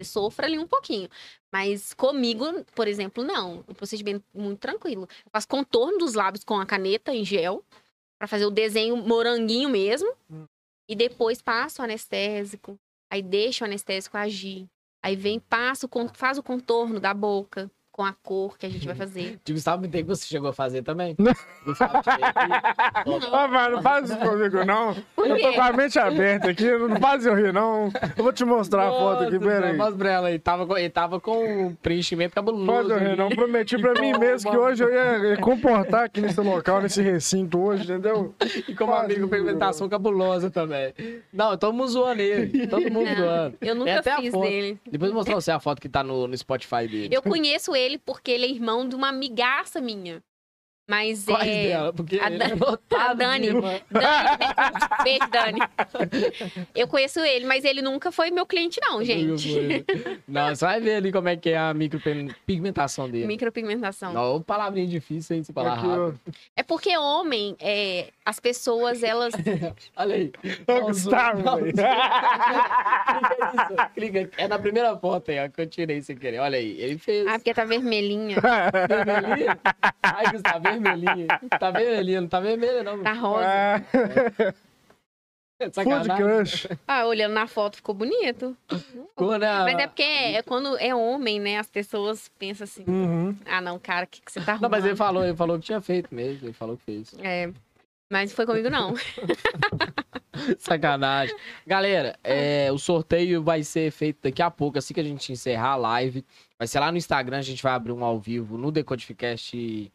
[0.00, 1.08] você sofra ali um pouquinho.
[1.52, 2.44] Mas comigo,
[2.74, 3.64] por exemplo, não.
[3.68, 5.08] Um procedimento muito tranquilo.
[5.24, 7.64] Eu faço contorno dos lábios com a caneta em gel,
[8.18, 10.12] pra fazer o desenho moranguinho mesmo.
[10.30, 10.44] Hum.
[10.88, 12.78] E depois passo o anestésico.
[13.10, 14.66] Aí deixo o anestésico agir.
[15.02, 18.94] Aí vem, passa, faz o contorno da boca com a cor que a gente vai
[18.94, 19.40] fazer.
[19.50, 21.16] Gustavo me tem que você chegou a fazer também.
[21.18, 21.32] Não.
[23.32, 24.94] Ah, vai, não faz isso comigo, não.
[25.16, 27.90] Eu tô com a mente aberta aqui, não faz eu rir, não.
[28.16, 29.76] Eu vou te mostrar a foto aqui, Nossa, pera aí.
[29.76, 30.38] Mostra pra ela aí.
[30.38, 32.66] Tava com, ele tava com um preenchimento cabuloso.
[32.66, 33.28] Pode eu rir, não.
[33.30, 37.84] Prometi pra mim mesmo que hoje eu ia, comportar aqui nesse local, nesse recinto hoje,
[37.84, 38.34] entendeu?
[38.68, 40.92] E como Pode amigo, pigmentação cabulosa também.
[41.32, 42.66] Não, todo mundo zoando ele.
[42.66, 43.56] Todo mundo Não, zoando.
[43.60, 44.78] eu É nunca a fiz dele.
[44.90, 47.08] Depois eu vou mostrar você a foto que tá no, no Spotify dele.
[47.14, 50.22] Eu conheço ele porque ele é irmão de uma amigaça minha.
[50.88, 51.68] Mas Quais é.
[51.68, 51.92] dela?
[51.92, 53.48] Porque a ele Dan- é a Dani.
[53.52, 53.60] Dani,
[55.04, 55.60] beijo, Dani.
[56.74, 59.84] Eu conheço ele, mas ele nunca foi meu cliente, não, gente.
[60.26, 63.26] Não, você vai ver ali como é que é a micropigmentação dele.
[63.26, 64.14] Micropigmentação.
[64.14, 65.42] Não, palavrinha difícil, hein?
[65.44, 65.74] Você falar ó.
[66.06, 66.20] rápido.
[66.56, 69.34] É porque homem, é, as pessoas, elas.
[69.94, 70.32] Olha aí.
[70.66, 71.42] Ô, Gustavo.
[71.58, 71.78] Clica
[73.52, 73.90] nisso.
[73.94, 74.30] Clica aqui.
[74.38, 76.38] É na primeira foto aí, ó, que eu tirei sem querer.
[76.38, 76.80] Olha aí.
[76.80, 77.26] Ele fez.
[77.26, 78.36] Ah, porque tá vermelhinha.
[78.88, 79.58] Vermelhinha?
[80.02, 81.26] Ai, Gustavo, vermelhinha.
[81.58, 83.02] Tá vermelhinha, não tá vermelha, não.
[83.02, 83.46] Tá rosa.
[83.46, 84.54] Ah,
[85.60, 86.16] Food Sacanagem.
[86.16, 86.68] Crush.
[86.86, 88.56] Ah, olhando na foto ficou bonito.
[88.68, 89.64] Ficou, né?
[89.64, 91.58] Mas é porque é quando é homem, né?
[91.58, 93.36] As pessoas pensam assim: Uhum.
[93.44, 94.70] ah, não, cara, o que, que você tá arrumando?
[94.70, 96.46] Não, mas ele falou, ele falou que tinha feito mesmo.
[96.46, 97.12] Ele falou que fez.
[97.20, 97.50] É.
[98.10, 98.94] Mas foi comigo, não.
[100.58, 101.36] Sacanagem.
[101.66, 105.72] Galera, é, o sorteio vai ser feito daqui a pouco, assim que a gente encerrar
[105.72, 106.24] a live.
[106.58, 109.92] Vai ser lá no Instagram, a gente vai abrir um ao vivo no Decodificast,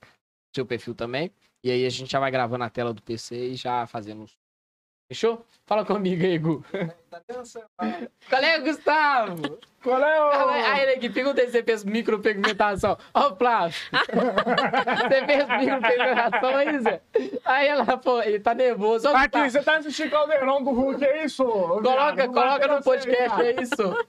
[0.54, 1.32] seu perfil também.
[1.64, 4.26] E aí a gente já vai gravando a tela do PC e já fazendo.
[5.14, 5.45] Fechou?
[5.68, 6.65] Fala comigo aí, Gu.
[8.27, 9.60] Qual é, Gustavo?
[9.84, 10.49] Qual é o...
[10.49, 12.98] Aí ele aqui, perguntei se você fez micropigmentação.
[13.14, 13.77] Ó, o Flávio.
[13.94, 17.02] você fez micropigmentação aí, Zé?
[17.45, 19.07] Aí ela, pô, ele tá nervoso.
[19.07, 19.49] Ó, Aqui, Gustavo.
[19.52, 21.45] você tá assistindo Caldeirão do Hulk, é isso?
[21.45, 24.06] Coloca, coloca no podcast, é isso.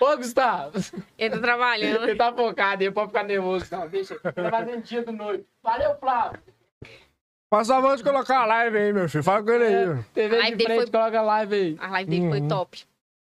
[0.00, 0.72] Ô, Gustavo,
[1.16, 2.02] Ele tá trabalhando.
[2.02, 3.64] ele tá focado, ele pode ficar nervoso.
[3.70, 5.46] Não, deixa, ele tá fazendo dia do noite.
[5.62, 6.40] Valeu, Flávio.
[7.50, 9.24] Passa a voz de colocar a live aí, meu filho.
[9.24, 9.88] Fala com ele aí.
[9.88, 9.96] ó.
[10.12, 11.76] TV A live de dele frente, foi- coloca a live aí.
[11.80, 12.48] A live dele foi Uhum.
[12.48, 12.78] top.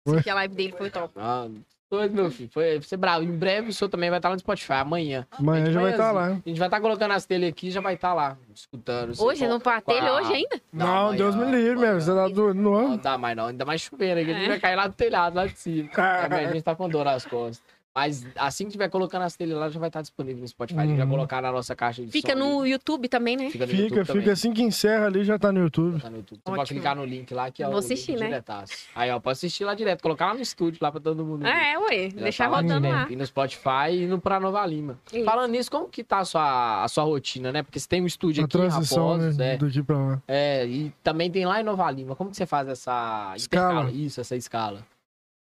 [0.08, 0.18] Foi?
[0.20, 1.14] Aqui, a live dele foi top.
[1.16, 1.48] Ah,
[1.90, 2.50] doido, meu filho.
[2.52, 3.24] Foi, foi bravo.
[3.24, 5.26] Em breve o senhor também vai estar lá no Spotify, amanhã.
[5.38, 6.26] Amanhã já vai estar lá.
[6.28, 9.14] A gente vai estar colocando as telhas aqui e já vai estar lá, escutando.
[9.22, 10.62] Hoje, com- no partelho, com a- hoje ainda?
[10.74, 12.02] Não, amanhã, Deus me livre, meu.
[12.02, 12.98] Você tá doido no Não ano.
[12.98, 14.32] dá mais não, ainda mais chovendo aqui.
[14.32, 14.50] A gente É.
[14.50, 15.90] vai cair lá do telhado, lá de cima.
[15.98, 17.62] É, a gente tá com dor nas costas.
[17.95, 20.80] Mas assim que tiver colocando as telhas lá, já vai estar disponível no Spotify.
[20.80, 21.11] A gente vai Uhum.
[21.11, 22.72] colocar na nossa caixa de Fica som no ali.
[22.72, 23.49] YouTube também, né?
[23.49, 24.30] Fica no Fica, YouTube fica também.
[24.32, 25.99] assim que encerra ali, já tá no YouTube.
[26.02, 26.40] Tá no YouTube.
[26.45, 28.28] Você pode clicar no link lá que é Vou o assistir, né?
[28.28, 28.74] diretaço.
[28.95, 31.41] Aí, ó, pode assistir lá direto, colocar lá no estúdio, lá pra todo mundo.
[31.44, 31.49] ver.
[31.49, 32.10] É, ué.
[32.11, 33.07] Já Deixar tá rodando lá.
[33.10, 34.98] E no Spotify e no Pra Nova Lima.
[35.11, 35.26] Isso.
[35.26, 37.64] Falando nisso, como que tá a sua, a sua rotina, né?
[37.64, 39.56] Porque você tem um estúdio A aqui em transição, Raposos, né?
[39.56, 40.22] é, Daqui pra lá.
[40.28, 42.16] é, e também tem lá em Nova Lima.
[42.16, 43.90] Como que você faz essa Escala.
[43.91, 44.86] Isso, essa escala.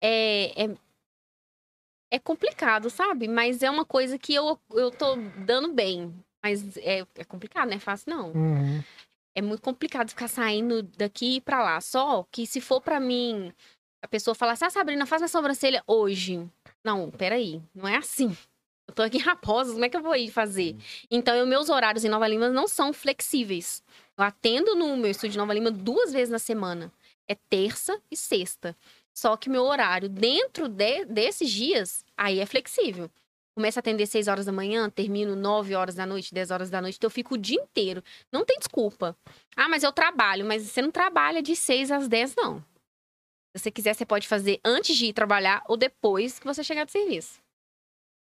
[0.02, 0.70] É, é,
[2.12, 3.28] é complicado, sabe?
[3.28, 5.16] Mas é uma coisa que eu, eu tô
[5.46, 6.14] dando bem.
[6.44, 8.32] Mas é, é complicado, não é fácil, não.
[8.32, 8.84] Uhum.
[9.36, 11.82] É muito complicado ficar saindo daqui pra lá.
[11.82, 13.52] Só que se for pra mim,
[14.02, 16.48] a pessoa falar assim, ah, Sabrina, faz minha sobrancelha hoje.
[16.84, 18.38] Não, peraí, não é assim.
[18.88, 20.76] Eu tô aqui em Raposos, como é que eu vou ir fazer?
[21.10, 23.84] Então, eu, meus horários em Nova Lima não são flexíveis.
[24.18, 26.92] Eu atendo no meu estúdio de Nova Lima duas vezes na semana.
[27.28, 28.78] É terça e sexta.
[29.16, 33.10] Só que meu horário dentro de- desses dias, aí é flexível.
[33.58, 36.82] Começo a atender 6 horas da manhã, termino 9 horas da noite, 10 horas da
[36.82, 38.04] noite, então eu fico o dia inteiro.
[38.30, 39.16] Não tem desculpa.
[39.56, 42.60] Ah, mas eu trabalho, mas você não trabalha de 6 às 10, não.
[43.56, 46.84] Se você quiser, você pode fazer antes de ir trabalhar ou depois que você chegar
[46.86, 47.40] do serviço.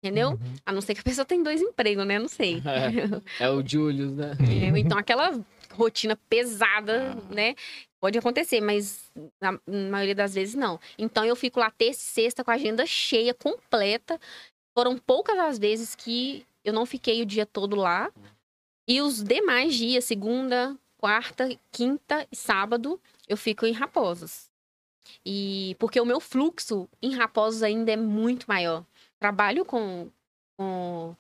[0.05, 0.33] Entendeu?
[0.33, 0.55] Uhum.
[0.65, 2.19] A não ser que a pessoa tem dois empregos, né?
[2.21, 2.63] Não sei.
[3.41, 4.33] É o Julius, né?
[4.41, 5.33] É, então aquela
[5.75, 7.35] rotina pesada, Ah.
[7.35, 7.55] né?
[8.01, 9.11] Pode acontecer, mas
[9.41, 9.59] na,
[9.91, 10.79] maioria das vezes não.
[10.99, 14.21] Então eu fico lá terça e sexta com a agenda cheia, completa.
[14.77, 18.11] Foram poucas as vezes que eu não fiquei o dia todo lá.
[18.87, 24.51] E os demais dias, segunda, quarta, quinta e sábado, eu fico em Raposos.
[25.25, 28.85] E porque o meu fluxo em Raposos ainda é muito maior.
[29.19, 30.11] Trabalho com,
[30.59, 31.17] com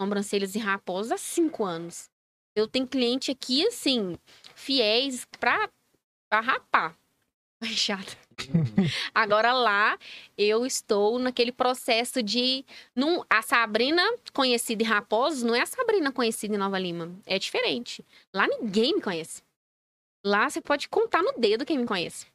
[0.00, 2.08] sobrancelhas em Raposos há cinco anos.
[2.58, 4.16] Eu tenho cliente aqui, assim,
[4.54, 5.68] fiéis pra,
[6.28, 6.96] pra rapar.
[7.62, 8.16] Ai, chata.
[9.12, 9.98] Agora lá,
[10.36, 12.64] eu estou naquele processo de.
[12.94, 14.02] Não, a Sabrina
[14.32, 17.12] conhecida em Raposos não é a Sabrina conhecida em Nova Lima.
[17.26, 18.04] É diferente.
[18.32, 19.42] Lá ninguém me conhece.
[20.24, 22.26] Lá você pode contar no dedo quem me conhece.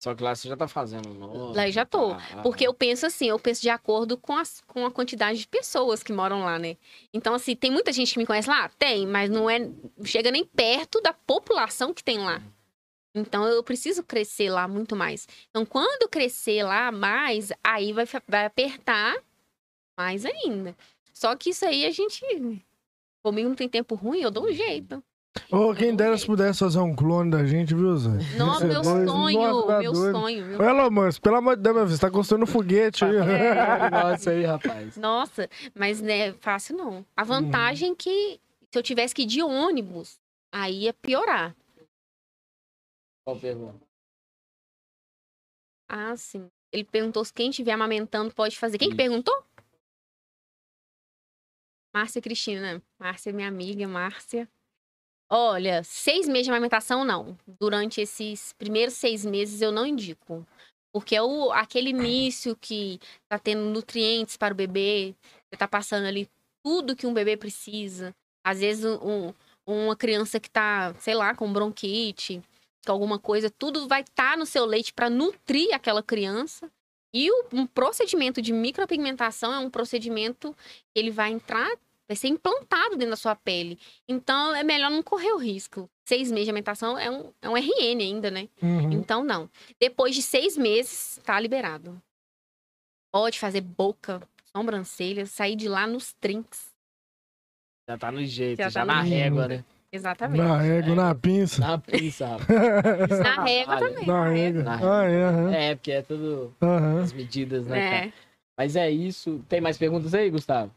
[0.00, 1.52] Só que lá você já tá fazendo novo.
[1.52, 2.40] Lá eu já tô, tá?
[2.42, 6.02] Porque eu penso assim, eu penso de acordo com, as, com a quantidade de pessoas
[6.02, 6.78] que moram lá, né?
[7.12, 8.70] Então, assim, tem muita gente que me conhece lá?
[8.70, 9.58] Tem, mas não é.
[10.02, 12.42] Chega nem perto da população que tem lá.
[13.14, 15.28] Então eu preciso crescer lá muito mais.
[15.50, 19.16] Então quando crescer lá mais, aí vai, vai apertar
[19.98, 20.76] mais ainda.
[21.12, 22.24] Só que isso aí a gente.
[23.22, 25.02] Comigo não tem tempo ruim, eu dou um jeito.
[25.50, 28.10] Ô, quem dera se pudesse fazer um clone da gente, viu, Zé?
[28.36, 30.18] Nossa, meu Dois- sonho, Nossa, tá meu doido.
[30.18, 30.90] sonho.
[30.90, 33.12] Musk, pelo amor de Deus, meu filho, você tá construindo um foguete aí.
[33.90, 34.96] Nossa aí, rapaz.
[34.96, 37.06] Nossa, mas não é fácil não.
[37.16, 38.40] A vantagem é que
[38.70, 40.18] se eu tivesse que ir de ônibus,
[40.52, 41.54] aí ia piorar.
[43.24, 43.86] Qual pergunta?
[45.88, 46.48] Ah, sim.
[46.72, 48.78] Ele perguntou se quem estiver amamentando pode fazer.
[48.78, 49.44] Quem que perguntou?
[51.94, 52.82] Márcia Cristina.
[52.98, 54.48] Márcia, minha amiga, Márcia.
[55.32, 57.38] Olha, seis meses de amamentação, não.
[57.60, 60.44] Durante esses primeiros seis meses, eu não indico.
[60.92, 62.98] Porque é o, aquele início que
[63.28, 65.14] tá tendo nutrientes para o bebê,
[65.48, 66.28] você tá passando ali
[66.64, 68.12] tudo que um bebê precisa.
[68.44, 69.34] Às vezes, um- um-
[69.86, 72.42] uma criança que tá, sei lá, com bronquite,
[72.84, 76.68] com alguma coisa, tudo vai estar no seu leite para nutrir aquela criança.
[77.14, 80.52] E o, um procedimento de micropigmentação é um procedimento
[80.92, 81.70] que ele vai entrar,
[82.10, 83.78] vai ser implantado dentro da sua pele.
[84.08, 85.88] Então é melhor não correr o risco.
[86.04, 88.48] Seis meses de amamentação é um, é um RN ainda, né?
[88.60, 88.90] Uhum.
[88.90, 89.48] Então não.
[89.78, 92.02] Depois de seis meses, tá liberado.
[93.14, 96.70] Pode fazer boca, sobrancelha, sair de lá nos trinks.
[97.88, 99.64] Já tá no jeito, Já já, tá na régua, né?
[99.92, 100.42] Exatamente.
[100.42, 101.60] Na régua, na pinça.
[101.60, 103.18] Na pinça, rapaz.
[103.22, 104.06] Na régua também.
[104.06, 104.62] Na régua.
[104.64, 105.04] Na Ah,
[105.54, 105.70] é.
[105.70, 106.52] É, porque é tudo
[107.02, 107.90] as medidas, né?
[107.90, 108.06] cara?
[108.06, 108.12] É.
[108.58, 109.44] Mas é isso.
[109.48, 110.72] Tem mais perguntas aí, Gustavo?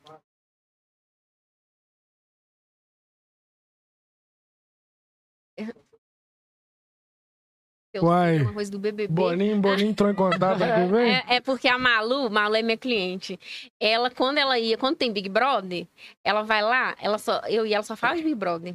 [7.93, 8.41] Eu Uai.
[8.41, 9.13] uma coisa do BBB.
[9.13, 11.13] Boninho, Boninho entrou em contato aqui, vem?
[11.13, 13.39] É, é porque a Malu, Malu é minha cliente.
[13.79, 15.85] Ela, quando ela ia, quando tem Big Brother,
[16.23, 18.73] ela vai lá, ela só, eu e ela só fala de Big Brother.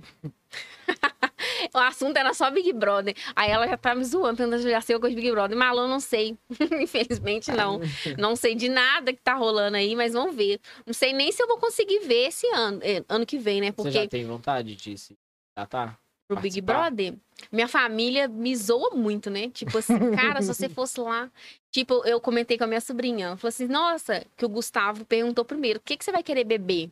[1.74, 3.12] o assunto era só Big Brother.
[3.35, 5.59] Aí ela já tá me zoando, perguntando já sei alguma coisa de Big Brother.
[5.59, 6.39] Malu, eu não sei.
[6.81, 7.81] Infelizmente, não.
[8.16, 10.61] Não sei de nada que tá rolando aí, mas vamos ver.
[10.86, 13.73] Não sei nem se eu vou conseguir ver esse ano, eh, ano que vem, né?
[13.73, 15.16] Você Porque já tem vontade disso?
[15.59, 15.99] Já tá?
[16.28, 16.60] Pro Big?
[16.60, 17.14] Brother,
[17.50, 19.48] minha família me zoa muito, né?
[19.48, 21.30] Tipo assim, cara, se você fosse lá.
[21.70, 23.36] Tipo, eu comentei com a minha sobrinha.
[23.36, 26.90] Falou assim: nossa, que o Gustavo perguntou primeiro: o que, que você vai querer beber?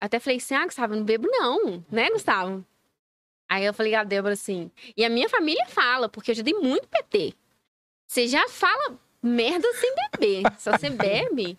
[0.00, 2.64] Até falei assim: ah, Gustavo, eu não bebo não, né, Gustavo?
[3.48, 4.70] Aí eu falei a Débora assim.
[4.96, 7.34] E a minha família fala, porque eu já dei muito PT.
[8.08, 10.42] Você já fala merda sem beber.
[10.58, 11.58] Só você bebe.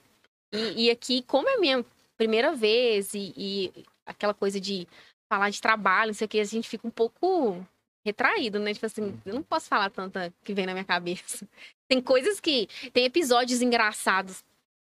[0.52, 1.86] E, e aqui, como é a minha
[2.18, 4.88] primeira vez e, e aquela coisa de
[5.30, 7.66] falar de trabalho, não sei o que, a gente fica um pouco
[8.06, 8.74] retraído, né?
[8.74, 11.48] Tipo assim, eu não posso falar tanta que vem na minha cabeça.
[11.88, 12.68] Tem coisas que.
[12.92, 14.44] Tem episódios engraçados,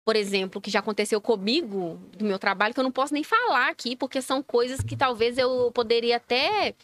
[0.05, 3.68] por exemplo, que já aconteceu comigo, do meu trabalho, que eu não posso nem falar
[3.68, 6.74] aqui, porque são coisas que talvez eu poderia até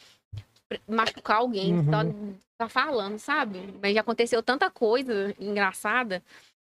[0.89, 1.75] machucar alguém.
[1.75, 1.81] Uhum.
[1.81, 3.61] Então, tá falando, sabe?
[3.83, 6.23] Mas já aconteceu tanta coisa engraçada.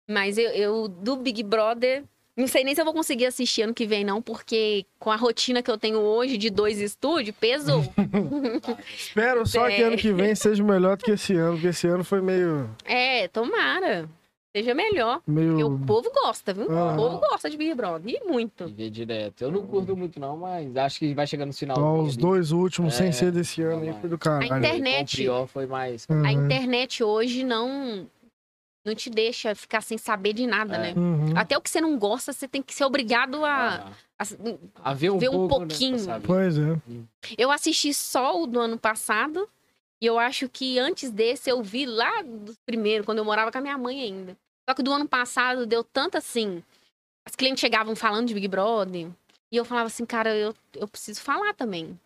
[0.09, 2.03] Mas eu, eu, do Big Brother,
[2.35, 5.15] não sei nem se eu vou conseguir assistir ano que vem, não, porque com a
[5.15, 7.83] rotina que eu tenho hoje de dois estúdios, pesou.
[8.97, 9.83] Espero só que É.
[9.83, 12.69] ano que vem seja melhor do que esse ano, porque esse ano foi meio.
[12.85, 14.09] é, tomara.
[14.55, 15.19] Seja melhor.
[15.25, 15.65] Porque meio...
[15.67, 16.67] o povo gosta, viu?
[16.69, 16.93] Ah.
[16.93, 18.13] O povo gosta de Big Brother.
[18.13, 18.65] E muito.
[18.65, 19.41] E ver direto.
[19.43, 21.75] Eu não curto muito, não, mas acho que vai chegando no final.
[21.79, 24.57] Ó, os dois últimos, sem É, ser desse ano, aí foi do A caralho.
[24.59, 26.05] internet- foi mais.
[26.07, 26.23] Uhum.
[26.23, 28.05] A internet hoje não
[28.85, 30.79] não te deixa ficar sem saber de nada, É.
[30.79, 30.93] né?
[30.95, 31.33] Uhum.
[31.37, 33.91] Até o que você não gosta, você tem que ser obrigado a.
[34.19, 35.99] A, a- a ver um ver um pouco, né, pouquinho.
[35.99, 36.25] saber.
[36.27, 36.79] Pois é.
[37.37, 39.47] Eu assisti só o do ano passado.
[40.01, 43.57] E eu acho que antes desse eu vi lá do primeiro, quando eu morava com
[43.57, 44.35] a minha mãe ainda.
[44.69, 46.61] Só que do ano passado deu tanto assim.
[47.25, 49.07] As clientes chegavam falando de Big Brother.
[49.49, 51.97] E eu falava assim, cara, eu, eu preciso falar também.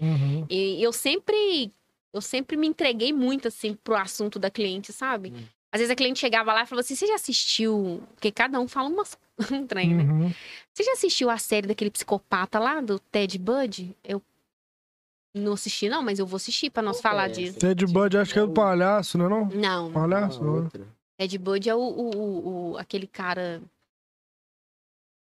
[0.00, 0.46] Uhum.
[0.48, 1.70] E eu sempre.
[2.12, 5.32] Eu sempre me entreguei muito, assim, pro assunto da cliente, sabe?
[5.34, 5.44] Hum.
[5.74, 8.00] Às vezes a cliente chegava lá e falava assim: você já assistiu?
[8.14, 9.18] Porque cada um fala umas,
[9.50, 10.04] um trem, né?
[10.04, 10.32] Uhum.
[10.72, 13.92] Você já assistiu a série daquele psicopata lá, do Ted Bud?
[14.04, 14.22] Eu
[15.34, 17.58] não assisti, não, mas eu vou assistir pra nós Qual falar é disso.
[17.58, 19.46] Ted Bud, acho que é do palhaço, não é não?
[19.46, 20.44] Não, Palhaço?
[20.44, 20.86] Ah, outra.
[21.18, 23.60] Ted Bud é o, o, o- o- aquele cara.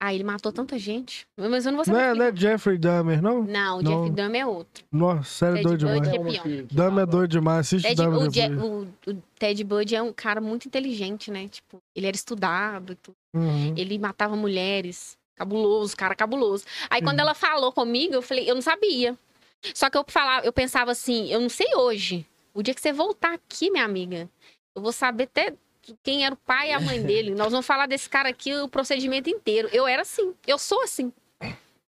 [0.03, 1.27] Ah, ele matou tanta gente.
[1.37, 2.11] Mas eu não vou Não saber.
[2.11, 2.35] é, não é.
[2.35, 3.45] Jeffrey Dahmer, não?
[3.45, 4.03] Não, o Não.
[4.05, 4.83] Jeff Dahmer é outro.
[4.91, 6.35] Nossa, sério, Ted doido Bud demais.
[6.37, 6.67] é pior.
[6.73, 7.59] Dahmer é doido demais.
[7.67, 11.49] Assiste Ted, Dahmer o, Je- o- o Ted Bud é um cara muito inteligente, né?
[11.49, 13.15] Tipo, ele era estudado e tudo.
[13.37, 13.75] Uhum.
[13.77, 15.19] Ele matava mulheres.
[15.37, 16.65] Cabuloso, cara cabuloso.
[16.89, 17.25] Aí quando Uhum.
[17.27, 19.17] ela falou comigo, eu falei, eu não sabia.
[19.75, 22.27] Só que eu falava, eu pensava assim, eu não sei hoje.
[22.55, 24.29] O dia que você voltar aqui, minha amiga,
[24.75, 25.55] eu vou saber até
[26.03, 27.35] quem era o pai e a mãe dele.
[27.35, 29.69] Nós vamos falar desse cara aqui o procedimento inteiro.
[29.73, 31.13] Eu era assim, eu sou assim.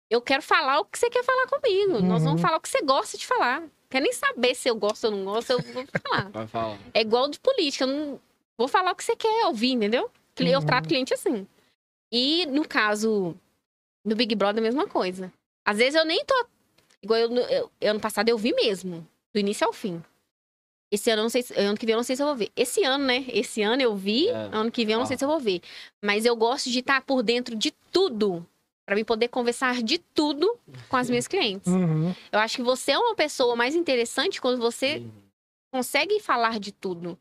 [0.09, 1.99] eu quero falar o que você quer falar comigo.
[2.01, 2.29] Nós Uhum.
[2.29, 3.63] vamos falar o que você gosta de falar.
[3.89, 6.29] Quer nem saber se eu gosto ou não gosto, eu vou falar.
[6.29, 6.79] Vai falar.
[6.93, 8.19] É igual de política, eu não
[8.57, 10.11] vou falar o que você quer ouvir, entendeu?
[10.37, 10.65] Eu Uhum.
[10.65, 11.47] trato cliente assim.
[12.11, 13.35] E no caso
[14.05, 15.31] do Big Brother, a mesma coisa.
[15.65, 16.45] Às vezes eu nem tô.
[17.01, 20.03] Igual eu, eu- ano passado eu vi mesmo, do início ao fim.
[20.93, 22.35] Esse ano eu não sei se, ano que vem eu não sei se eu vou
[22.35, 22.51] ver.
[22.55, 23.25] Esse ano, né?
[23.29, 24.49] Esse ano eu vi, É.
[24.51, 25.17] ano que vem eu não sei Ah.
[25.17, 25.59] se eu vou ver.
[26.03, 28.45] Mas eu gosto de estar por dentro de tudo.
[28.85, 30.55] Pra mim poder conversar de tudo
[30.89, 31.67] com as minhas clientes.
[31.71, 32.13] Uhum.
[32.31, 35.09] Eu acho que você é uma pessoa mais interessante quando você Uhum.
[35.73, 37.17] consegue falar de tudo.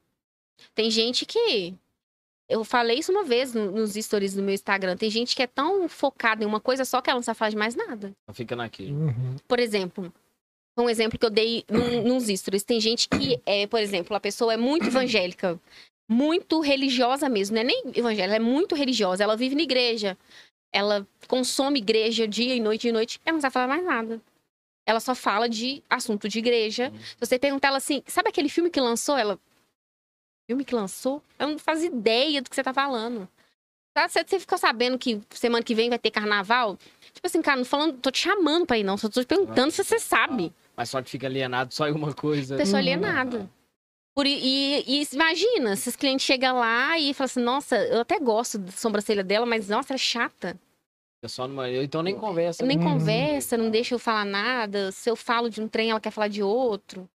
[0.74, 1.74] Tem gente que.
[2.48, 4.96] Eu falei isso uma vez no- nos stories do meu Instagram.
[4.96, 7.50] Tem gente que é tão focada em uma coisa só que ela não sabe falar
[7.50, 8.12] de mais nada.
[8.34, 8.94] Fica naquilo.
[9.06, 9.36] Uhum.
[9.48, 10.12] Por exemplo,
[10.76, 12.62] um exemplo que eu dei num, nos stories.
[12.62, 15.60] Tem gente que é, por exemplo, a pessoa é muito evangélica,
[16.08, 17.54] muito religiosa mesmo.
[17.54, 19.22] Não é nem evangélica, ela é muito religiosa.
[19.22, 20.16] Ela vive na igreja.
[20.72, 23.20] Ela consome igreja dia e noite e noite.
[23.24, 24.20] Ela não sabe falar mais nada.
[24.86, 26.88] Ela só fala de assunto de igreja.
[26.88, 27.00] Uhum.
[27.00, 29.16] Se você perguntar ela assim, sabe aquele filme que lançou?
[29.16, 29.38] Ela.
[30.48, 31.22] Filme que lançou?
[31.38, 33.28] Ela não faz ideia do que você tá falando.
[33.94, 34.08] Tá?
[34.08, 36.78] Você, você ficou sabendo que semana que vem vai ter carnaval?
[37.12, 38.96] Tipo assim, cara, não falando, tô te chamando pra ir, não.
[38.96, 40.52] Só tô te perguntando se você sabe.
[40.76, 42.56] Mas só que fica alienado só em uma coisa.
[42.56, 43.00] Pessoa Uhum.
[43.00, 43.50] nada.
[44.14, 48.18] Por, e, e imagina, se os clientes chegam lá e falam assim, nossa, eu até
[48.18, 50.58] gosto da sobrancelha dela, mas nossa, ela é chata.
[51.24, 51.70] É só numa...
[51.70, 52.66] Então nem conversa.
[52.66, 52.76] Nem?
[52.76, 52.84] Uhum.
[52.84, 54.90] conversa, não deixa eu falar nada.
[54.92, 57.08] Se eu falo de um trem, ela quer falar de outro.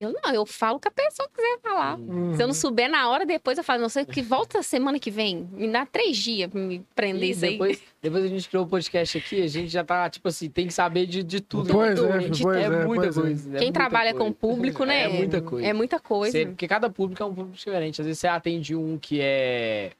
[0.00, 1.98] Eu não, eu falo o que a pessoa quiser falar.
[1.98, 2.36] Uhum.
[2.36, 5.10] Se eu não souber na hora, depois eu falo, não sei que volta semana que
[5.10, 5.48] vem.
[5.52, 7.52] Me dá três dias pra me prender E isso aí.
[7.52, 10.68] depois, depois a gente criou o podcast aqui, a gente já tá, tipo assim, tem
[10.68, 11.72] que saber de, de tudo.
[11.72, 12.12] Pois Tudo.
[12.12, 13.20] é, pois é, muita pois é.
[13.20, 13.48] coisa.
[13.48, 14.24] é Quem muita trabalha coisa.
[14.24, 15.02] com público, né?
[15.04, 15.66] É muita coisa.
[15.66, 16.30] É muita coisa.
[16.38, 18.00] Você- porque cada público é um público diferente.
[18.00, 19.90] Às vezes você atende um que é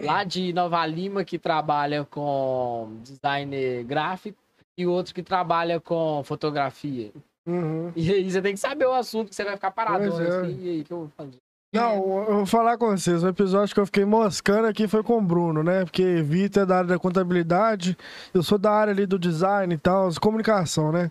[0.00, 4.36] lá de Nova Lima, que trabalha com design gráfico,
[4.76, 7.12] e outro que trabalha com fotografia.
[7.48, 7.90] Uhum.
[7.96, 10.06] E aí você tem que saber o assunto, que você vai ficar parado.
[10.06, 10.28] Pois é.
[10.28, 11.38] assim, e aí, que eu vou fazer?
[11.74, 11.94] Não,
[12.28, 13.22] eu vou falar com vocês.
[13.22, 15.84] O episódio que eu fiquei moscando aqui foi com o Bruno, né?
[15.84, 17.96] Porque Vitor é da área da contabilidade,
[18.32, 21.10] eu sou da área ali do design e tal, comunicação, né?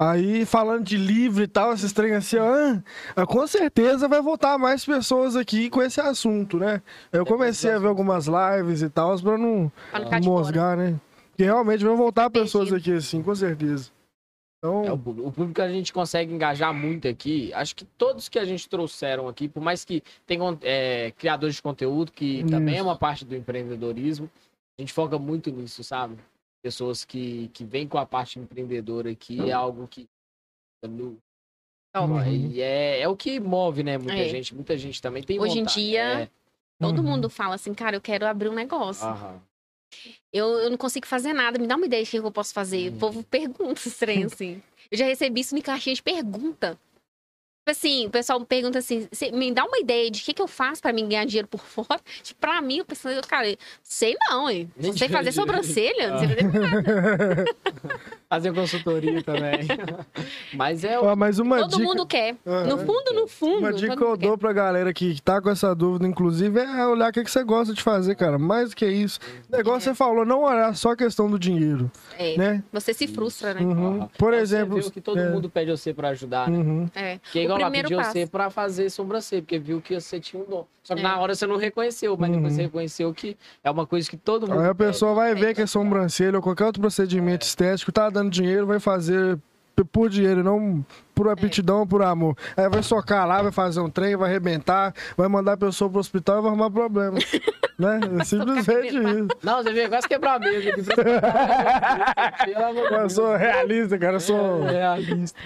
[0.00, 2.36] Aí, falando de livro e tal, esses trem assim,
[3.16, 6.80] ah, com certeza vai voltar mais pessoas aqui com esse assunto, né?
[7.12, 10.94] Eu comecei a ver algumas lives e tal, pra não não mosgar, né?
[11.30, 13.90] Porque realmente vão voltar pessoas aqui, assim, com certeza.
[14.62, 15.28] É o Então, público.
[15.28, 19.28] O público a gente consegue engajar muito aqui, acho que todos que a gente trouxeram
[19.28, 22.86] aqui, por mais que tenham é, criadores de conteúdo, que também é Isso.
[22.86, 24.28] uma parte do empreendedorismo,
[24.76, 26.16] a gente foca muito nisso, sabe?
[26.60, 30.06] Pessoas que, que vêm com a parte empreendedora aqui, é algo que.
[30.84, 31.16] no-
[31.96, 33.96] Ó, E é, é o que move, né?
[33.96, 34.28] Muita É.
[34.28, 35.80] gente, muita gente também tem Hoje em vontade.
[35.80, 36.28] dia, É.
[36.80, 37.04] Todo Uhum.
[37.10, 39.04] mundo fala assim, cara, eu quero abrir um negócio.
[39.06, 39.40] Aham.
[40.32, 42.52] Eu, eu não consigo fazer nada, me dá uma ideia de o que eu posso
[42.52, 42.90] fazer.
[42.90, 42.96] Hum.
[42.96, 44.62] O povo pergunta trem, assim.
[44.90, 46.78] Eu já recebi isso em caixinha de pergunta.
[47.68, 50.32] Tipo assim, o pessoal me pergunta assim, "Cê me dá uma ideia de o que,
[50.32, 52.00] que eu faço pra mim ganhar dinheiro por fora?
[52.22, 54.70] Tipo, pra mim, eu pensando, cara, sei não, hein?
[54.74, 56.18] Não sei fazer sobrancelha, não Ah.
[56.20, 57.44] sei fazer
[58.30, 59.60] Fazer consultoria também.
[60.54, 61.04] Mas é o.
[61.04, 61.82] Ó, mas uma Todo dica...
[61.82, 62.36] mundo quer.
[62.46, 62.66] Aham.
[62.66, 63.58] No fundo, no fundo.
[63.58, 64.26] Uma dica que eu mundo quer.
[64.26, 67.42] dou pra galera que tá com essa dúvida, inclusive, é olhar o que, que você
[67.42, 68.38] gosta de fazer, cara.
[68.38, 69.18] Mais do que isso.
[69.50, 69.92] O negócio É.
[69.92, 72.62] você falou, não olhar só a questão do dinheiro, É, né?
[72.70, 73.62] Você se frustra, né?
[73.62, 74.06] Uhum.
[74.18, 74.78] Por É, você exemplo.
[74.78, 76.58] viu que todo é, mundo pede você pra ajudar, né?
[76.58, 76.90] uhum.
[76.94, 77.18] É.
[77.32, 78.12] Que é igual lá, primeiro pediu passo.
[78.12, 80.66] você pra fazer sobrancelha, porque viu que você tinha um dom.
[80.82, 81.02] Só que É.
[81.02, 82.56] na hora você não reconheceu, mas depois Uhum.
[82.56, 84.60] você reconheceu que é uma coisa que todo mundo.
[84.60, 88.30] Aí a pessoa vai ver que é sobrancelha ou qualquer outro procedimento estético, tá dando
[88.30, 89.38] dinheiro, vai fazer
[89.92, 92.36] por dinheiro, não por aptidão, por amor.
[92.56, 96.00] Aí vai socar lá, vai fazer um trem, vai arrebentar, vai mandar a pessoa pro
[96.00, 97.16] hospital e vai arrumar problema.
[97.78, 98.00] né?
[98.20, 99.28] É simplesmente isso.
[99.40, 100.82] Não, você veio quase quebrar a mesa aqui.
[102.52, 104.14] Pelo amor de Eu sou realista, cara.
[104.16, 104.68] Eu sou.
[104.68, 105.38] É, realista.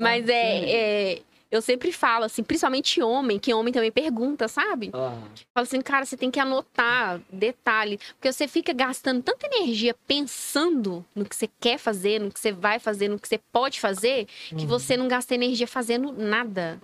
[0.00, 1.18] Mas é, é,
[1.56, 4.90] Eu sempre falo, assim, principalmente homem, que homem também pergunta, sabe?
[4.92, 5.16] Ah,
[5.54, 7.98] Fala assim, cara, você tem que anotar detalhe.
[8.14, 12.52] Porque você fica gastando tanta energia pensando no que você quer fazer, no que você
[12.52, 14.66] vai fazer, no que você pode fazer, que Uhum.
[14.66, 16.80] você não gasta energia fazendo nada.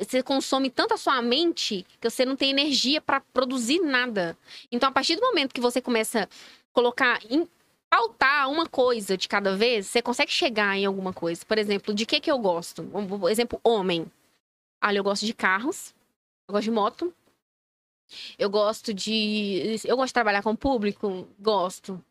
[0.00, 4.36] Você consome tanto a sua mente que você não tem energia para produzir nada.
[4.70, 6.28] Então, a partir do momento que você começa a
[6.72, 7.48] colocar, em,
[7.90, 11.44] pautar uma coisa de cada vez, você consegue chegar em alguma coisa.
[11.44, 12.82] Por exemplo, de que que eu gosto?
[12.94, 14.10] Um, exemplo, homem.
[14.82, 15.94] Olha, eu gosto de carros,
[16.48, 17.12] eu gosto de moto,
[18.38, 19.76] eu gosto de.
[19.84, 21.26] Eu gosto de trabalhar com o público?
[21.38, 22.02] Gosto.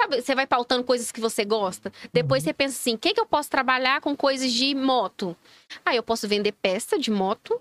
[0.00, 1.92] Sabe, você vai pautando coisas que você gosta.
[2.12, 5.36] Depois você pensa assim: o que, que eu posso trabalhar com coisas de moto?
[5.84, 7.60] Ah, eu posso vender peça de moto.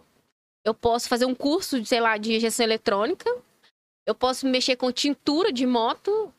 [0.64, 3.30] Eu posso fazer um curso, de, sei lá, de injeção eletrônica.
[4.06, 6.34] Eu posso mexer com tintura de moto.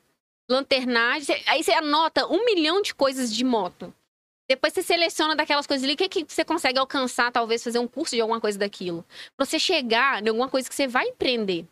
[0.50, 1.42] Lanternagem.
[1.46, 3.94] Aí você anota um milhão de coisas de moto.
[4.48, 7.86] Depois você seleciona daquelas coisas ali, o que, que você consegue alcançar, talvez fazer um
[7.86, 9.04] curso de alguma coisa daquilo.
[9.36, 11.64] Pra você chegar em alguma coisa que você vai empreender.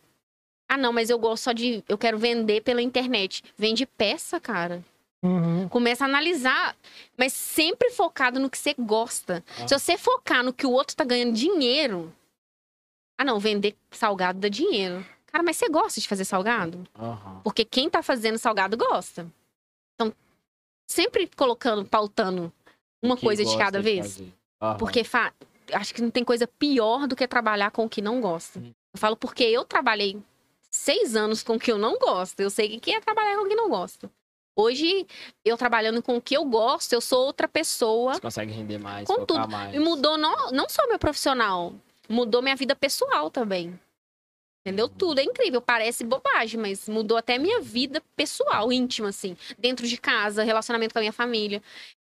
[0.69, 1.83] Ah, não, mas eu gosto só de.
[1.89, 3.43] Eu quero vender pela internet.
[3.57, 4.85] Vende peça, cara.
[5.25, 5.69] Uhum.
[5.69, 6.77] Começa a analisar,
[7.17, 9.43] mas sempre focado no que você gosta.
[9.59, 9.67] Ah.
[9.67, 12.15] Se você focar no que o outro tá ganhando dinheiro.
[13.19, 15.05] Ah, não, vender salgado dá dinheiro.
[15.39, 16.85] Cara, mas você gosta de fazer salgado?
[16.99, 17.41] Aham.
[17.45, 19.25] Porque quem tá fazendo salgado gosta.
[19.95, 20.13] Então,
[20.91, 22.53] sempre colocando, pautando
[23.01, 24.21] uma Que coisa de cada vez.
[24.61, 24.77] Aham.
[24.79, 25.33] Porque fa-
[25.73, 28.59] acho que não tem coisa pior do que trabalhar com o que não gosta.
[28.59, 28.73] Hum.
[28.93, 30.21] Eu falo porque eu trabalhei
[30.73, 32.41] seis anos com o que eu não gosto.
[32.41, 34.11] Eu sei que é trabalhar com o que não gosto.
[34.57, 35.07] Hoje,
[35.45, 38.15] eu trabalhando com o que eu gosto, eu sou outra pessoa.
[38.15, 39.49] Você consegue render mais, Com tudo.
[39.49, 39.73] mais.
[39.73, 41.73] E mudou não, não só meu profissional,
[42.09, 43.79] mudou minha vida pessoal também.
[44.69, 44.87] Entendeu?
[44.87, 49.35] Tudo é incrível, parece bobagem, mas mudou até minha vida pessoal, íntima, assim.
[49.59, 51.63] Dentro de casa, relacionamento com a minha família.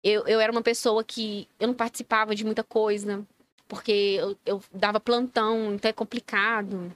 [0.04, 3.26] Eu, eu era uma pessoa que eu não participava de muita coisa,
[3.70, 6.94] porque eu, eu dava plantão, então é complicado.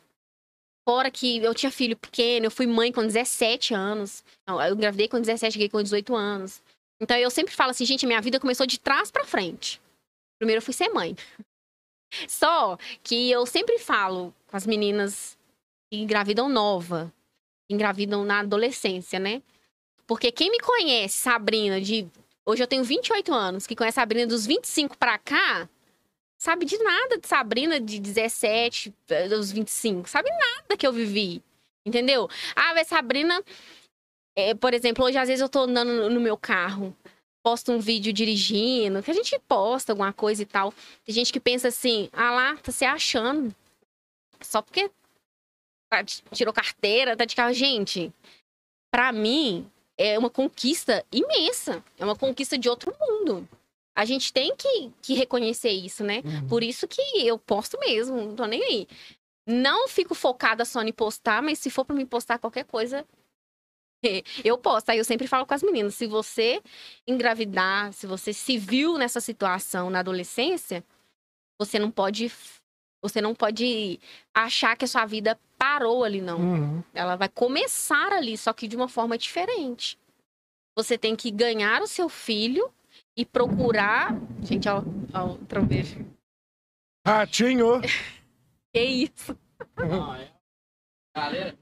[0.86, 4.26] Fora que eu tinha filho pequeno, eu fui mãe com 17 anos.
[4.46, 6.62] Eu engravidei com 17, cheguei com 18 anos.
[7.02, 9.82] Então eu sempre falo assim, gente, minha vida começou de trás pra frente.
[10.38, 11.16] Primeiro eu fui ser mãe.
[12.28, 15.35] Só que eu sempre falo com as meninas
[16.02, 17.12] engravidam nova,
[17.70, 19.42] engravidam na adolescência, né?
[20.08, 22.08] Porque quem me conhece, Sabrina, de.
[22.46, 25.68] Hoje eu tenho 28 anos, que conhece Sabrina dos 25 pra cá,
[26.38, 30.08] sabe de nada de Sabrina de 17, eh, dos 25.
[30.08, 31.42] Sabe nada que eu vivi.
[31.86, 32.30] Entendeu?
[32.56, 33.42] Ah, mas Sabrina.
[34.36, 36.96] é, por exemplo, hoje às vezes eu tô andando no- meu carro
[37.44, 40.74] posta um vídeo dirigindo, que a gente posta alguma coisa e tal.
[41.06, 43.54] Tem gente que pensa assim, ah lá, tá se achando.
[44.42, 44.90] Só porque
[46.32, 47.54] tirou carteira, tá de carro.
[47.54, 48.14] Gente,
[48.92, 51.84] pra mim, é uma conquista imensa.
[51.98, 53.48] É uma conquista de outro mundo.
[53.96, 56.22] A gente tem que, que reconhecer isso, né?
[56.26, 56.48] Uhum.
[56.48, 58.88] Por isso que eu posto mesmo, não tô nem aí.
[59.48, 63.06] Não fico focada só em postar, mas se for pra me postar qualquer coisa,
[64.44, 64.90] eu posto.
[64.90, 66.62] Aí eu sempre falo com as meninas, se você
[67.08, 70.84] engravidar, se você se viu nessa situação na adolescência,
[71.58, 72.30] você não pode
[73.02, 74.00] você não pode
[74.34, 76.40] achar que a sua vida parou ali não.
[76.40, 76.84] Uhum.
[76.94, 79.98] Ela vai começar ali, só que de uma forma diferente.
[80.78, 82.70] Você tem que ganhar o seu filho
[83.18, 86.06] e procurar, gente, ó, ó, o trombejo.
[87.06, 87.82] Ratinho.
[88.74, 89.38] Que isso?
[89.78, 90.28] Não, é-
[91.16, 91.56] Galera,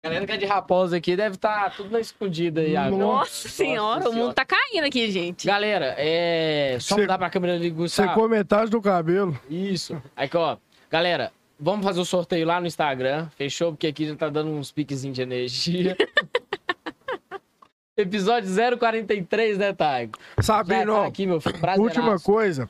[0.00, 3.02] galera que é de raposa aqui deve estar tudo na escondida aí agora.
[3.02, 5.44] Nossa senhora, o mundo tá caindo aqui, gente.
[5.44, 6.78] Galera, é.
[6.78, 8.14] Só Cê- mudar pra câmera Você Gustavo.
[8.14, 9.36] com metade do cabelo.
[9.50, 10.00] Isso.
[10.14, 10.56] Aqui, ó.
[10.92, 13.26] Galera, vamos fazer o sorteio lá no Instagram.
[13.34, 13.72] Fechou?
[13.72, 15.96] Porque aqui já tá dando uns piquezinhos de energia.
[17.96, 20.18] Episódio 043, né, Taigo?
[20.38, 21.56] Sabino, tá aqui, meu filho.
[21.78, 22.68] Última coisa.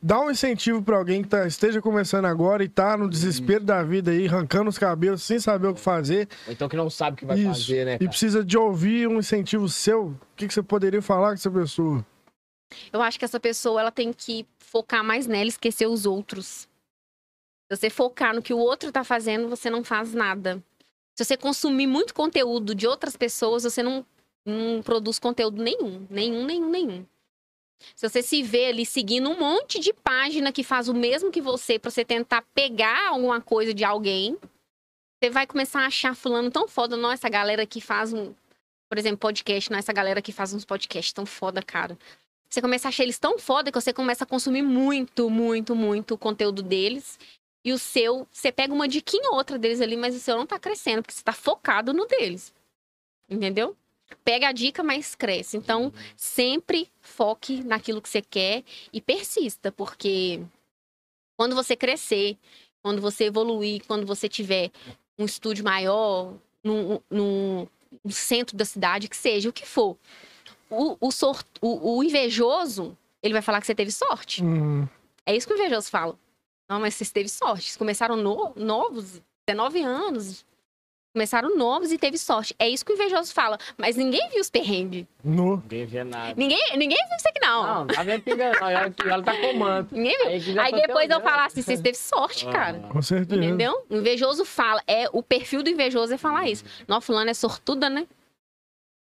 [0.00, 3.82] Dá um incentivo pra alguém que tá- esteja começando agora e tá no desespero da
[3.82, 6.28] vida aí, arrancando os cabelos sem saber o que fazer.
[6.46, 7.48] Ou então que não sabe o que vai Isso.
[7.48, 8.10] fazer, né, E cara?
[8.10, 10.08] precisa de ouvir um incentivo seu.
[10.08, 12.06] O que, que você poderia falar com essa pessoa?
[12.92, 16.68] Eu acho que essa pessoa ela tem que focar mais nela e esquecer os outros.
[17.70, 20.62] Se você focar no que o outro tá fazendo, você não faz nada.
[21.14, 24.04] Se você consumir muito conteúdo de outras pessoas, você não,
[24.44, 26.06] não produz conteúdo nenhum.
[26.10, 27.06] Nenhum, nenhum, nenhum.
[27.94, 31.40] Se você se vê ali seguindo um monte de página que faz o mesmo que
[31.40, 34.36] você, pra você tentar pegar alguma coisa de alguém,
[35.22, 36.96] você vai começar a achar fulano tão foda.
[36.96, 38.34] Nossa, essa galera que faz um,
[38.88, 41.98] por exemplo, podcast, não, essa galera que faz uns podcasts tão foda, cara.
[42.48, 46.14] Você começa a achar eles tão foda que você começa a consumir muito, muito, muito
[46.14, 47.18] o conteúdo deles.
[47.64, 50.46] E o seu, você pega uma diquinha ou outra deles ali, mas o seu não
[50.46, 52.52] tá crescendo, porque você tá focado no deles.
[53.28, 53.74] Entendeu?
[54.22, 55.56] Pega a dica, mas cresce.
[55.56, 58.62] Então, sempre foque naquilo que você quer
[58.92, 60.42] e persista, porque
[61.36, 62.36] quando você crescer,
[62.82, 64.70] quando você evoluir, quando você tiver
[65.18, 67.66] um estúdio maior, num, num-
[68.04, 69.96] no centro da cidade, que seja, o que for,
[70.68, 74.44] o, o, sor- o- o invejoso, ele vai falar que você teve sorte.
[74.44, 74.86] Hum,
[75.24, 76.18] É isso que o invejoso fala.
[76.68, 77.64] Não, mas você teve sorte.
[77.64, 80.44] Vocês começaram no- novos, 19 anos.
[81.14, 82.56] Começaram novos e teve sorte.
[82.58, 83.56] É isso que o invejoso fala.
[83.78, 85.06] Mas ninguém viu os perrengues.
[85.22, 85.58] no.
[85.58, 86.34] Ninguém vê nada.
[86.36, 87.62] Ninguém, ninguém viu isso aqui, não.
[87.62, 88.68] Não, tá vendo pinga, não.
[88.68, 89.88] Ela, ela tá comando.
[89.92, 90.26] Ninguém viu.
[90.28, 91.22] Aí, que Aí depois eu olhando.
[91.22, 92.80] falar assim, vocês teve sorte, cara.
[92.84, 93.44] Ah, Com certeza.
[93.44, 93.86] Entendeu?
[93.88, 94.82] O invejoso fala.
[94.88, 96.64] É, o perfil do invejoso é falar isso.
[96.88, 98.08] Não, fulano é sortuda, né?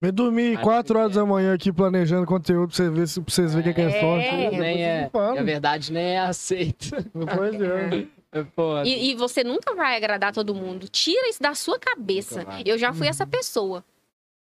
[0.04, 1.14] Eu dormi Acho 4 que horas é.
[1.20, 3.84] da manhã aqui planejando conteúdo pra, você ver, se- pra vocês verem o que é
[3.84, 4.00] É.
[4.00, 4.56] sorte.
[4.58, 5.10] Nem é.
[5.12, 6.90] Na verdade, nem é aceito.
[7.36, 8.06] Pois é.
[8.32, 8.88] É foda.
[8.88, 10.88] E, e você nunca vai agradar todo mundo.
[10.88, 12.44] Tira isso da sua cabeça.
[12.64, 13.84] Eu já fui essa pessoa.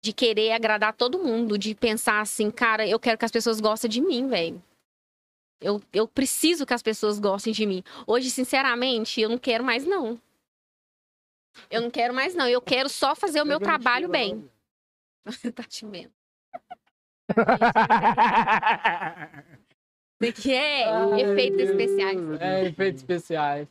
[0.00, 3.90] de querer agradar todo mundo, de pensar assim, cara, eu quero que as pessoas gostem
[3.90, 4.62] de mim, velho.
[5.60, 7.82] Eu, eu preciso que as pessoas gostem de mim.
[8.06, 10.16] Hoje, sinceramente, eu não quero mais, não.
[11.68, 12.46] Eu não quero mais, não.
[12.48, 14.48] Eu quero só fazer o meu trabalho bem.
[15.24, 16.12] Você tá te vendo.
[20.20, 22.40] Isso aqui é efeitos especiais.
[22.40, 23.68] É, efeitos especiais.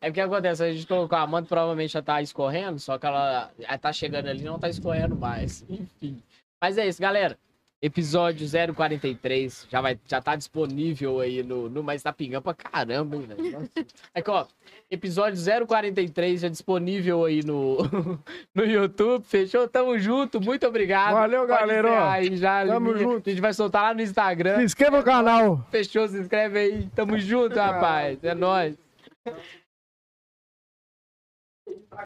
[0.00, 3.50] É porque acontece, a gente colocou a manta, provavelmente já tá escorrendo, só que ela,
[3.58, 5.64] ela tá chegando ali e não tá escorrendo mais.
[5.68, 6.22] Enfim.
[6.60, 7.38] Mas é isso, galera.
[7.82, 11.82] Episódio 043 já, vai, já tá disponível aí no, no.
[11.82, 13.52] Mas tá pingando pra caramba, hein, velho?
[13.52, 13.70] Nossa.
[14.14, 14.46] É ó,
[14.90, 17.78] episódio 043 já disponível aí no,
[18.54, 19.24] no YouTube.
[19.24, 19.66] Fechou?
[19.66, 20.42] Tamo junto.
[20.42, 21.14] Muito obrigado.
[21.14, 22.10] Valeu, Pode galera.
[22.10, 23.00] Aí já, Tamo ali.
[23.00, 23.30] junto.
[23.30, 24.58] A gente vai soltar lá no Instagram.
[24.58, 25.66] Se inscreva no canal.
[25.70, 26.06] Fechou?
[26.06, 26.86] Se inscreve aí.
[26.94, 28.22] Tamo junto, rapaz.
[28.22, 28.76] É nóis.